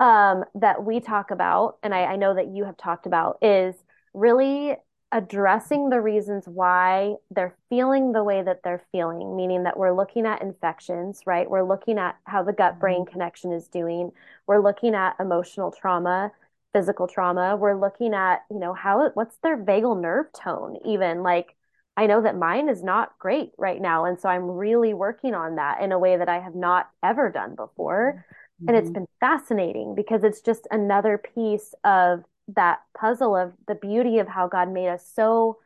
um, 0.00 0.44
that 0.56 0.82
we 0.82 0.98
talk 0.98 1.30
about, 1.30 1.76
and 1.84 1.94
I, 1.94 2.06
I 2.06 2.16
know 2.16 2.34
that 2.34 2.48
you 2.48 2.64
have 2.64 2.76
talked 2.76 3.06
about, 3.06 3.38
is 3.40 3.76
really 4.14 4.74
addressing 5.12 5.90
the 5.90 6.00
reasons 6.00 6.46
why 6.46 7.16
they're 7.30 7.56
feeling 7.68 8.12
the 8.12 8.22
way 8.22 8.42
that 8.42 8.62
they're 8.62 8.84
feeling, 8.92 9.36
meaning 9.36 9.64
that 9.64 9.76
we're 9.76 9.94
looking 9.94 10.24
at 10.24 10.40
infections, 10.40 11.22
right? 11.26 11.50
We're 11.50 11.66
looking 11.66 11.98
at 11.98 12.16
how 12.24 12.44
the 12.44 12.52
gut 12.52 12.78
brain 12.78 13.00
mm-hmm. 13.00 13.12
connection 13.12 13.52
is 13.52 13.66
doing. 13.66 14.12
We're 14.46 14.62
looking 14.62 14.94
at 14.94 15.16
emotional 15.18 15.72
trauma, 15.72 16.30
physical 16.72 17.08
trauma. 17.08 17.56
We're 17.56 17.78
looking 17.78 18.14
at, 18.14 18.44
you 18.50 18.60
know, 18.60 18.72
how 18.72 19.10
what's 19.14 19.36
their 19.38 19.56
vagal 19.56 20.00
nerve 20.00 20.26
tone 20.32 20.78
even 20.84 21.22
like 21.22 21.56
I 21.96 22.06
know 22.06 22.22
that 22.22 22.36
mine 22.36 22.68
is 22.68 22.82
not 22.82 23.18
great 23.18 23.50
right 23.58 23.80
now 23.80 24.04
and 24.04 24.18
so 24.18 24.28
I'm 24.28 24.48
really 24.48 24.94
working 24.94 25.34
on 25.34 25.56
that 25.56 25.82
in 25.82 25.90
a 25.90 25.98
way 25.98 26.16
that 26.16 26.28
I 26.28 26.38
have 26.38 26.54
not 26.54 26.88
ever 27.02 27.30
done 27.30 27.56
before. 27.56 28.24
Mm-hmm. 28.62 28.68
And 28.68 28.76
it's 28.76 28.86
mm-hmm. 28.86 28.94
been 28.94 29.08
fascinating 29.18 29.94
because 29.96 30.22
it's 30.22 30.40
just 30.40 30.68
another 30.70 31.18
piece 31.18 31.74
of 31.82 32.22
that 32.56 32.80
puzzle 32.98 33.36
of 33.36 33.52
the 33.66 33.74
beauty 33.74 34.18
of 34.18 34.28
how 34.28 34.48
God 34.48 34.70
made 34.72 34.88
us 34.88 35.08
so 35.14 35.58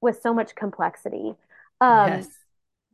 with 0.00 0.20
so 0.20 0.32
much 0.32 0.54
complexity. 0.54 1.34
Um, 1.80 2.08
yes. 2.08 2.28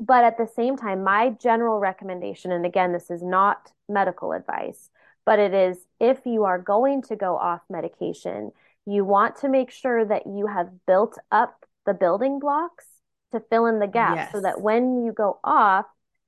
But 0.00 0.24
at 0.24 0.38
the 0.38 0.46
same 0.46 0.76
time, 0.76 1.04
my 1.04 1.30
general 1.40 1.78
recommendation, 1.78 2.50
and 2.50 2.66
again, 2.66 2.92
this 2.92 3.10
is 3.10 3.22
not 3.22 3.72
medical 3.88 4.32
advice, 4.32 4.90
but 5.24 5.38
it 5.38 5.54
is 5.54 5.78
if 6.00 6.26
you 6.26 6.44
are 6.44 6.58
going 6.58 7.02
to 7.02 7.16
go 7.16 7.36
off 7.36 7.62
medication, 7.70 8.50
you 8.86 9.04
want 9.04 9.36
to 9.36 9.48
make 9.48 9.70
sure 9.70 10.04
that 10.04 10.26
you 10.26 10.46
have 10.46 10.84
built 10.86 11.16
up 11.30 11.64
the 11.86 11.94
building 11.94 12.38
blocks 12.38 12.86
to 13.32 13.40
fill 13.40 13.66
in 13.66 13.78
the 13.78 13.86
gaps 13.86 14.16
yes. 14.16 14.32
so 14.32 14.40
that 14.40 14.60
when 14.60 15.04
you 15.04 15.12
go 15.12 15.38
off, 15.44 15.86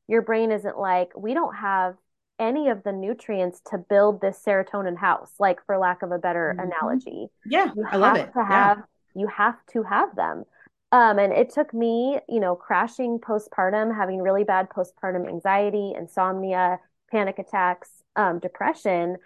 your 0.09 0.23
brain 0.23 0.53
isn't 0.53 0.79
like, 0.79 1.11
we 1.17 1.35
don't 1.35 1.57
have 1.57 1.97
any 2.39 2.69
of 2.69 2.83
the 2.85 2.93
nutrients 2.93 3.61
to 3.71 3.79
build 3.79 4.21
this 4.21 4.41
serotonin 4.45 4.97
house, 4.97 5.33
like 5.39 5.65
for 5.65 5.79
lack 5.79 6.03
of 6.03 6.13
a 6.13 6.19
better 6.19 6.55
mm-hmm. 6.57 6.71
analogy. 6.71 7.29
Yeah, 7.45 7.71
you 7.75 7.87
I 7.91 7.97
love 7.97 8.17
it. 8.17 8.33
To 8.35 8.45
have, 8.45 8.79
yeah. 8.79 8.85
You 9.21 9.27
have 9.29 9.57
to 9.73 9.83
have 9.83 10.15
them. 10.15 10.45
Um, 10.93 11.19
and 11.19 11.33
it 11.33 11.51
took 11.51 11.75
me, 11.75 12.19
you 12.29 12.41
know, 12.41 12.55
crashing 12.55 13.19
postpartum, 13.19 13.95
having 13.95 14.23
really 14.23 14.45
bad 14.45 14.69
postpartum 14.71 15.29
anxiety, 15.29 15.95
insomnia, 15.97 16.79
panic 17.11 17.39
attacks, 17.39 17.91
um, 18.15 18.39
depression, 18.39 19.17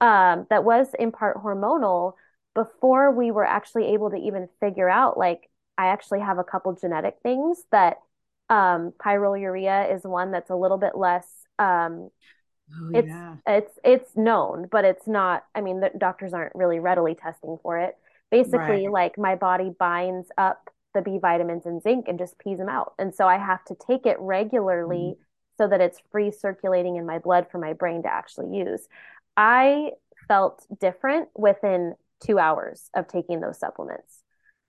um, 0.00 0.46
that 0.50 0.64
was 0.64 0.88
in 0.98 1.12
part 1.12 1.36
hormonal 1.36 2.14
before 2.54 3.10
we 3.10 3.30
were 3.30 3.44
actually 3.44 3.94
able 3.94 4.10
to 4.10 4.16
even 4.16 4.48
figure 4.60 4.88
out 4.88 5.18
like 5.18 5.50
I 5.76 5.86
actually 5.86 6.20
have 6.20 6.38
a 6.38 6.44
couple 6.44 6.72
genetic 6.74 7.16
things 7.22 7.62
that 7.72 7.96
um, 8.48 8.92
pyroluria 8.98 9.94
is 9.94 10.04
one 10.04 10.30
that's 10.30 10.50
a 10.50 10.56
little 10.56 10.78
bit 10.78 10.96
less 10.96 11.26
um, 11.58 12.10
Oh, 12.70 12.90
it's 12.92 13.06
yeah. 13.06 13.36
it's 13.46 13.78
it's 13.84 14.16
known, 14.16 14.68
but 14.70 14.84
it's 14.84 15.06
not. 15.06 15.44
I 15.54 15.60
mean, 15.60 15.80
the 15.80 15.90
doctors 15.98 16.32
aren't 16.32 16.54
really 16.54 16.78
readily 16.80 17.14
testing 17.14 17.58
for 17.62 17.78
it. 17.78 17.96
Basically, 18.30 18.86
right. 18.86 18.90
like 18.90 19.18
my 19.18 19.34
body 19.36 19.70
binds 19.78 20.28
up 20.38 20.70
the 20.94 21.02
B 21.02 21.18
vitamins 21.20 21.66
and 21.66 21.82
zinc 21.82 22.06
and 22.08 22.18
just 22.18 22.38
pees 22.38 22.58
them 22.58 22.68
out, 22.68 22.94
and 22.98 23.14
so 23.14 23.26
I 23.26 23.38
have 23.38 23.64
to 23.66 23.76
take 23.86 24.06
it 24.06 24.16
regularly 24.20 25.16
mm. 25.16 25.24
so 25.58 25.68
that 25.68 25.80
it's 25.80 26.00
free 26.10 26.30
circulating 26.30 26.96
in 26.96 27.06
my 27.06 27.18
blood 27.18 27.46
for 27.50 27.58
my 27.58 27.72
brain 27.72 28.02
to 28.04 28.12
actually 28.12 28.56
use. 28.56 28.88
I 29.36 29.90
felt 30.28 30.66
different 30.80 31.28
within 31.34 31.94
two 32.24 32.38
hours 32.38 32.90
of 32.94 33.08
taking 33.08 33.40
those 33.40 33.58
supplements. 33.58 34.22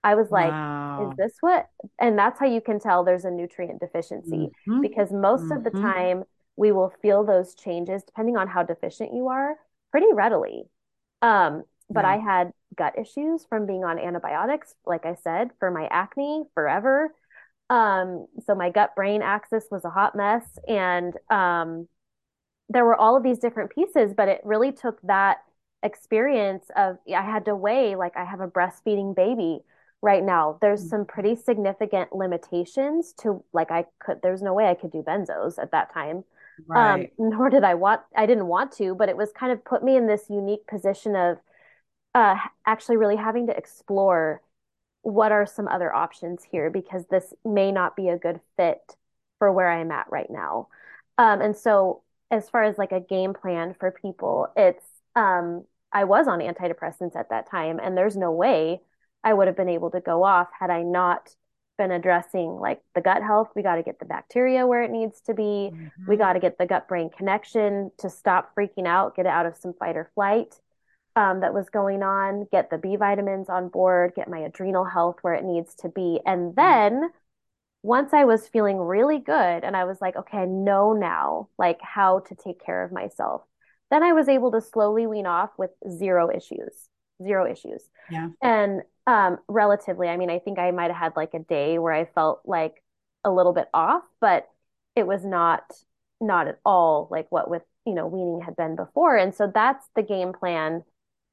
I 0.04 0.14
was 0.14 0.30
like, 0.30 0.58
is 0.98 1.12
this 1.16 1.32
what? 1.40 1.68
And 2.00 2.18
that's 2.18 2.38
how 2.40 2.46
you 2.46 2.60
can 2.60 2.80
tell 2.80 3.04
there's 3.04 3.24
a 3.24 3.30
nutrient 3.30 3.80
deficiency 3.80 4.50
hmm 4.66 4.82
because 4.82 5.10
most 5.12 5.50
of 5.50 5.64
the 5.64 5.70
hmm 5.72 5.82
time 5.82 6.24
we 6.56 6.72
will 6.72 6.92
feel 7.02 7.24
those 7.24 7.54
changes 7.54 8.02
depending 8.04 8.36
on 8.36 8.48
how 8.48 8.62
deficient 8.62 9.14
you 9.14 9.28
are 9.28 9.56
pretty 9.90 10.12
readily. 10.12 10.64
Um, 11.22 11.64
but 11.88 12.04
I 12.04 12.18
had 12.18 12.52
gut 12.76 12.98
issues 12.98 13.46
from 13.48 13.66
being 13.66 13.84
on 13.84 13.98
antibiotics, 13.98 14.74
like 14.84 15.06
I 15.06 15.14
said, 15.14 15.50
for 15.58 15.70
my 15.70 15.86
acne 15.86 16.44
forever. 16.54 17.14
Um, 17.70 18.26
so 18.44 18.54
my 18.54 18.70
gut 18.70 18.94
brain 18.96 19.22
axis 19.22 19.66
was 19.70 19.84
a 19.84 19.90
hot 19.90 20.16
mess. 20.16 20.44
And 20.68 21.14
um, 21.30 21.88
there 22.68 22.84
were 22.84 22.96
all 22.96 23.16
of 23.16 23.22
these 23.22 23.38
different 23.38 23.70
pieces, 23.70 24.12
but 24.16 24.28
it 24.28 24.40
really 24.44 24.72
took 24.72 25.00
that 25.02 25.38
experience 25.82 26.64
of 26.76 26.98
I 27.08 27.22
had 27.22 27.44
to 27.44 27.54
weigh 27.54 27.96
like 27.96 28.16
I 28.16 28.24
have 28.24 28.40
a 28.40 28.48
breastfeeding 28.48 29.14
baby 29.14 29.60
right 30.02 30.24
now. 30.24 30.58
There's 30.60 30.88
some 30.88 31.04
pretty 31.04 31.36
significant 31.36 32.12
limitations 32.12 33.12
to 33.18 33.44
like 33.52 33.70
I 33.70 33.86
could 34.00 34.20
there's 34.22 34.42
no 34.42 34.54
way 34.54 34.66
I 34.66 34.74
could 34.74 34.90
do 34.90 35.02
benzos 35.02 35.58
at 35.58 35.70
that 35.72 35.92
time. 35.92 36.24
Um, 36.74 37.06
Right. 37.06 37.12
nor 37.18 37.50
did 37.50 37.64
I 37.64 37.74
want 37.74 38.02
I 38.16 38.26
didn't 38.26 38.46
want 38.48 38.72
to, 38.72 38.94
but 38.94 39.08
it 39.08 39.16
was 39.16 39.32
kind 39.32 39.52
of 39.52 39.64
put 39.64 39.82
me 39.84 39.96
in 39.96 40.06
this 40.06 40.30
unique 40.30 40.66
position 40.66 41.16
of 41.16 41.38
uh 42.14 42.36
actually 42.66 42.96
really 42.96 43.16
having 43.16 43.46
to 43.48 43.56
explore 43.56 44.42
what 45.02 45.32
are 45.32 45.46
some 45.46 45.68
other 45.68 45.94
options 45.94 46.44
here 46.44 46.70
because 46.70 47.06
this 47.06 47.34
may 47.44 47.72
not 47.72 47.96
be 47.96 48.08
a 48.08 48.18
good 48.18 48.40
fit 48.56 48.96
for 49.38 49.52
where 49.52 49.70
I'm 49.70 49.90
at 49.92 50.10
right 50.10 50.30
now. 50.30 50.68
Um, 51.18 51.40
and 51.42 51.56
so 51.56 52.02
as 52.30 52.50
far 52.50 52.64
as 52.64 52.78
like 52.78 52.92
a 52.92 53.00
game 53.00 53.34
plan 53.34 53.74
for 53.78 53.90
people, 53.92 54.48
it's 54.56 54.84
um, 55.16 55.64
I 55.92 56.04
was 56.04 56.28
on 56.28 56.40
antidepressants 56.40 57.16
at 57.16 57.30
that 57.30 57.50
time, 57.50 57.80
and 57.82 57.96
there's 57.96 58.16
no 58.16 58.32
way 58.32 58.80
I 59.24 59.32
would 59.34 59.46
have 59.46 59.56
been 59.56 59.68
able 59.68 59.90
to 59.92 60.00
go 60.00 60.24
off 60.24 60.48
had 60.58 60.70
I 60.70 60.82
not 60.82 61.34
been 61.78 61.90
addressing 61.92 62.58
like 62.58 62.80
the 62.94 63.00
gut 63.00 63.22
health. 63.22 63.50
We 63.56 63.62
got 63.62 63.76
to 63.76 63.82
get 63.82 63.98
the 63.98 64.04
bacteria 64.06 64.66
where 64.66 64.82
it 64.82 64.90
needs 64.90 65.20
to 65.22 65.34
be. 65.34 65.72
We 66.06 66.16
hmm 66.16 66.18
got 66.18 66.34
to 66.34 66.40
get 66.40 66.58
the 66.58 66.66
gut 66.66 66.88
brain 66.88 67.10
connection 67.10 67.90
to 67.98 68.10
stop 68.10 68.54
freaking 68.56 68.86
out, 68.86 69.16
get 69.16 69.26
it 69.26 69.30
out 69.30 69.46
of 69.46 69.56
some 69.56 69.74
fight 69.74 69.96
or 69.96 70.10
flight 70.14 70.54
um, 71.16 71.40
that 71.40 71.54
was 71.54 71.70
going 71.70 72.02
on, 72.02 72.46
get 72.52 72.70
the 72.70 72.78
B 72.78 72.96
vitamins 72.96 73.48
on 73.48 73.68
board, 73.68 74.14
get 74.16 74.28
my 74.28 74.40
adrenal 74.40 74.84
health 74.84 75.18
where 75.22 75.34
it 75.34 75.44
needs 75.44 75.74
to 75.76 75.88
be. 75.88 76.20
And 76.26 76.56
then 76.56 77.10
once 77.82 78.12
I 78.12 78.24
was 78.24 78.48
feeling 78.48 78.78
really 78.78 79.18
good 79.18 79.64
and 79.64 79.76
I 79.76 79.84
was 79.84 80.00
like, 80.00 80.16
okay, 80.16 80.38
I 80.38 80.44
know 80.46 80.92
now 80.92 81.48
like 81.58 81.80
how 81.82 82.20
to 82.20 82.34
take 82.34 82.60
care 82.64 82.82
of 82.84 82.92
myself. 82.92 83.42
Then 83.90 84.02
I 84.02 84.12
was 84.12 84.28
able 84.28 84.50
to 84.52 84.60
slowly 84.60 85.06
wean 85.06 85.26
off 85.26 85.50
with 85.58 85.70
zero 85.88 86.30
issues, 86.34 86.88
zero 87.22 87.50
issues. 87.50 87.82
Yeah. 88.08 88.28
And 88.42 88.82
um, 89.06 89.38
relatively, 89.48 90.08
I 90.08 90.16
mean, 90.16 90.30
I 90.30 90.38
think 90.38 90.58
I 90.58 90.70
might 90.70 90.90
have 90.90 90.96
had 90.96 91.16
like 91.16 91.34
a 91.34 91.38
day 91.38 91.78
where 91.78 91.92
I 91.92 92.04
felt 92.04 92.42
like 92.44 92.82
a 93.24 93.30
little 93.30 93.52
bit 93.52 93.68
off, 93.72 94.02
but 94.20 94.48
it 94.94 95.06
was 95.06 95.24
not 95.24 95.62
not 96.20 96.48
at 96.48 96.58
all 96.64 97.08
like 97.10 97.26
what 97.30 97.50
with, 97.50 97.62
you 97.84 97.94
know, 97.94 98.06
weaning 98.06 98.40
had 98.40 98.56
been 98.56 98.74
before. 98.76 99.16
And 99.16 99.34
so 99.34 99.50
that's 99.52 99.86
the 99.94 100.02
game 100.02 100.32
plan 100.32 100.82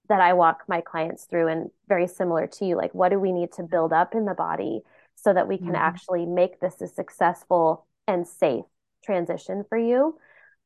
that 0.10 0.22
I 0.22 0.34
walk 0.34 0.64
my 0.68 0.82
clients 0.82 1.26
through 1.26 1.48
and 1.48 1.72
very 1.88 2.08
similar 2.08 2.48
to 2.48 2.66
you, 2.66 2.76
like 2.76 2.94
what 2.94 3.10
do 3.10 3.20
we 3.20 3.32
need 3.32 3.54
to 3.54 3.64
build 3.64 3.94
up 3.94 4.14
in 4.16 4.26
the 4.26 4.34
body 4.34 4.82
so 5.16 5.34
that 5.34 5.48
we 5.48 5.58
can 5.58 5.76
hmm 5.76 5.76
actually 5.76 6.26
make 6.26 6.60
this 6.60 6.82
a 6.82 6.88
successful 6.88 7.88
and 8.08 8.28
safe 8.28 8.66
transition 9.04 9.64
for 9.70 9.78
you. 9.78 10.18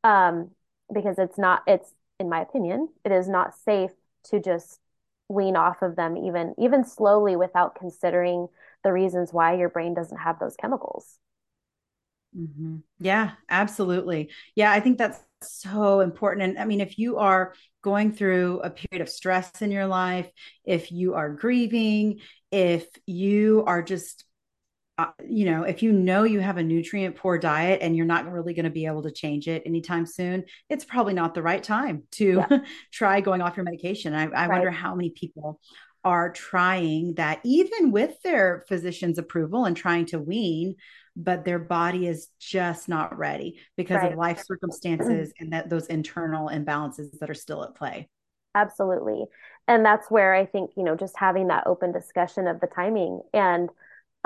Um, 0.04 0.52
because 0.94 1.20
it's 1.20 1.38
not, 1.38 1.64
it's, 1.68 1.92
in 2.20 2.30
my 2.30 2.42
opinion, 2.42 2.90
it 3.06 3.12
is 3.12 3.28
not 3.28 3.54
safe 3.64 3.92
to 4.26 4.40
just 4.40 4.80
wean 5.30 5.56
off 5.56 5.82
of 5.82 5.96
them 5.96 6.18
even 6.18 6.56
even 6.58 6.84
slowly 6.86 7.36
without 7.36 7.76
considering 7.76 8.48
the 8.84 8.94
reasons 8.94 9.34
why 9.34 9.54
your 9.56 9.70
brain 9.70 9.94
doesn't 9.94 10.18
have 10.20 10.40
those 10.40 10.56
chemicals. 10.56 11.20
hmm 12.36 12.78
Yeah, 13.00 13.32
absolutely. 13.50 14.30
Yeah, 14.56 14.72
I 14.72 14.80
think 14.80 14.98
that's 14.98 15.20
so 15.42 16.02
important. 16.02 16.50
And 16.50 16.60
I 16.60 16.66
mean, 16.66 16.82
if 16.82 16.98
you 17.00 17.18
are 17.18 17.54
going 17.82 18.12
through 18.12 18.60
a 18.62 18.70
period 18.70 19.02
of 19.02 19.10
stress 19.10 19.62
in 19.62 19.72
your 19.72 19.88
life, 19.88 20.30
if 20.66 20.92
you 20.92 21.14
are 21.16 21.30
grieving, 21.32 22.20
if 22.52 22.86
you 23.06 23.64
are 23.66 23.82
just 23.82 24.26
uh, 24.98 25.12
you 25.28 25.46
know, 25.46 25.64
if 25.64 25.84
you 25.84 25.92
know 25.92 26.24
you 26.24 26.40
have 26.40 26.58
a 26.58 26.64
nutrient 26.64 27.16
poor 27.16 27.38
diet 27.38 27.82
and 27.82 27.96
you're 27.96 28.06
not 28.06 28.32
really 28.32 28.54
going 28.54 28.66
to 28.66 28.72
be 28.72 28.88
able 28.88 29.04
to 29.04 29.12
change 29.12 29.48
it 29.48 29.64
anytime 29.66 30.06
soon, 30.06 30.44
it's 30.70 30.86
probably 30.86 31.14
not 31.14 31.36
the 31.36 31.44
right 31.44 31.64
time 31.64 32.04
to 32.12 32.44
Yeah, 32.44 32.48
try 32.92 33.22
going 33.22 33.42
off 33.42 33.58
your 33.58 33.64
medication. 33.64 34.14
I, 34.14 34.26
I 34.26 34.48
right. 34.48 34.50
wonder 34.50 34.72
how 34.72 34.96
many 34.96 35.12
people 35.12 35.60
are 36.04 36.32
trying 36.32 37.14
that, 37.16 37.40
even 37.44 37.92
with 37.92 38.20
their 38.24 38.64
physician's 38.68 39.20
approval 39.20 39.66
and 39.66 39.78
trying 39.78 40.06
to 40.08 40.20
wean, 40.20 40.76
but 41.16 41.46
their 41.46 41.60
body 41.60 42.08
is 42.08 42.30
just 42.40 42.88
not 42.90 43.18
ready 43.18 43.60
because 43.76 44.04
of 44.04 44.14
life 44.14 44.42
circumstances 44.46 45.34
and 45.40 45.54
that 45.54 45.70
those 45.70 45.88
internal 45.88 46.50
imbalances 46.50 47.18
that 47.20 47.30
are 47.30 47.34
still 47.36 47.64
at 47.64 47.76
play. 47.76 48.08
Absolutely. 48.56 49.26
And 49.68 49.86
that's 49.86 50.10
where 50.10 50.34
I 50.34 50.46
think, 50.46 50.72
you 50.78 50.84
know, 50.84 50.96
just 50.96 51.18
having 51.18 51.48
that 51.48 51.68
open 51.68 51.92
discussion 51.92 52.48
of 52.48 52.60
the 52.60 52.68
timing 52.68 53.22
and 53.34 53.70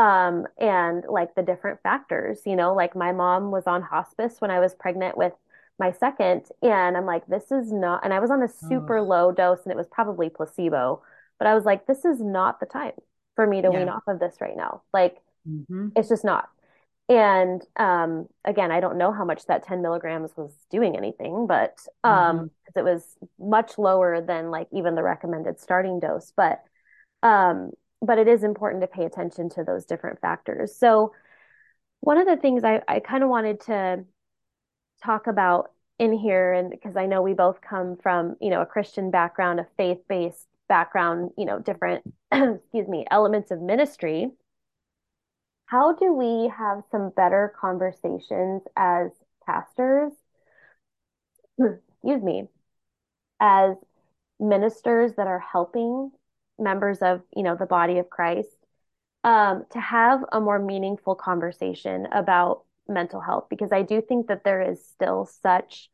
um 0.01 0.47
and 0.59 1.05
like 1.09 1.35
the 1.35 1.43
different 1.43 1.81
factors, 1.83 2.41
you 2.45 2.55
know, 2.55 2.73
like 2.73 2.95
my 2.95 3.11
mom 3.11 3.51
was 3.51 3.67
on 3.67 3.81
hospice 3.83 4.37
when 4.39 4.51
I 4.51 4.59
was 4.59 4.75
pregnant 4.75 5.17
with 5.17 5.33
my 5.79 5.91
second 5.91 6.45
and 6.61 6.97
I'm 6.97 7.05
like 7.05 7.27
this 7.27 7.51
is 7.51 7.71
not 7.71 8.03
and 8.03 8.13
I 8.13 8.19
was 8.19 8.31
on 8.31 8.43
a 8.43 8.47
Oh, 8.63 8.69
super 8.69 9.01
low 9.01 9.31
dose 9.31 9.63
and 9.63 9.71
it 9.71 9.77
was 9.77 9.87
probably 9.91 10.29
placebo, 10.29 11.03
but 11.39 11.47
I 11.47 11.55
was 11.55 11.65
like 11.65 11.87
this 11.87 12.05
is 12.05 12.19
not 12.21 12.59
the 12.59 12.65
time 12.67 12.93
for 13.35 13.47
me 13.47 13.61
to 13.63 13.71
wean 13.71 13.89
off 13.89 14.03
of 14.07 14.19
this 14.19 14.37
right 14.41 14.57
now. 14.57 14.83
Like 14.93 15.17
hmm 15.45 15.91
it's 15.95 16.09
just 16.09 16.23
not. 16.23 16.49
And 17.09 17.61
um, 17.77 18.27
again, 18.45 18.71
I 18.71 18.79
don't 18.79 18.97
know 18.97 19.11
how 19.11 19.25
much 19.25 19.45
that 19.47 19.63
10 19.63 19.81
milligrams 19.81 20.31
was 20.37 20.53
doing 20.71 20.95
anything, 20.97 21.47
but 21.47 21.77
um, 22.03 22.37
hmm 22.37 22.49
because 22.65 22.79
it 22.79 22.85
was 22.89 23.17
much 23.39 23.77
lower 23.77 24.21
than 24.21 24.51
like 24.51 24.67
even 24.71 24.95
the 24.95 25.03
recommended 25.03 25.59
starting 25.59 25.99
dose. 25.99 26.31
But 26.35 26.63
um, 27.23 27.71
but 28.01 28.17
it 28.17 28.27
is 28.27 28.43
important 28.43 28.81
to 28.81 28.87
pay 28.87 29.05
attention 29.05 29.49
to 29.49 29.63
those 29.63 29.85
different 29.85 30.19
factors. 30.19 30.75
So 30.75 31.13
one 31.99 32.17
of 32.17 32.27
the 32.27 32.37
things 32.37 32.63
I, 32.63 32.81
I 32.87 32.99
kind 32.99 33.23
of 33.23 33.29
wanted 33.29 33.61
to 33.61 34.05
talk 35.03 35.27
about 35.27 35.71
in 35.99 36.13
here, 36.13 36.53
and 36.53 36.69
because 36.71 36.97
I 36.97 37.05
know 37.05 37.21
we 37.21 37.33
both 37.33 37.61
come 37.61 37.97
from, 38.01 38.35
you 38.41 38.49
know, 38.49 38.61
a 38.61 38.65
Christian 38.65 39.11
background, 39.11 39.59
a 39.59 39.67
faith-based 39.77 40.47
background, 40.67 41.31
you 41.37 41.45
know, 41.45 41.59
different, 41.59 42.03
excuse 42.31 42.87
me, 42.87 43.05
elements 43.11 43.51
of 43.51 43.61
ministry 43.61 44.31
how 45.71 45.93
do 45.93 46.11
we 46.13 46.49
have 46.49 46.83
some 46.91 47.11
better 47.15 47.53
conversations 47.57 48.61
as 48.75 49.09
pastors, 49.45 50.11
excuse 51.57 52.21
me, 52.21 52.49
as 53.39 53.77
ministers 54.37 55.13
that 55.15 55.27
are 55.27 55.39
helping 55.39 56.11
members 56.59 56.99
of, 56.99 57.21
you 57.35 57.43
know, 57.43 57.55
the 57.55 57.65
body 57.65 57.97
of 57.99 58.09
Christ, 58.09 58.49
um, 59.23 59.65
to 59.71 59.79
have 59.79 60.23
a 60.31 60.41
more 60.41 60.59
meaningful 60.59 61.15
conversation 61.15 62.07
about 62.11 62.63
mental 62.87 63.21
health? 63.21 63.47
Because 63.49 63.71
I 63.71 63.81
do 63.83 64.01
think 64.01 64.27
that 64.27 64.43
there 64.43 64.61
is 64.61 64.85
still 64.85 65.25
such 65.25 65.89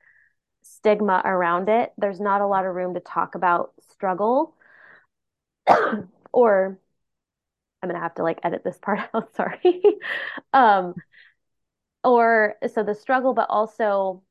stigma 0.62 1.22
around 1.26 1.70
it. 1.70 1.94
There's 1.98 2.20
not 2.20 2.42
a 2.42 2.48
lot 2.48 2.66
of 2.66 2.76
room 2.76 2.94
to 2.96 3.00
talk 3.00 3.36
about 3.36 3.72
struggle 3.92 4.54
or 6.34 6.80
I'm 7.82 7.90
gonna 7.90 8.00
have 8.00 8.16
to 8.16 8.24
like 8.24 8.40
edit 8.44 8.64
this 8.64 8.78
part 8.82 9.00
out, 9.14 9.36
sorry. 9.36 9.82
Um, 10.54 10.96
or 12.04 12.56
so 12.74 12.84
the 12.84 12.96
struggle, 12.96 13.34
but 13.34 13.50
also 13.50 14.24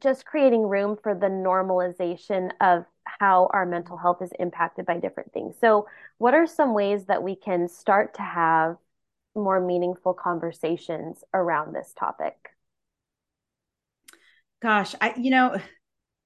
just 0.00 0.24
creating 0.24 0.62
room 0.62 0.96
for 1.02 1.14
the 1.14 1.26
normalization 1.26 2.50
of 2.60 2.84
how 3.18 3.48
our 3.52 3.66
mental 3.66 3.96
health 3.96 4.22
is 4.22 4.32
impacted 4.38 4.86
by 4.86 4.98
different 4.98 5.32
things. 5.32 5.56
So, 5.60 5.86
what 6.18 6.34
are 6.34 6.46
some 6.46 6.74
ways 6.74 7.06
that 7.06 7.22
we 7.22 7.34
can 7.36 7.68
start 7.68 8.14
to 8.14 8.22
have 8.22 8.76
more 9.34 9.60
meaningful 9.60 10.14
conversations 10.14 11.24
around 11.32 11.74
this 11.74 11.92
topic? 11.98 12.34
Gosh, 14.60 14.94
I, 15.00 15.14
you 15.16 15.30
know, 15.30 15.58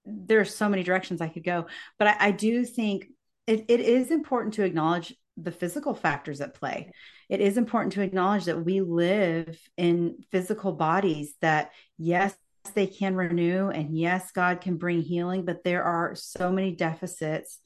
there's 0.05 0.55
so 0.55 0.69
many 0.69 0.83
directions 0.83 1.21
I 1.21 1.29
could 1.29 1.45
go, 1.45 1.67
but 1.99 2.09
I, 2.09 2.17
I 2.19 2.31
do 2.33 2.65
think 2.65 3.07
it, 3.47 3.67
it 3.69 3.81
is 3.81 4.11
important 4.11 4.55
to 4.55 4.65
acknowledge 4.65 5.15
the 5.37 5.53
physical 5.53 5.95
factors 5.95 6.41
at 6.41 6.55
play. 6.55 6.91
It 7.29 7.41
is 7.41 7.57
important 7.57 7.95
to 7.95 8.03
acknowledge 8.03 8.45
that 8.45 8.65
we 8.65 8.81
live 8.81 9.59
in 9.77 10.19
physical 10.31 10.73
bodies 10.73 11.35
that, 11.41 11.73
yes, 11.99 12.35
they 12.73 12.87
can 12.87 13.15
renew 13.15 13.69
and 13.69 13.97
yes, 13.97 14.31
God 14.33 14.61
can 14.61 14.77
bring 14.77 15.03
healing, 15.03 15.45
but 15.45 15.65
there 15.65 15.83
are 15.83 16.15
so 16.15 16.51
many 16.51 16.73
deficits 16.75 17.59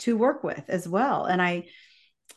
to 0.00 0.16
work 0.16 0.44
with 0.44 0.64
as 0.68 0.88
well. 0.88 1.24
And 1.24 1.40
I, 1.40 1.64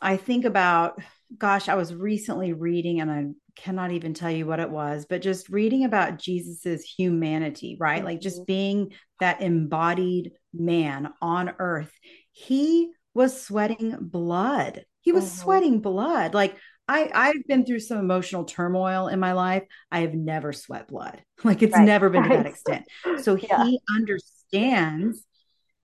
I 0.00 0.16
think 0.16 0.44
about, 0.44 1.00
gosh, 1.36 1.68
I 1.68 1.74
was 1.74 1.94
recently 1.94 2.52
reading, 2.52 3.00
and 3.00 3.10
I 3.10 3.26
cannot 3.56 3.92
even 3.92 4.14
tell 4.14 4.30
you 4.30 4.46
what 4.46 4.60
it 4.60 4.70
was, 4.70 5.06
but 5.08 5.22
just 5.22 5.48
reading 5.48 5.84
about 5.84 6.18
Jesus's 6.18 6.84
humanity, 6.84 7.76
right? 7.78 8.04
Like 8.04 8.18
Mhm. 8.18 8.22
just 8.22 8.46
being 8.46 8.92
that 9.20 9.42
embodied 9.42 10.32
man 10.54 11.12
on 11.20 11.54
earth. 11.58 11.92
He 12.32 12.92
was 13.12 13.42
sweating 13.42 13.96
blood 14.00 14.84
he 15.02 15.12
was 15.12 15.24
mm-hmm. 15.24 15.42
sweating 15.42 15.80
blood. 15.80 16.34
Like 16.34 16.56
I, 16.90 17.08
I've 17.14 17.46
been 17.46 17.64
through 17.64 17.78
some 17.78 17.98
emotional 17.98 18.44
turmoil 18.44 19.06
in 19.06 19.20
my 19.20 19.32
life. 19.32 19.62
I 19.92 20.00
have 20.00 20.12
never 20.12 20.52
sweat 20.52 20.88
blood. 20.88 21.22
Like 21.42 21.62
it's 21.62 21.74
right. 21.74 21.86
never 21.86 22.10
been 22.10 22.24
to 22.24 22.28
that 22.28 22.44
extent. 22.44 22.84
So 23.22 23.34
yeah. 23.36 23.64
he 23.64 23.80
understands, 23.96 25.24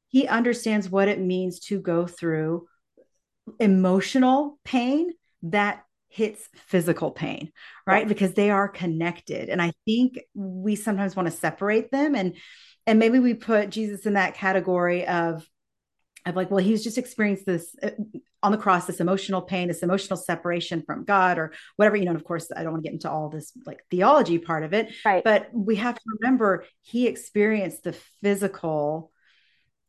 he 0.09 0.29
understands 0.29 0.91
what 0.91 1.09
it 1.09 1.19
means 1.19 1.61
to 1.61 1.81
go 1.81 2.07
through 2.07 2.67
emotional 3.59 4.59
pain 4.65 5.15
that 5.45 5.83
hits 6.09 6.47
physical 6.67 7.11
pain, 7.11 7.53
right? 7.87 8.03
Yeah. 8.03 8.09
Because 8.09 8.35
they 8.35 8.51
are 8.51 8.69
connected. 8.69 9.49
And 9.49 9.63
I 9.63 9.73
think 9.87 10.19
we 10.35 10.77
sometimes 10.77 11.17
want 11.17 11.27
to 11.27 11.35
separate 11.35 11.91
them 11.91 12.15
and 12.15 12.37
and 12.87 12.99
maybe 12.99 13.19
we 13.19 13.33
put 13.33 13.71
Jesus 13.71 14.05
in 14.05 14.13
that 14.13 14.35
category 14.35 15.07
of 15.07 15.49
of 16.27 16.37
like, 16.37 16.51
well, 16.51 16.63
he's 16.63 16.85
just 16.85 16.99
experienced 16.99 17.47
this 17.47 17.75
uh, 17.83 17.91
on 18.43 18.53
the 18.53 18.59
cross, 18.59 18.87
this 18.87 19.01
emotional 19.01 19.43
pain, 19.43 19.69
this 19.69 19.83
emotional 19.83 20.17
separation 20.17 20.83
from 20.83 21.05
God, 21.05 21.39
or 21.39 21.53
whatever. 21.77 21.97
You 21.97 22.05
know, 22.05 22.11
and 22.11 22.21
of 22.21 22.25
course, 22.25 22.51
I 22.55 22.63
don't 22.63 22.73
want 22.73 22.85
to 22.85 22.89
get 22.89 22.95
into 22.95 23.11
all 23.11 23.29
this 23.29 23.53
like 23.65 23.81
theology 23.91 24.39
part 24.39 24.63
of 24.65 24.73
it, 24.73 24.93
right? 25.05 25.25
But 25.25 25.49
we 25.53 25.77
have 25.77 25.97
to 25.97 26.03
remember 26.21 26.65
he 26.83 27.07
experienced 27.07 27.85
the 27.85 27.95
physical 28.23 29.11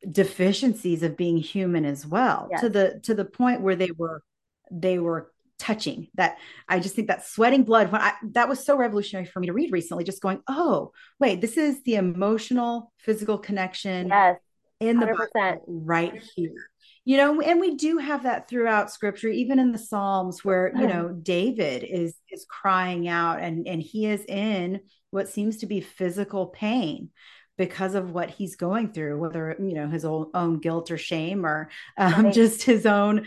deficiencies 0.09 1.03
of 1.03 1.17
being 1.17 1.37
human 1.37 1.85
as 1.85 2.05
well, 2.05 2.47
yes. 2.51 2.61
to 2.61 2.69
the 2.69 2.99
to 3.03 3.13
the 3.13 3.25
point 3.25 3.61
where 3.61 3.75
they 3.75 3.91
were 3.95 4.23
they 4.71 4.99
were 4.99 5.31
touching 5.59 6.07
that 6.13 6.37
i 6.69 6.79
just 6.79 6.93
think 6.93 7.07
that 7.07 7.25
sweating 7.25 7.63
blood 7.63 7.91
when 7.91 7.99
I, 7.99 8.13
that 8.33 8.47
was 8.47 8.63
so 8.63 8.77
revolutionary 8.77 9.25
for 9.25 9.39
me 9.39 9.47
to 9.47 9.53
read 9.53 9.71
recently 9.71 10.03
just 10.03 10.21
going 10.21 10.39
oh 10.47 10.91
wait 11.19 11.41
this 11.41 11.57
is 11.57 11.81
the 11.81 11.95
emotional 11.95 12.93
physical 12.99 13.39
connection 13.39 14.09
yes 14.09 14.37
in 14.79 14.99
the 14.99 15.59
right 15.67 16.13
here. 16.35 16.69
You 17.07 17.15
know, 17.15 17.39
and 17.39 17.61
we 17.61 17.75
do 17.75 17.99
have 17.99 18.23
that 18.23 18.49
throughout 18.49 18.91
scripture, 18.91 19.29
even 19.29 19.59
in 19.59 19.71
the 19.71 19.77
Psalms 19.77 20.43
where, 20.43 20.73
you 20.75 20.87
know, 20.87 21.07
David 21.07 21.85
is 21.85 22.13
is 22.29 22.45
crying 22.49 23.07
out 23.07 23.39
and 23.39 23.65
and 23.65 23.81
he 23.81 24.07
is 24.07 24.25
in 24.25 24.81
what 25.09 25.29
seems 25.29 25.55
to 25.59 25.67
be 25.67 25.79
physical 25.79 26.47
pain 26.47 27.11
because 27.57 27.95
of 27.95 28.11
what 28.11 28.29
he's 28.29 28.57
going 28.57 28.91
through, 28.91 29.17
whether 29.19 29.55
you 29.57 29.73
know 29.73 29.87
his 29.87 30.03
own, 30.03 30.31
own 30.33 30.59
guilt 30.59 30.91
or 30.91 30.97
shame 30.97 31.45
or 31.45 31.69
um, 31.97 32.25
right. 32.25 32.33
just 32.33 32.63
his 32.63 32.85
own. 32.85 33.25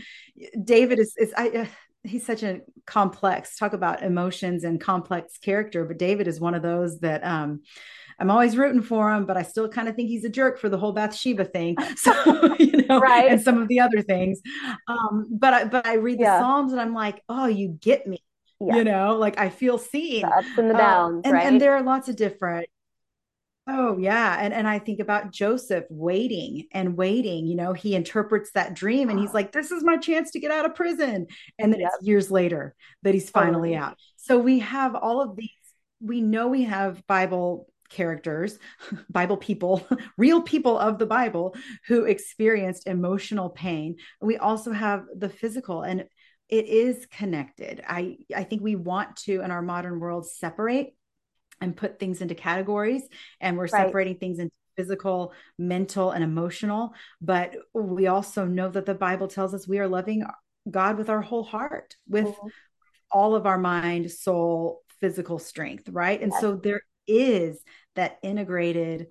David 0.63 0.99
is 0.99 1.15
is 1.17 1.33
I. 1.35 1.49
Uh, 1.49 1.67
he's 2.03 2.25
such 2.25 2.43
a 2.43 2.61
complex 2.87 3.57
talk 3.57 3.73
about 3.73 4.03
emotions 4.03 4.65
and 4.65 4.81
complex 4.81 5.37
character 5.37 5.85
but 5.85 5.99
david 5.99 6.27
is 6.27 6.41
one 6.41 6.55
of 6.55 6.63
those 6.63 6.99
that 7.01 7.23
um 7.23 7.61
I'm 8.21 8.31
always 8.31 8.57
rooting 8.57 8.83
for 8.83 9.13
him, 9.13 9.25
but 9.25 9.37
I 9.37 9.43
still 9.43 9.69
kind 9.69 9.89
of 9.89 9.97
think 9.97 10.09
he's 10.09 10.25
a 10.25 10.29
jerk 10.29 10.59
for 10.59 10.69
the 10.69 10.79
whole 10.79 10.93
Bathsheba 10.93 11.45
thing. 11.45 11.77
So, 11.97 12.55
you 12.59 12.87
know, 12.87 13.01
right. 13.01 13.31
and 13.31 13.41
some 13.41 13.61
of 13.61 13.69
the 13.69 13.81
other 13.81 14.03
things. 14.03 14.41
Um, 14.89 15.27
but 15.31 15.55
I, 15.55 15.65
but 15.65 15.87
I 15.87 15.95
read 15.95 16.19
the 16.19 16.25
yeah. 16.25 16.41
Psalms 16.41 16.73
and 16.73 16.81
I'm 16.81 16.95
like, 16.95 17.23
oh, 17.29 17.47
you 17.47 17.69
get 17.69 18.07
me. 18.07 18.23
Yeah. 18.61 18.77
You 18.77 18.85
know, 18.85 19.17
like 19.17 19.39
I 19.39 19.49
feel 19.49 19.79
seen. 19.79 20.23
The 20.23 20.29
ups 20.29 20.59
and 20.59 20.71
the 20.71 20.75
uh, 20.75 20.79
downs, 20.79 21.23
and, 21.25 21.33
right? 21.33 21.47
And 21.47 21.61
there 21.61 21.75
are 21.75 21.83
lots 21.83 22.09
of 22.09 22.17
different 22.17 22.67
Oh 23.73 23.97
yeah, 23.99 24.39
and 24.41 24.53
and 24.53 24.67
I 24.67 24.81
think 24.81 24.99
about 24.99 25.31
Joseph 25.31 25.85
waiting 25.91 26.67
and 26.73 26.97
waiting. 26.97 27.47
You 27.47 27.55
know, 27.55 27.73
he 27.73 27.95
interprets 27.95 28.51
that 28.53 28.75
dream, 28.75 29.11
and 29.11 29.21
he's 29.21 29.33
like, 29.33 29.53
"This 29.53 29.71
is 29.71 29.85
my 29.85 29.97
chance 29.97 30.33
to 30.33 30.41
get 30.41 30.51
out 30.51 30.65
of 30.65 30.75
prison." 30.75 31.27
And 31.59 31.73
then 31.73 31.81
yep. 31.81 31.93
it's 31.95 32.07
years 32.07 32.31
later 32.33 32.75
that 33.03 33.15
he's 33.15 33.31
finally 33.31 33.77
out. 33.77 33.97
So 34.17 34.39
we 34.39 34.59
have 34.61 34.97
all 34.97 35.23
of 35.23 35.37
these. 35.37 35.51
We 36.01 36.21
know 36.21 36.49
we 36.49 36.65
have 36.65 37.07
Bible 37.07 37.70
characters, 37.91 38.59
Bible 39.11 39.37
people, 39.37 39.87
real 40.17 40.41
people 40.41 40.79
of 40.79 40.99
the 40.99 41.07
Bible 41.07 41.55
who 41.87 42.05
experienced 42.05 42.87
emotional 42.87 43.51
pain. 43.51 43.97
We 44.21 44.39
also 44.39 44.73
have 44.73 45.05
the 45.15 45.29
physical 45.29 45.83
and 45.83 46.05
it 46.49 46.67
is 46.67 47.07
connected. 47.07 47.83
I 47.87 48.19
I 48.35 48.45
think 48.45 48.63
we 48.63 48.75
want 48.75 49.17
to 49.19 49.41
in 49.41 49.51
our 49.51 49.63
modern 49.63 50.01
world 50.01 50.29
separate 50.29 50.95
and 51.61 51.77
put 51.77 51.99
things 51.99 52.23
into 52.23 52.35
categories 52.35 53.03
and 53.41 53.57
we're 53.57 53.65
right. 53.65 53.87
separating 53.87 54.17
things 54.17 54.39
into 54.39 54.55
physical, 54.77 55.33
mental 55.59 56.11
and 56.11 56.25
emotional, 56.25 56.95
but 57.21 57.55
we 57.75 58.07
also 58.07 58.47
know 58.47 58.69
that 58.69 58.87
the 58.87 58.95
Bible 58.95 59.29
tells 59.29 59.53
us 59.53 59.69
we 59.69 59.79
are 59.79 59.89
loving 59.89 60.25
God 60.71 60.97
with 60.97 61.11
our 61.11 61.21
whole 61.21 61.45
heart, 61.45 61.97
with 62.09 62.27
mm-hmm. 62.27 62.49
all 63.11 63.35
of 63.35 63.47
our 63.47 63.59
mind, 63.59 64.11
soul, 64.11 64.83
physical 65.01 65.39
strength, 65.39 65.89
right? 65.89 66.21
And 66.21 66.33
yes. 66.33 66.41
so 66.41 66.57
there 66.57 66.83
is 67.07 67.63
that 67.97 68.19
integrated 68.23 69.09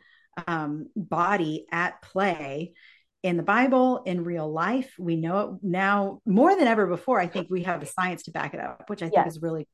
um, 0.48 0.88
body 0.96 1.66
at 1.72 2.02
play 2.02 2.74
in 3.22 3.36
the 3.36 3.44
Bible, 3.44 4.04
in 4.06 4.24
real 4.24 4.52
life. 4.52 4.94
We 4.98 5.18
know 5.18 5.40
it 5.40 5.50
now 5.64 6.22
more 6.26 6.56
than 6.56 6.68
ever 6.68 6.88
before. 6.88 7.20
I 7.20 7.28
think 7.28 7.48
we 7.50 7.64
have 7.64 7.82
the 7.82 7.86
science 7.86 8.24
to 8.24 8.32
back 8.32 8.54
it 8.54 8.60
up, 8.60 8.86
which 8.88 9.04
I 9.04 9.10
think 9.10 9.28
is 9.28 9.42
really 9.42 9.68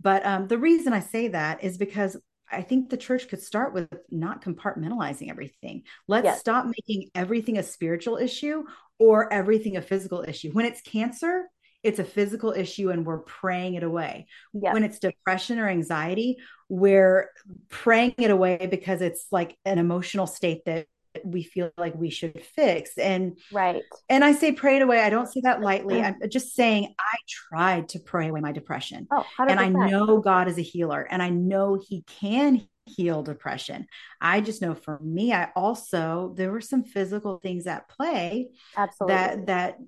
but 0.00 0.24
um, 0.24 0.48
the 0.48 0.58
reason 0.58 0.92
I 0.92 1.00
say 1.00 1.28
that 1.28 1.62
is 1.62 1.78
because 1.78 2.16
I 2.50 2.62
think 2.62 2.90
the 2.90 2.96
church 2.96 3.28
could 3.28 3.42
start 3.42 3.74
with 3.74 3.88
not 4.10 4.42
compartmentalizing 4.42 5.30
everything. 5.30 5.82
Let's 6.08 6.24
yes. 6.24 6.40
stop 6.40 6.66
making 6.66 7.10
everything 7.14 7.58
a 7.58 7.62
spiritual 7.62 8.16
issue 8.16 8.64
or 8.98 9.32
everything 9.32 9.76
a 9.76 9.82
physical 9.82 10.24
issue. 10.26 10.50
When 10.52 10.66
it's 10.66 10.80
cancer, 10.80 11.49
it's 11.82 11.98
a 11.98 12.04
physical 12.04 12.52
issue 12.52 12.90
and 12.90 13.06
we're 13.06 13.20
praying 13.20 13.74
it 13.74 13.82
away. 13.82 14.26
Yep. 14.54 14.74
When 14.74 14.84
it's 14.84 14.98
depression 14.98 15.58
or 15.58 15.68
anxiety, 15.68 16.38
we're 16.68 17.30
praying 17.68 18.14
it 18.18 18.30
away 18.30 18.68
because 18.70 19.00
it's 19.00 19.26
like 19.30 19.56
an 19.64 19.78
emotional 19.78 20.26
state 20.26 20.64
that 20.66 20.86
we 21.24 21.42
feel 21.42 21.72
like 21.76 21.94
we 21.94 22.10
should 22.10 22.40
fix. 22.54 22.96
And 22.96 23.38
right. 23.52 23.82
and 24.08 24.24
i 24.24 24.32
say 24.32 24.52
pray 24.52 24.76
it 24.76 24.82
away. 24.82 25.00
I 25.00 25.10
don't 25.10 25.26
say 25.26 25.40
that 25.42 25.60
lightly. 25.60 26.00
i'm 26.00 26.16
just 26.28 26.54
saying 26.54 26.94
i 26.98 27.16
tried 27.28 27.88
to 27.90 27.98
pray 27.98 28.28
away 28.28 28.40
my 28.40 28.52
depression. 28.52 29.08
Oh, 29.10 29.24
and 29.38 29.58
i 29.58 29.68
know 29.68 30.20
god 30.20 30.48
is 30.48 30.58
a 30.58 30.62
healer 30.62 31.06
and 31.10 31.22
i 31.22 31.30
know 31.30 31.80
he 31.88 32.02
can 32.02 32.66
heal 32.86 33.22
depression. 33.22 33.86
I 34.20 34.40
just 34.40 34.62
know 34.62 34.74
for 34.74 35.00
me 35.00 35.32
i 35.32 35.50
also 35.56 36.34
there 36.36 36.52
were 36.52 36.60
some 36.60 36.84
physical 36.84 37.38
things 37.38 37.66
at 37.66 37.88
play 37.88 38.48
absolutely. 38.76 39.14
that 39.16 39.46
that 39.46 39.78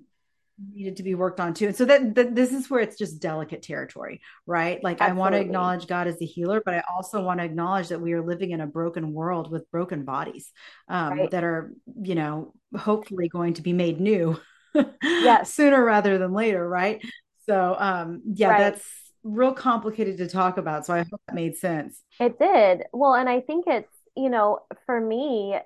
needed 0.73 0.97
to 0.97 1.03
be 1.03 1.15
worked 1.15 1.39
on 1.39 1.53
too. 1.53 1.67
And 1.67 1.75
so 1.75 1.85
that, 1.85 2.15
that 2.15 2.35
this 2.35 2.51
is 2.51 2.69
where 2.69 2.81
it's 2.81 2.97
just 2.97 3.21
delicate 3.21 3.61
territory, 3.61 4.21
right? 4.45 4.83
Like 4.83 5.01
Absolutely. 5.01 5.17
I 5.17 5.19
want 5.19 5.35
to 5.35 5.41
acknowledge 5.41 5.87
God 5.87 6.07
as 6.07 6.19
the 6.19 6.25
healer, 6.25 6.61
but 6.63 6.73
I 6.73 6.83
also 6.95 7.21
want 7.21 7.39
to 7.39 7.45
acknowledge 7.45 7.89
that 7.89 8.01
we 8.01 8.13
are 8.13 8.21
living 8.21 8.51
in 8.51 8.61
a 8.61 8.67
broken 8.67 9.13
world 9.13 9.51
with 9.51 9.69
broken 9.71 10.03
bodies 10.03 10.51
um, 10.87 11.19
right. 11.19 11.31
that 11.31 11.43
are, 11.43 11.73
you 12.01 12.15
know, 12.15 12.53
hopefully 12.75 13.27
going 13.27 13.55
to 13.55 13.61
be 13.61 13.73
made 13.73 13.99
new 13.99 14.39
yes. 15.03 15.53
sooner 15.53 15.83
rather 15.83 16.17
than 16.17 16.33
later, 16.33 16.67
right? 16.67 17.03
So 17.45 17.75
um, 17.77 18.21
yeah, 18.25 18.49
right. 18.49 18.59
that's 18.59 18.85
real 19.23 19.53
complicated 19.53 20.17
to 20.17 20.27
talk 20.27 20.57
about. 20.57 20.85
So 20.85 20.93
I 20.93 20.99
hope 20.99 21.21
that 21.27 21.35
made 21.35 21.57
sense. 21.57 22.01
It 22.19 22.37
did. 22.39 22.83
Well, 22.91 23.13
and 23.13 23.29
I 23.29 23.41
think 23.41 23.65
it's, 23.67 23.93
you 24.15 24.29
know, 24.29 24.59
for 24.85 24.99
me, 24.99 25.57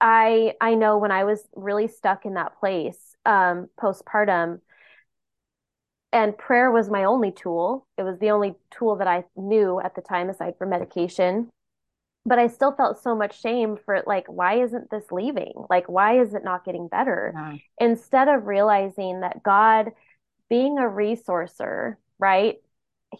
I 0.00 0.54
I 0.60 0.74
know 0.74 0.98
when 0.98 1.10
I 1.10 1.24
was 1.24 1.42
really 1.56 1.88
stuck 1.88 2.24
in 2.24 2.34
that 2.34 2.58
place 2.60 3.16
um, 3.24 3.68
postpartum. 3.80 4.60
And 6.12 6.38
prayer 6.38 6.70
was 6.70 6.88
my 6.88 7.04
only 7.04 7.32
tool. 7.32 7.86
It 7.98 8.02
was 8.02 8.18
the 8.18 8.30
only 8.30 8.54
tool 8.70 8.96
that 8.96 9.06
I 9.06 9.24
knew 9.36 9.78
at 9.80 9.94
the 9.94 10.00
time, 10.00 10.30
aside 10.30 10.54
from 10.58 10.70
medication. 10.70 11.50
But 12.24 12.38
I 12.38 12.48
still 12.48 12.72
felt 12.72 13.02
so 13.02 13.14
much 13.14 13.40
shame 13.40 13.76
for 13.84 14.02
like, 14.06 14.26
why 14.26 14.62
isn't 14.62 14.90
this 14.90 15.04
leaving? 15.10 15.52
Like, 15.70 15.88
why 15.88 16.20
is 16.20 16.34
it 16.34 16.44
not 16.44 16.64
getting 16.64 16.88
better? 16.88 17.32
Instead 17.78 18.28
of 18.28 18.46
realizing 18.46 19.20
that 19.20 19.42
God, 19.42 19.92
being 20.50 20.78
a 20.78 20.82
resourcer, 20.82 21.96
right? 22.18 22.56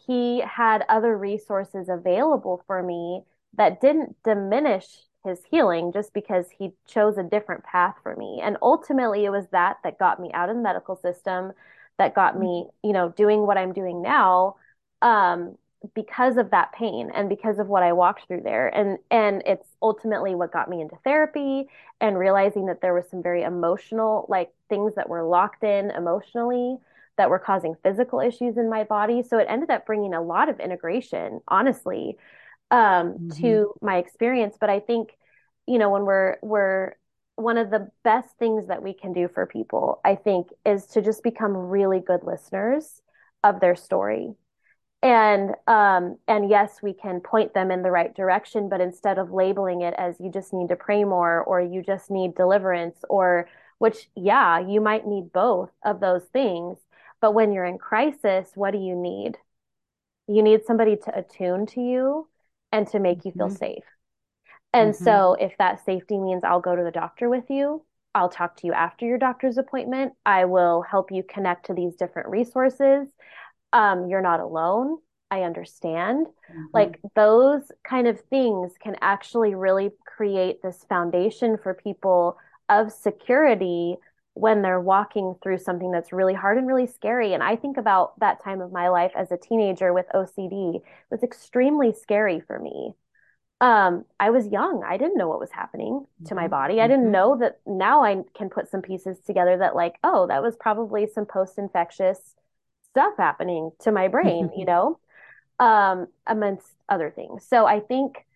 He 0.07 0.41
had 0.41 0.85
other 0.89 1.17
resources 1.17 1.89
available 1.89 2.63
for 2.67 2.83
me 2.83 3.23
that 3.57 3.81
didn't 3.81 4.17
diminish 4.25 4.87
his 5.25 5.41
healing 5.51 5.93
just 5.93 6.13
because 6.13 6.47
he 6.51 6.73
chose 6.87 7.19
a 7.19 7.23
different 7.23 7.65
path 7.65 7.97
for 8.03 8.15
me. 8.17 8.41
And 8.43 8.57
ultimately, 8.63 9.25
it 9.25 9.31
was 9.31 9.47
that 9.53 9.79
that 9.85 9.99
got 9.99 10.21
me 10.21 10.31
out 10.33 10.49
of 10.49 10.57
the 10.57 10.63
medical 10.63 10.97
system, 10.97 11.53
that 11.99 12.15
got 12.15 12.39
me, 12.39 12.67
you 12.83 12.93
know, 12.93 13.11
doing 13.11 13.47
what 13.47 13.59
I'm 13.59 13.73
doing 13.73 14.03
now 14.03 14.57
um, 15.03 15.57
because 15.95 16.37
of 16.37 16.51
that 16.51 16.73
pain 16.73 17.11
and 17.15 17.29
because 17.29 17.59
of 17.59 17.69
what 17.69 17.83
I 17.83 17.93
walked 17.93 18.27
through 18.27 18.43
there. 18.43 18.69
And 18.69 18.99
and 19.11 19.43
it's 19.47 19.69
ultimately 19.83 20.35
what 20.35 20.53
got 20.53 20.71
me 20.71 20.81
into 20.81 20.97
therapy 21.05 21.69
and 22.01 22.19
realizing 22.19 22.67
that 22.67 22.81
there 22.81 22.95
was 22.95 23.09
some 23.11 23.23
very 23.23 23.43
emotional, 23.43 24.27
like 24.29 24.53
things 24.69 24.95
that 24.95 25.09
were 25.09 25.23
locked 25.25 25.65
in 25.65 25.91
emotionally 25.91 26.79
that 27.17 27.31
were 27.31 27.39
causing 27.41 27.75
physical 27.83 28.21
issues 28.21 28.57
in 28.57 28.71
my 28.71 28.85
body. 28.85 29.25
So 29.25 29.39
it 29.39 29.47
ended 29.51 29.71
up 29.71 29.85
bringing 29.87 30.15
a 30.15 30.23
lot 30.23 30.49
of 30.49 30.61
integration, 30.61 31.41
honestly 31.49 32.17
um, 32.71 33.13
mm-hmm. 33.13 33.43
to 33.43 33.75
my 33.83 33.99
experience. 33.99 34.57
But 34.61 34.71
I 34.71 34.81
think, 34.81 35.17
you 35.67 35.79
know, 35.79 35.91
when 35.91 36.05
we're 36.05 36.37
we're 36.43 36.95
one 37.37 37.57
of 37.57 37.71
the 37.71 37.89
best 38.03 38.37
things 38.39 38.67
that 38.67 38.83
we 38.83 38.93
can 38.93 39.13
do 39.13 39.29
for 39.29 39.47
people, 39.47 40.01
I 40.05 40.17
think, 40.17 40.49
is 40.67 40.87
to 40.89 41.03
just 41.03 41.23
become 41.23 41.57
really 41.57 42.01
good 42.01 42.25
listeners 42.25 43.01
of 43.45 43.61
their 43.61 43.77
story. 43.77 44.35
And 45.01 45.55
um, 45.69 46.19
and 46.27 46.51
yes, 46.51 46.81
we 46.83 46.93
can 46.93 47.21
point 47.21 47.55
them 47.55 47.71
in 47.71 47.83
the 47.83 47.91
right 47.91 48.13
direction, 48.15 48.69
but 48.69 48.81
instead 48.81 49.19
of 49.19 49.31
labeling 49.31 49.83
it 49.83 49.95
as 49.97 50.19
you 50.19 50.31
just 50.33 50.53
need 50.53 50.69
to 50.69 50.77
pray 50.77 51.05
more 51.05 51.41
or 51.41 51.61
you 51.61 51.83
just 51.83 52.11
need 52.11 52.35
deliverance 52.35 52.99
or 53.09 53.49
which 53.79 54.11
yeah, 54.17 54.59
you 54.59 54.81
might 54.81 55.07
need 55.07 55.33
both 55.33 55.71
of 55.85 56.01
those 56.01 56.25
things, 56.33 56.79
But 57.21 57.33
when 57.35 57.53
you're 57.53 57.65
in 57.65 57.79
crisis, 57.79 58.51
what 58.55 58.73
do 58.73 58.79
you 58.79 58.95
need? 58.95 59.37
You 60.27 60.43
need 60.43 60.65
somebody 60.67 60.97
to 60.97 61.19
attune 61.19 61.67
to 61.67 61.81
you 61.81 62.29
and 62.73 62.87
to 62.89 62.99
make 63.01 63.25
you 63.25 63.33
feel 63.33 63.49
Mm-hmm. 63.49 63.51
safe. 63.51 63.85
And 64.73 64.95
Mm-hmm. 65.01 65.19
so 65.19 65.37
if 65.41 65.57
that 65.59 65.85
safety 65.85 66.19
means 66.19 66.45
I'll 66.45 66.61
go 66.61 66.77
to 66.77 66.83
the 66.85 66.91
doctor 66.91 67.29
with 67.29 67.51
you, 67.51 67.85
I'll 68.15 68.29
talk 68.29 68.57
to 68.59 68.67
you 68.67 68.73
after 68.73 69.07
your 69.07 69.19
doctor's 69.19 69.59
appointment. 69.59 70.13
I 70.27 70.45
will 70.45 70.83
help 70.83 71.11
you 71.13 71.23
connect 71.23 71.67
to 71.67 71.75
these 71.75 71.97
different 71.97 72.29
resources. 72.29 73.09
Um, 73.73 74.09
you're 74.09 74.23
not 74.23 74.41
alone. 74.41 74.99
I 75.31 75.43
understand. 75.43 76.27
Mm-hmm. 76.51 76.69
Like 76.75 77.01
those 77.15 77.71
kind 77.85 78.07
of 78.07 78.21
things 78.31 78.73
can 78.83 78.97
actually 79.01 79.55
really 79.55 79.91
create 80.07 80.63
this 80.63 80.85
foundation 80.89 81.59
for 81.63 81.75
people 81.75 82.39
of 82.69 82.93
security 82.93 83.97
when 84.39 84.63
they're 84.63 84.81
walking 84.81 85.35
through 85.43 85.59
something 85.59 85.91
that's 85.91 86.13
really 86.13 86.35
hard 86.35 86.59
and 86.59 86.67
really 86.67 86.87
scary. 86.87 87.35
And 87.35 87.43
I 87.43 87.57
think 87.57 87.77
about 87.77 88.19
that 88.21 88.43
time 88.43 88.61
of 88.61 88.73
my 88.73 88.89
life 88.89 89.13
as 89.17 89.33
a 89.33 89.37
teenager 89.37 89.93
with 89.93 90.07
OCD. 90.15 90.77
It 90.77 90.83
was 91.11 91.23
extremely 91.23 91.93
scary 91.93 92.41
for 92.41 92.59
me. 92.59 92.95
Um, 93.61 94.05
I 94.21 94.31
was 94.31 94.47
young. 94.49 94.85
I 94.85 94.97
didn't 94.99 95.19
know 95.19 95.29
what 95.29 95.41
was 95.41 95.51
happening 95.51 96.07
to 96.25 96.35
my 96.35 96.49
body. 96.49 96.81
I 96.81 96.87
didn't 96.89 97.11
Mm-hmm. 97.11 97.13
know 97.13 97.37
that 97.39 97.61
now 97.67 98.05
I 98.05 98.23
can 98.37 98.51
put 98.51 98.69
some 98.71 98.83
pieces 98.83 99.19
together 99.21 99.59
that 99.59 99.75
like, 99.77 99.97
oh, 100.05 100.27
that 100.29 100.43
was 100.43 100.57
probably 100.57 101.07
some 101.09 101.27
post-infectious 101.27 102.37
stuff 102.91 103.15
happening 103.19 103.73
to 103.81 103.93
my 103.93 104.09
brain, 104.09 104.51
you 104.57 104.65
Mm-hmm. 104.65 104.67
know, 104.67 105.01
um, 105.61 106.09
amongst 106.27 106.69
other 106.89 107.11
things. 107.11 107.45
So 107.49 107.67
I 107.67 107.81
think 107.81 108.27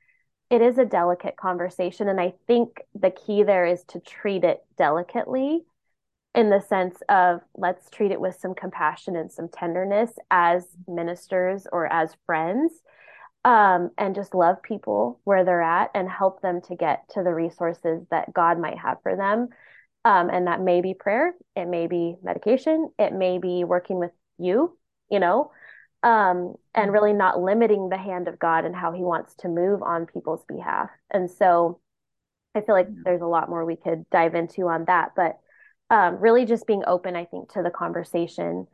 it 0.51 0.63
is 0.63 0.79
a 0.79 0.85
delicate 0.85 1.37
conversation. 1.37 2.09
And 2.09 2.21
I 2.21 2.35
think 2.47 2.83
the 2.95 3.11
key 3.11 3.43
there 3.43 3.67
is 3.67 3.85
to 3.87 4.01
treat 4.01 4.45
it 4.45 4.65
delicately 4.77 5.65
in 6.35 6.51
the 6.51 6.61
sense 6.61 6.97
of 7.09 7.41
let's 7.55 7.91
treat 7.91 8.11
it 8.11 8.21
with 8.21 8.37
some 8.41 8.55
compassion 8.55 9.17
and 9.17 9.31
some 9.31 9.49
tenderness 9.49 10.13
as 10.31 10.67
ministers 10.89 11.67
or 11.71 11.93
as 11.93 12.17
friends 12.27 12.73
um, 13.45 13.91
and 13.99 14.15
just 14.15 14.35
love 14.35 14.63
people 14.63 15.21
where 15.25 15.45
they're 15.45 15.63
at 15.63 15.91
and 15.95 16.09
help 16.09 16.41
them 16.43 16.61
to 16.63 16.77
get 16.77 17.09
to 17.11 17.23
the 17.23 17.35
resources 17.35 18.03
that 18.11 18.33
God 18.33 18.59
might 18.59 18.79
have 18.79 18.99
for 19.03 19.17
them. 19.17 19.49
Um, 20.05 20.31
and 20.31 20.47
that 20.47 20.61
may 20.61 20.81
be 20.81 20.95
prayer, 20.95 21.35
it 21.55 21.67
may 21.67 21.87
be 21.87 22.17
medication, 22.23 22.91
it 22.99 23.13
may 23.13 23.39
be 23.39 23.63
working 23.63 23.99
with 23.99 24.11
you, 24.39 24.77
you 25.11 25.21
know, 25.21 25.53
um, 26.03 26.55
and 26.75 26.93
really 26.93 27.13
not 27.13 27.41
limiting 27.41 27.89
the 27.89 27.99
hand 27.99 28.27
of 28.27 28.39
God 28.39 28.65
and 28.65 28.75
how 28.75 28.91
he 28.93 29.03
wants 29.03 29.35
to 29.37 29.49
move 29.49 29.83
on 29.83 30.07
people's 30.07 30.45
behalf. 30.49 30.91
And 31.11 31.31
so 31.31 31.81
I 32.55 32.63
feel 32.63 32.75
like 32.75 32.89
there's 33.05 33.23
a 33.23 33.27
lot 33.27 33.49
more 33.49 33.65
we 33.65 33.77
could 33.77 34.09
dive 34.11 34.35
into 34.35 34.69
on 34.69 34.87
that, 34.87 35.13
but 35.15 35.39
um, 35.93 36.17
really 36.17 36.47
just 36.47 36.67
being 36.67 36.83
open, 36.87 37.15
I 37.15 37.27
think, 37.27 37.53
to 37.53 37.63
the 37.63 37.71
conversation. 37.71 38.67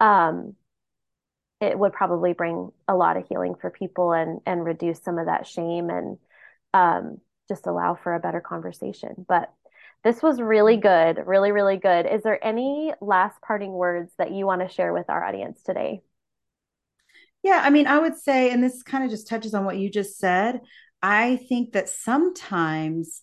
Um, 0.00 0.54
it 1.60 1.78
would 1.78 1.92
probably 1.92 2.32
bring 2.32 2.72
a 2.88 2.96
lot 2.96 3.16
of 3.16 3.28
healing 3.28 3.54
for 3.60 3.70
people 3.70 4.12
and 4.12 4.40
and 4.46 4.64
reduce 4.64 5.00
some 5.00 5.18
of 5.18 5.26
that 5.26 5.46
shame 5.46 5.90
and 5.90 6.18
um, 6.74 7.20
just 7.48 7.66
allow 7.66 7.94
for 7.94 8.14
a 8.14 8.20
better 8.20 8.40
conversation. 8.40 9.26
But 9.28 9.52
this 10.02 10.22
was 10.22 10.40
really 10.40 10.78
good, 10.78 11.22
really, 11.26 11.52
really 11.52 11.76
good. 11.76 12.06
Is 12.06 12.22
there 12.22 12.44
any 12.44 12.92
last 13.00 13.40
parting 13.42 13.70
words 13.70 14.10
that 14.18 14.32
you 14.32 14.46
want 14.46 14.62
to 14.62 14.74
share 14.74 14.92
with 14.92 15.08
our 15.10 15.22
audience 15.22 15.62
today? 15.62 16.00
Yeah, 17.44 17.60
I 17.62 17.70
mean, 17.70 17.86
I 17.86 17.98
would 17.98 18.16
say, 18.16 18.50
and 18.50 18.64
this 18.64 18.82
kind 18.82 19.04
of 19.04 19.10
just 19.10 19.28
touches 19.28 19.52
on 19.52 19.64
what 19.64 19.76
you 19.76 19.90
just 19.90 20.16
said. 20.18 20.60
I 21.02 21.36
think 21.48 21.72
that 21.72 21.88
sometimes 21.88 23.22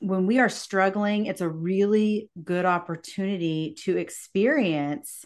when 0.00 0.26
we 0.26 0.38
are 0.38 0.48
struggling, 0.48 1.26
it's 1.26 1.42
a 1.42 1.48
really 1.48 2.30
good 2.42 2.64
opportunity 2.64 3.76
to 3.84 3.96
experience 3.96 5.24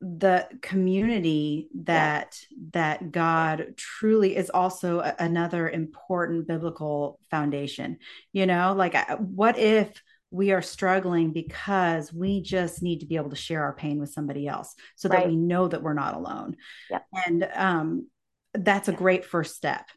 the 0.00 0.46
community 0.62 1.68
that 1.74 2.38
that 2.72 3.10
God 3.10 3.74
truly 3.76 4.36
is 4.36 4.48
also 4.48 5.00
a, 5.00 5.14
another 5.18 5.68
important 5.68 6.46
biblical 6.46 7.18
foundation. 7.30 7.98
You 8.32 8.46
know, 8.46 8.74
like 8.76 8.94
what 9.18 9.58
if 9.58 10.00
we 10.30 10.52
are 10.52 10.62
struggling 10.62 11.32
because 11.32 12.12
we 12.12 12.42
just 12.42 12.82
need 12.82 13.00
to 13.00 13.06
be 13.06 13.16
able 13.16 13.30
to 13.30 13.36
share 13.36 13.64
our 13.64 13.72
pain 13.72 13.98
with 13.98 14.10
somebody 14.10 14.46
else 14.46 14.74
so 14.94 15.08
that 15.08 15.26
we 15.26 15.36
know 15.36 15.66
that 15.66 15.82
we're 15.82 15.94
not 15.94 16.14
alone. 16.14 16.54
Yep. 16.90 17.06
And 17.26 17.48
um, 17.54 18.06
that's 18.52 18.88
a 18.88 18.92
great 18.92 19.24
first 19.24 19.56
step 19.56 19.88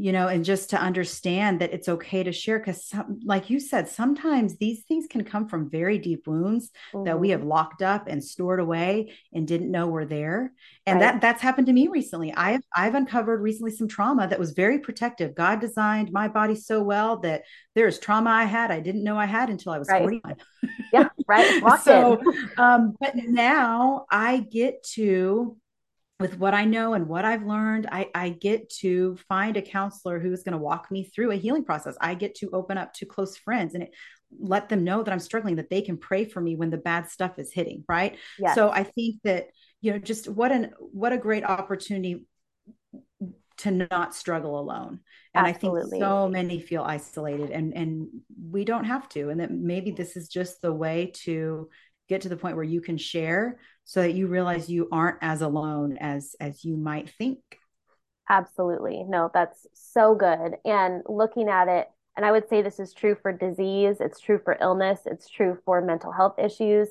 you 0.00 0.12
know, 0.12 0.28
and 0.28 0.44
just 0.44 0.70
to 0.70 0.80
understand 0.80 1.60
that 1.60 1.72
it's 1.72 1.88
okay 1.88 2.22
to 2.22 2.32
share. 2.32 2.58
Because, 2.58 2.92
like 3.24 3.50
you 3.50 3.60
said, 3.60 3.88
sometimes 3.88 4.56
these 4.56 4.82
things 4.84 5.06
can 5.06 5.24
come 5.24 5.46
from 5.48 5.68
very 5.70 5.98
deep 5.98 6.26
wounds 6.26 6.70
that 7.04 7.20
we 7.20 7.30
have 7.30 7.44
locked 7.44 7.82
up 7.82 8.06
and 8.08 8.24
stored 8.24 8.60
away 8.60 9.12
and 9.32 9.46
didn't 9.46 9.70
know 9.70 9.88
were 9.88 10.06
there. 10.06 10.52
And 10.86 11.00
Right. 11.00 11.12
that 11.12 11.20
that's 11.20 11.42
happened 11.42 11.66
to 11.66 11.72
me 11.72 11.88
recently. 11.88 12.32
I've 12.34 12.62
I've 12.74 12.94
uncovered 12.94 13.42
recently 13.42 13.72
some 13.72 13.88
trauma 13.88 14.26
that 14.28 14.38
was 14.38 14.52
very 14.52 14.78
protective. 14.78 15.34
God 15.34 15.60
designed 15.60 16.10
my 16.12 16.28
body 16.28 16.54
so 16.54 16.82
well 16.82 17.18
that 17.18 17.42
there's 17.74 17.98
trauma 17.98 18.30
I 18.30 18.44
had 18.44 18.70
I 18.70 18.80
didn't 18.80 19.04
know 19.04 19.16
I 19.16 19.26
had 19.26 19.50
until 19.50 19.72
I 19.72 19.78
was 19.78 19.88
Right. 19.88 20.00
41. 20.00 20.36
Yeah. 20.92 21.08
Right. 21.28 21.46
Locked 21.62 21.84
so, 21.84 22.22
um, 22.56 22.96
but 23.00 23.14
now 23.16 24.06
I 24.10 24.38
get 24.38 24.82
to 24.94 25.56
with 26.20 26.38
what 26.38 26.54
I 26.54 26.66
know 26.66 26.92
and 26.92 27.08
what 27.08 27.24
I've 27.24 27.44
learned, 27.44 27.88
I, 27.90 28.08
I 28.14 28.28
get 28.28 28.68
to 28.80 29.16
find 29.28 29.56
a 29.56 29.62
counselor 29.62 30.20
who 30.20 30.32
is 30.32 30.42
going 30.42 30.52
to 30.52 30.58
walk 30.58 30.90
me 30.90 31.04
through 31.04 31.32
a 31.32 31.36
healing 31.36 31.64
process. 31.64 31.96
I 32.00 32.14
get 32.14 32.34
to 32.36 32.50
open 32.52 32.78
up 32.78 32.92
to 32.94 33.06
close 33.06 33.36
friends 33.36 33.74
and 33.74 33.84
it, 33.84 33.90
let 34.38 34.68
them 34.68 34.84
know 34.84 35.02
that 35.02 35.10
I'm 35.10 35.18
struggling, 35.18 35.56
that 35.56 35.70
they 35.70 35.82
can 35.82 35.96
pray 35.96 36.24
for 36.24 36.40
me 36.40 36.54
when 36.54 36.70
the 36.70 36.76
bad 36.76 37.08
stuff 37.08 37.38
is 37.38 37.52
hitting. 37.52 37.84
Right. 37.88 38.18
Yes. 38.38 38.54
So 38.54 38.70
I 38.70 38.84
think 38.84 39.16
that, 39.24 39.46
you 39.80 39.92
know, 39.92 39.98
just 39.98 40.28
what 40.28 40.52
an, 40.52 40.72
what 40.78 41.12
a 41.12 41.18
great 41.18 41.42
opportunity 41.42 42.26
to 43.58 43.70
not 43.70 44.14
struggle 44.14 44.60
alone. 44.60 45.00
And 45.34 45.46
I 45.46 45.52
think 45.52 45.78
so 45.98 46.28
many 46.28 46.60
feel 46.60 46.82
isolated 46.82 47.50
and, 47.50 47.74
and 47.74 48.08
we 48.50 48.64
don't 48.64 48.84
have 48.84 49.08
to. 49.10 49.30
And 49.30 49.40
that 49.40 49.50
maybe 49.50 49.90
this 49.90 50.16
is 50.16 50.28
just 50.28 50.60
the 50.60 50.72
way 50.72 51.12
to 51.24 51.68
get 52.08 52.22
to 52.22 52.28
the 52.28 52.36
point 52.36 52.56
where 52.56 52.64
you 52.64 52.80
can 52.80 52.98
share 52.98 53.58
so 53.84 54.02
that 54.02 54.14
you 54.14 54.26
realize 54.26 54.70
you 54.70 54.88
aren't 54.92 55.18
as 55.20 55.42
alone 55.42 55.96
as 55.98 56.36
as 56.40 56.64
you 56.64 56.76
might 56.76 57.10
think 57.10 57.40
Absolutely. 58.30 59.02
No, 59.02 59.28
that's 59.34 59.66
so 59.74 60.14
good. 60.14 60.54
And 60.64 61.02
looking 61.08 61.48
at 61.48 61.66
it, 61.66 61.88
and 62.16 62.24
I 62.24 62.30
would 62.30 62.48
say 62.48 62.62
this 62.62 62.78
is 62.78 62.94
true 62.94 63.16
for 63.20 63.32
disease, 63.32 63.96
it's 63.98 64.20
true 64.20 64.40
for 64.44 64.56
illness, 64.60 65.00
it's 65.04 65.28
true 65.28 65.58
for 65.64 65.80
mental 65.80 66.12
health 66.12 66.38
issues, 66.38 66.88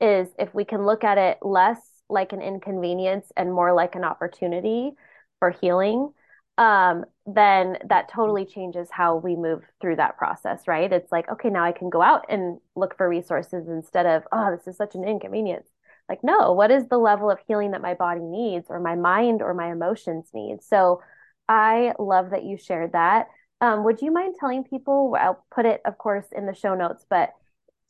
is 0.00 0.28
if 0.36 0.52
we 0.52 0.64
can 0.64 0.84
look 0.84 1.04
at 1.04 1.16
it 1.16 1.38
less 1.42 1.80
like 2.08 2.32
an 2.32 2.42
inconvenience 2.42 3.30
and 3.36 3.52
more 3.52 3.72
like 3.72 3.94
an 3.94 4.02
opportunity 4.02 4.90
for 5.38 5.50
healing, 5.50 6.12
um, 6.58 7.04
then 7.24 7.78
that 7.88 8.08
totally 8.08 8.44
changes 8.44 8.88
how 8.90 9.14
we 9.14 9.36
move 9.36 9.62
through 9.80 9.94
that 9.96 10.18
process, 10.18 10.66
right? 10.66 10.92
It's 10.92 11.12
like, 11.12 11.30
okay, 11.30 11.50
now 11.50 11.64
I 11.64 11.72
can 11.72 11.88
go 11.88 12.02
out 12.02 12.26
and 12.28 12.58
look 12.74 12.96
for 12.96 13.08
resources 13.08 13.68
instead 13.68 14.06
of, 14.06 14.24
oh, 14.32 14.56
this 14.56 14.66
is 14.66 14.76
such 14.76 14.96
an 14.96 15.04
inconvenience. 15.04 15.68
Like, 16.10 16.24
no, 16.24 16.52
what 16.52 16.72
is 16.72 16.88
the 16.88 16.98
level 16.98 17.30
of 17.30 17.38
healing 17.46 17.70
that 17.70 17.80
my 17.80 17.94
body 17.94 18.20
needs 18.20 18.66
or 18.68 18.80
my 18.80 18.96
mind 18.96 19.42
or 19.42 19.54
my 19.54 19.70
emotions 19.70 20.28
need? 20.34 20.60
So 20.60 21.02
I 21.48 21.94
love 22.00 22.30
that 22.30 22.42
you 22.42 22.58
shared 22.58 22.92
that. 22.92 23.28
Um, 23.60 23.84
would 23.84 24.02
you 24.02 24.10
mind 24.10 24.34
telling 24.40 24.64
people, 24.64 25.16
I'll 25.16 25.44
put 25.54 25.66
it, 25.66 25.80
of 25.84 25.98
course, 25.98 26.26
in 26.32 26.46
the 26.46 26.54
show 26.54 26.74
notes, 26.74 27.06
but 27.08 27.30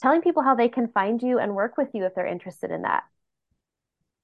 telling 0.02 0.20
people 0.20 0.42
how 0.42 0.54
they 0.54 0.68
can 0.68 0.88
find 0.88 1.22
you 1.22 1.38
and 1.38 1.54
work 1.54 1.78
with 1.78 1.88
you 1.94 2.04
if 2.04 2.14
they're 2.14 2.26
interested 2.26 2.70
in 2.70 2.82
that? 2.82 3.04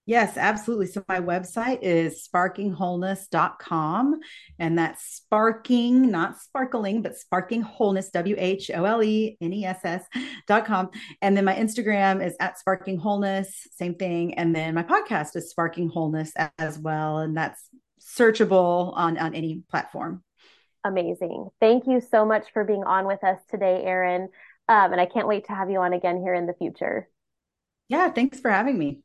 Yes, 0.09 0.37
absolutely. 0.37 0.87
So 0.87 1.03
my 1.09 1.21
website 1.21 1.81
is 1.83 2.29
sparkingwholeness.com 2.33 4.21
and 4.61 4.79
that's 4.79 5.03
sparking, 5.05 6.13
not 6.13 6.39
sparkling, 6.39 7.03
but 7.03 7.17
sparking 7.17 7.63
wholeness, 7.63 8.11
W 8.11 8.37
H 8.39 8.71
O 8.73 8.85
L 8.85 9.03
E 9.03 9.37
N 9.41 9.53
E 9.53 9.65
S 9.65 9.81
S 9.83 10.05
dot 10.47 10.65
com. 10.65 10.91
And 11.21 11.37
then 11.37 11.45
my 11.45 11.57
Instagram 11.57 12.25
is 12.25 12.37
at 12.39 12.57
sparking 12.57 12.99
wholeness, 12.99 13.67
same 13.73 13.97
thing. 13.97 14.35
And 14.35 14.55
then 14.55 14.75
my 14.75 14.85
podcast 14.85 15.35
is 15.35 15.51
sparking 15.51 15.89
wholeness 15.89 16.33
as 16.57 16.79
well. 16.79 17.19
And 17.19 17.37
that's 17.37 17.69
searchable 18.01 18.93
on, 18.97 19.19
on 19.19 19.35
any 19.35 19.65
platform. 19.69 20.23
Amazing. 20.85 21.49
Thank 21.59 21.89
you 21.89 22.01
so 22.01 22.25
much 22.25 22.45
for 22.53 22.63
being 22.63 22.85
on 22.85 23.09
with 23.09 23.25
us 23.25 23.41
today, 23.51 23.83
Erin. 23.85 24.29
Um, 24.69 24.93
and 24.93 25.01
I 25.01 25.07
can't 25.07 25.27
wait 25.27 25.47
to 25.47 25.53
have 25.53 25.69
you 25.69 25.81
on 25.81 25.93
again 25.93 26.21
here 26.21 26.35
in 26.35 26.47
the 26.47 26.55
future. 26.55 27.09
Yeah, 27.89 28.11
thanks 28.11 28.39
for 28.39 28.51
having 28.51 28.79
me. 28.79 29.01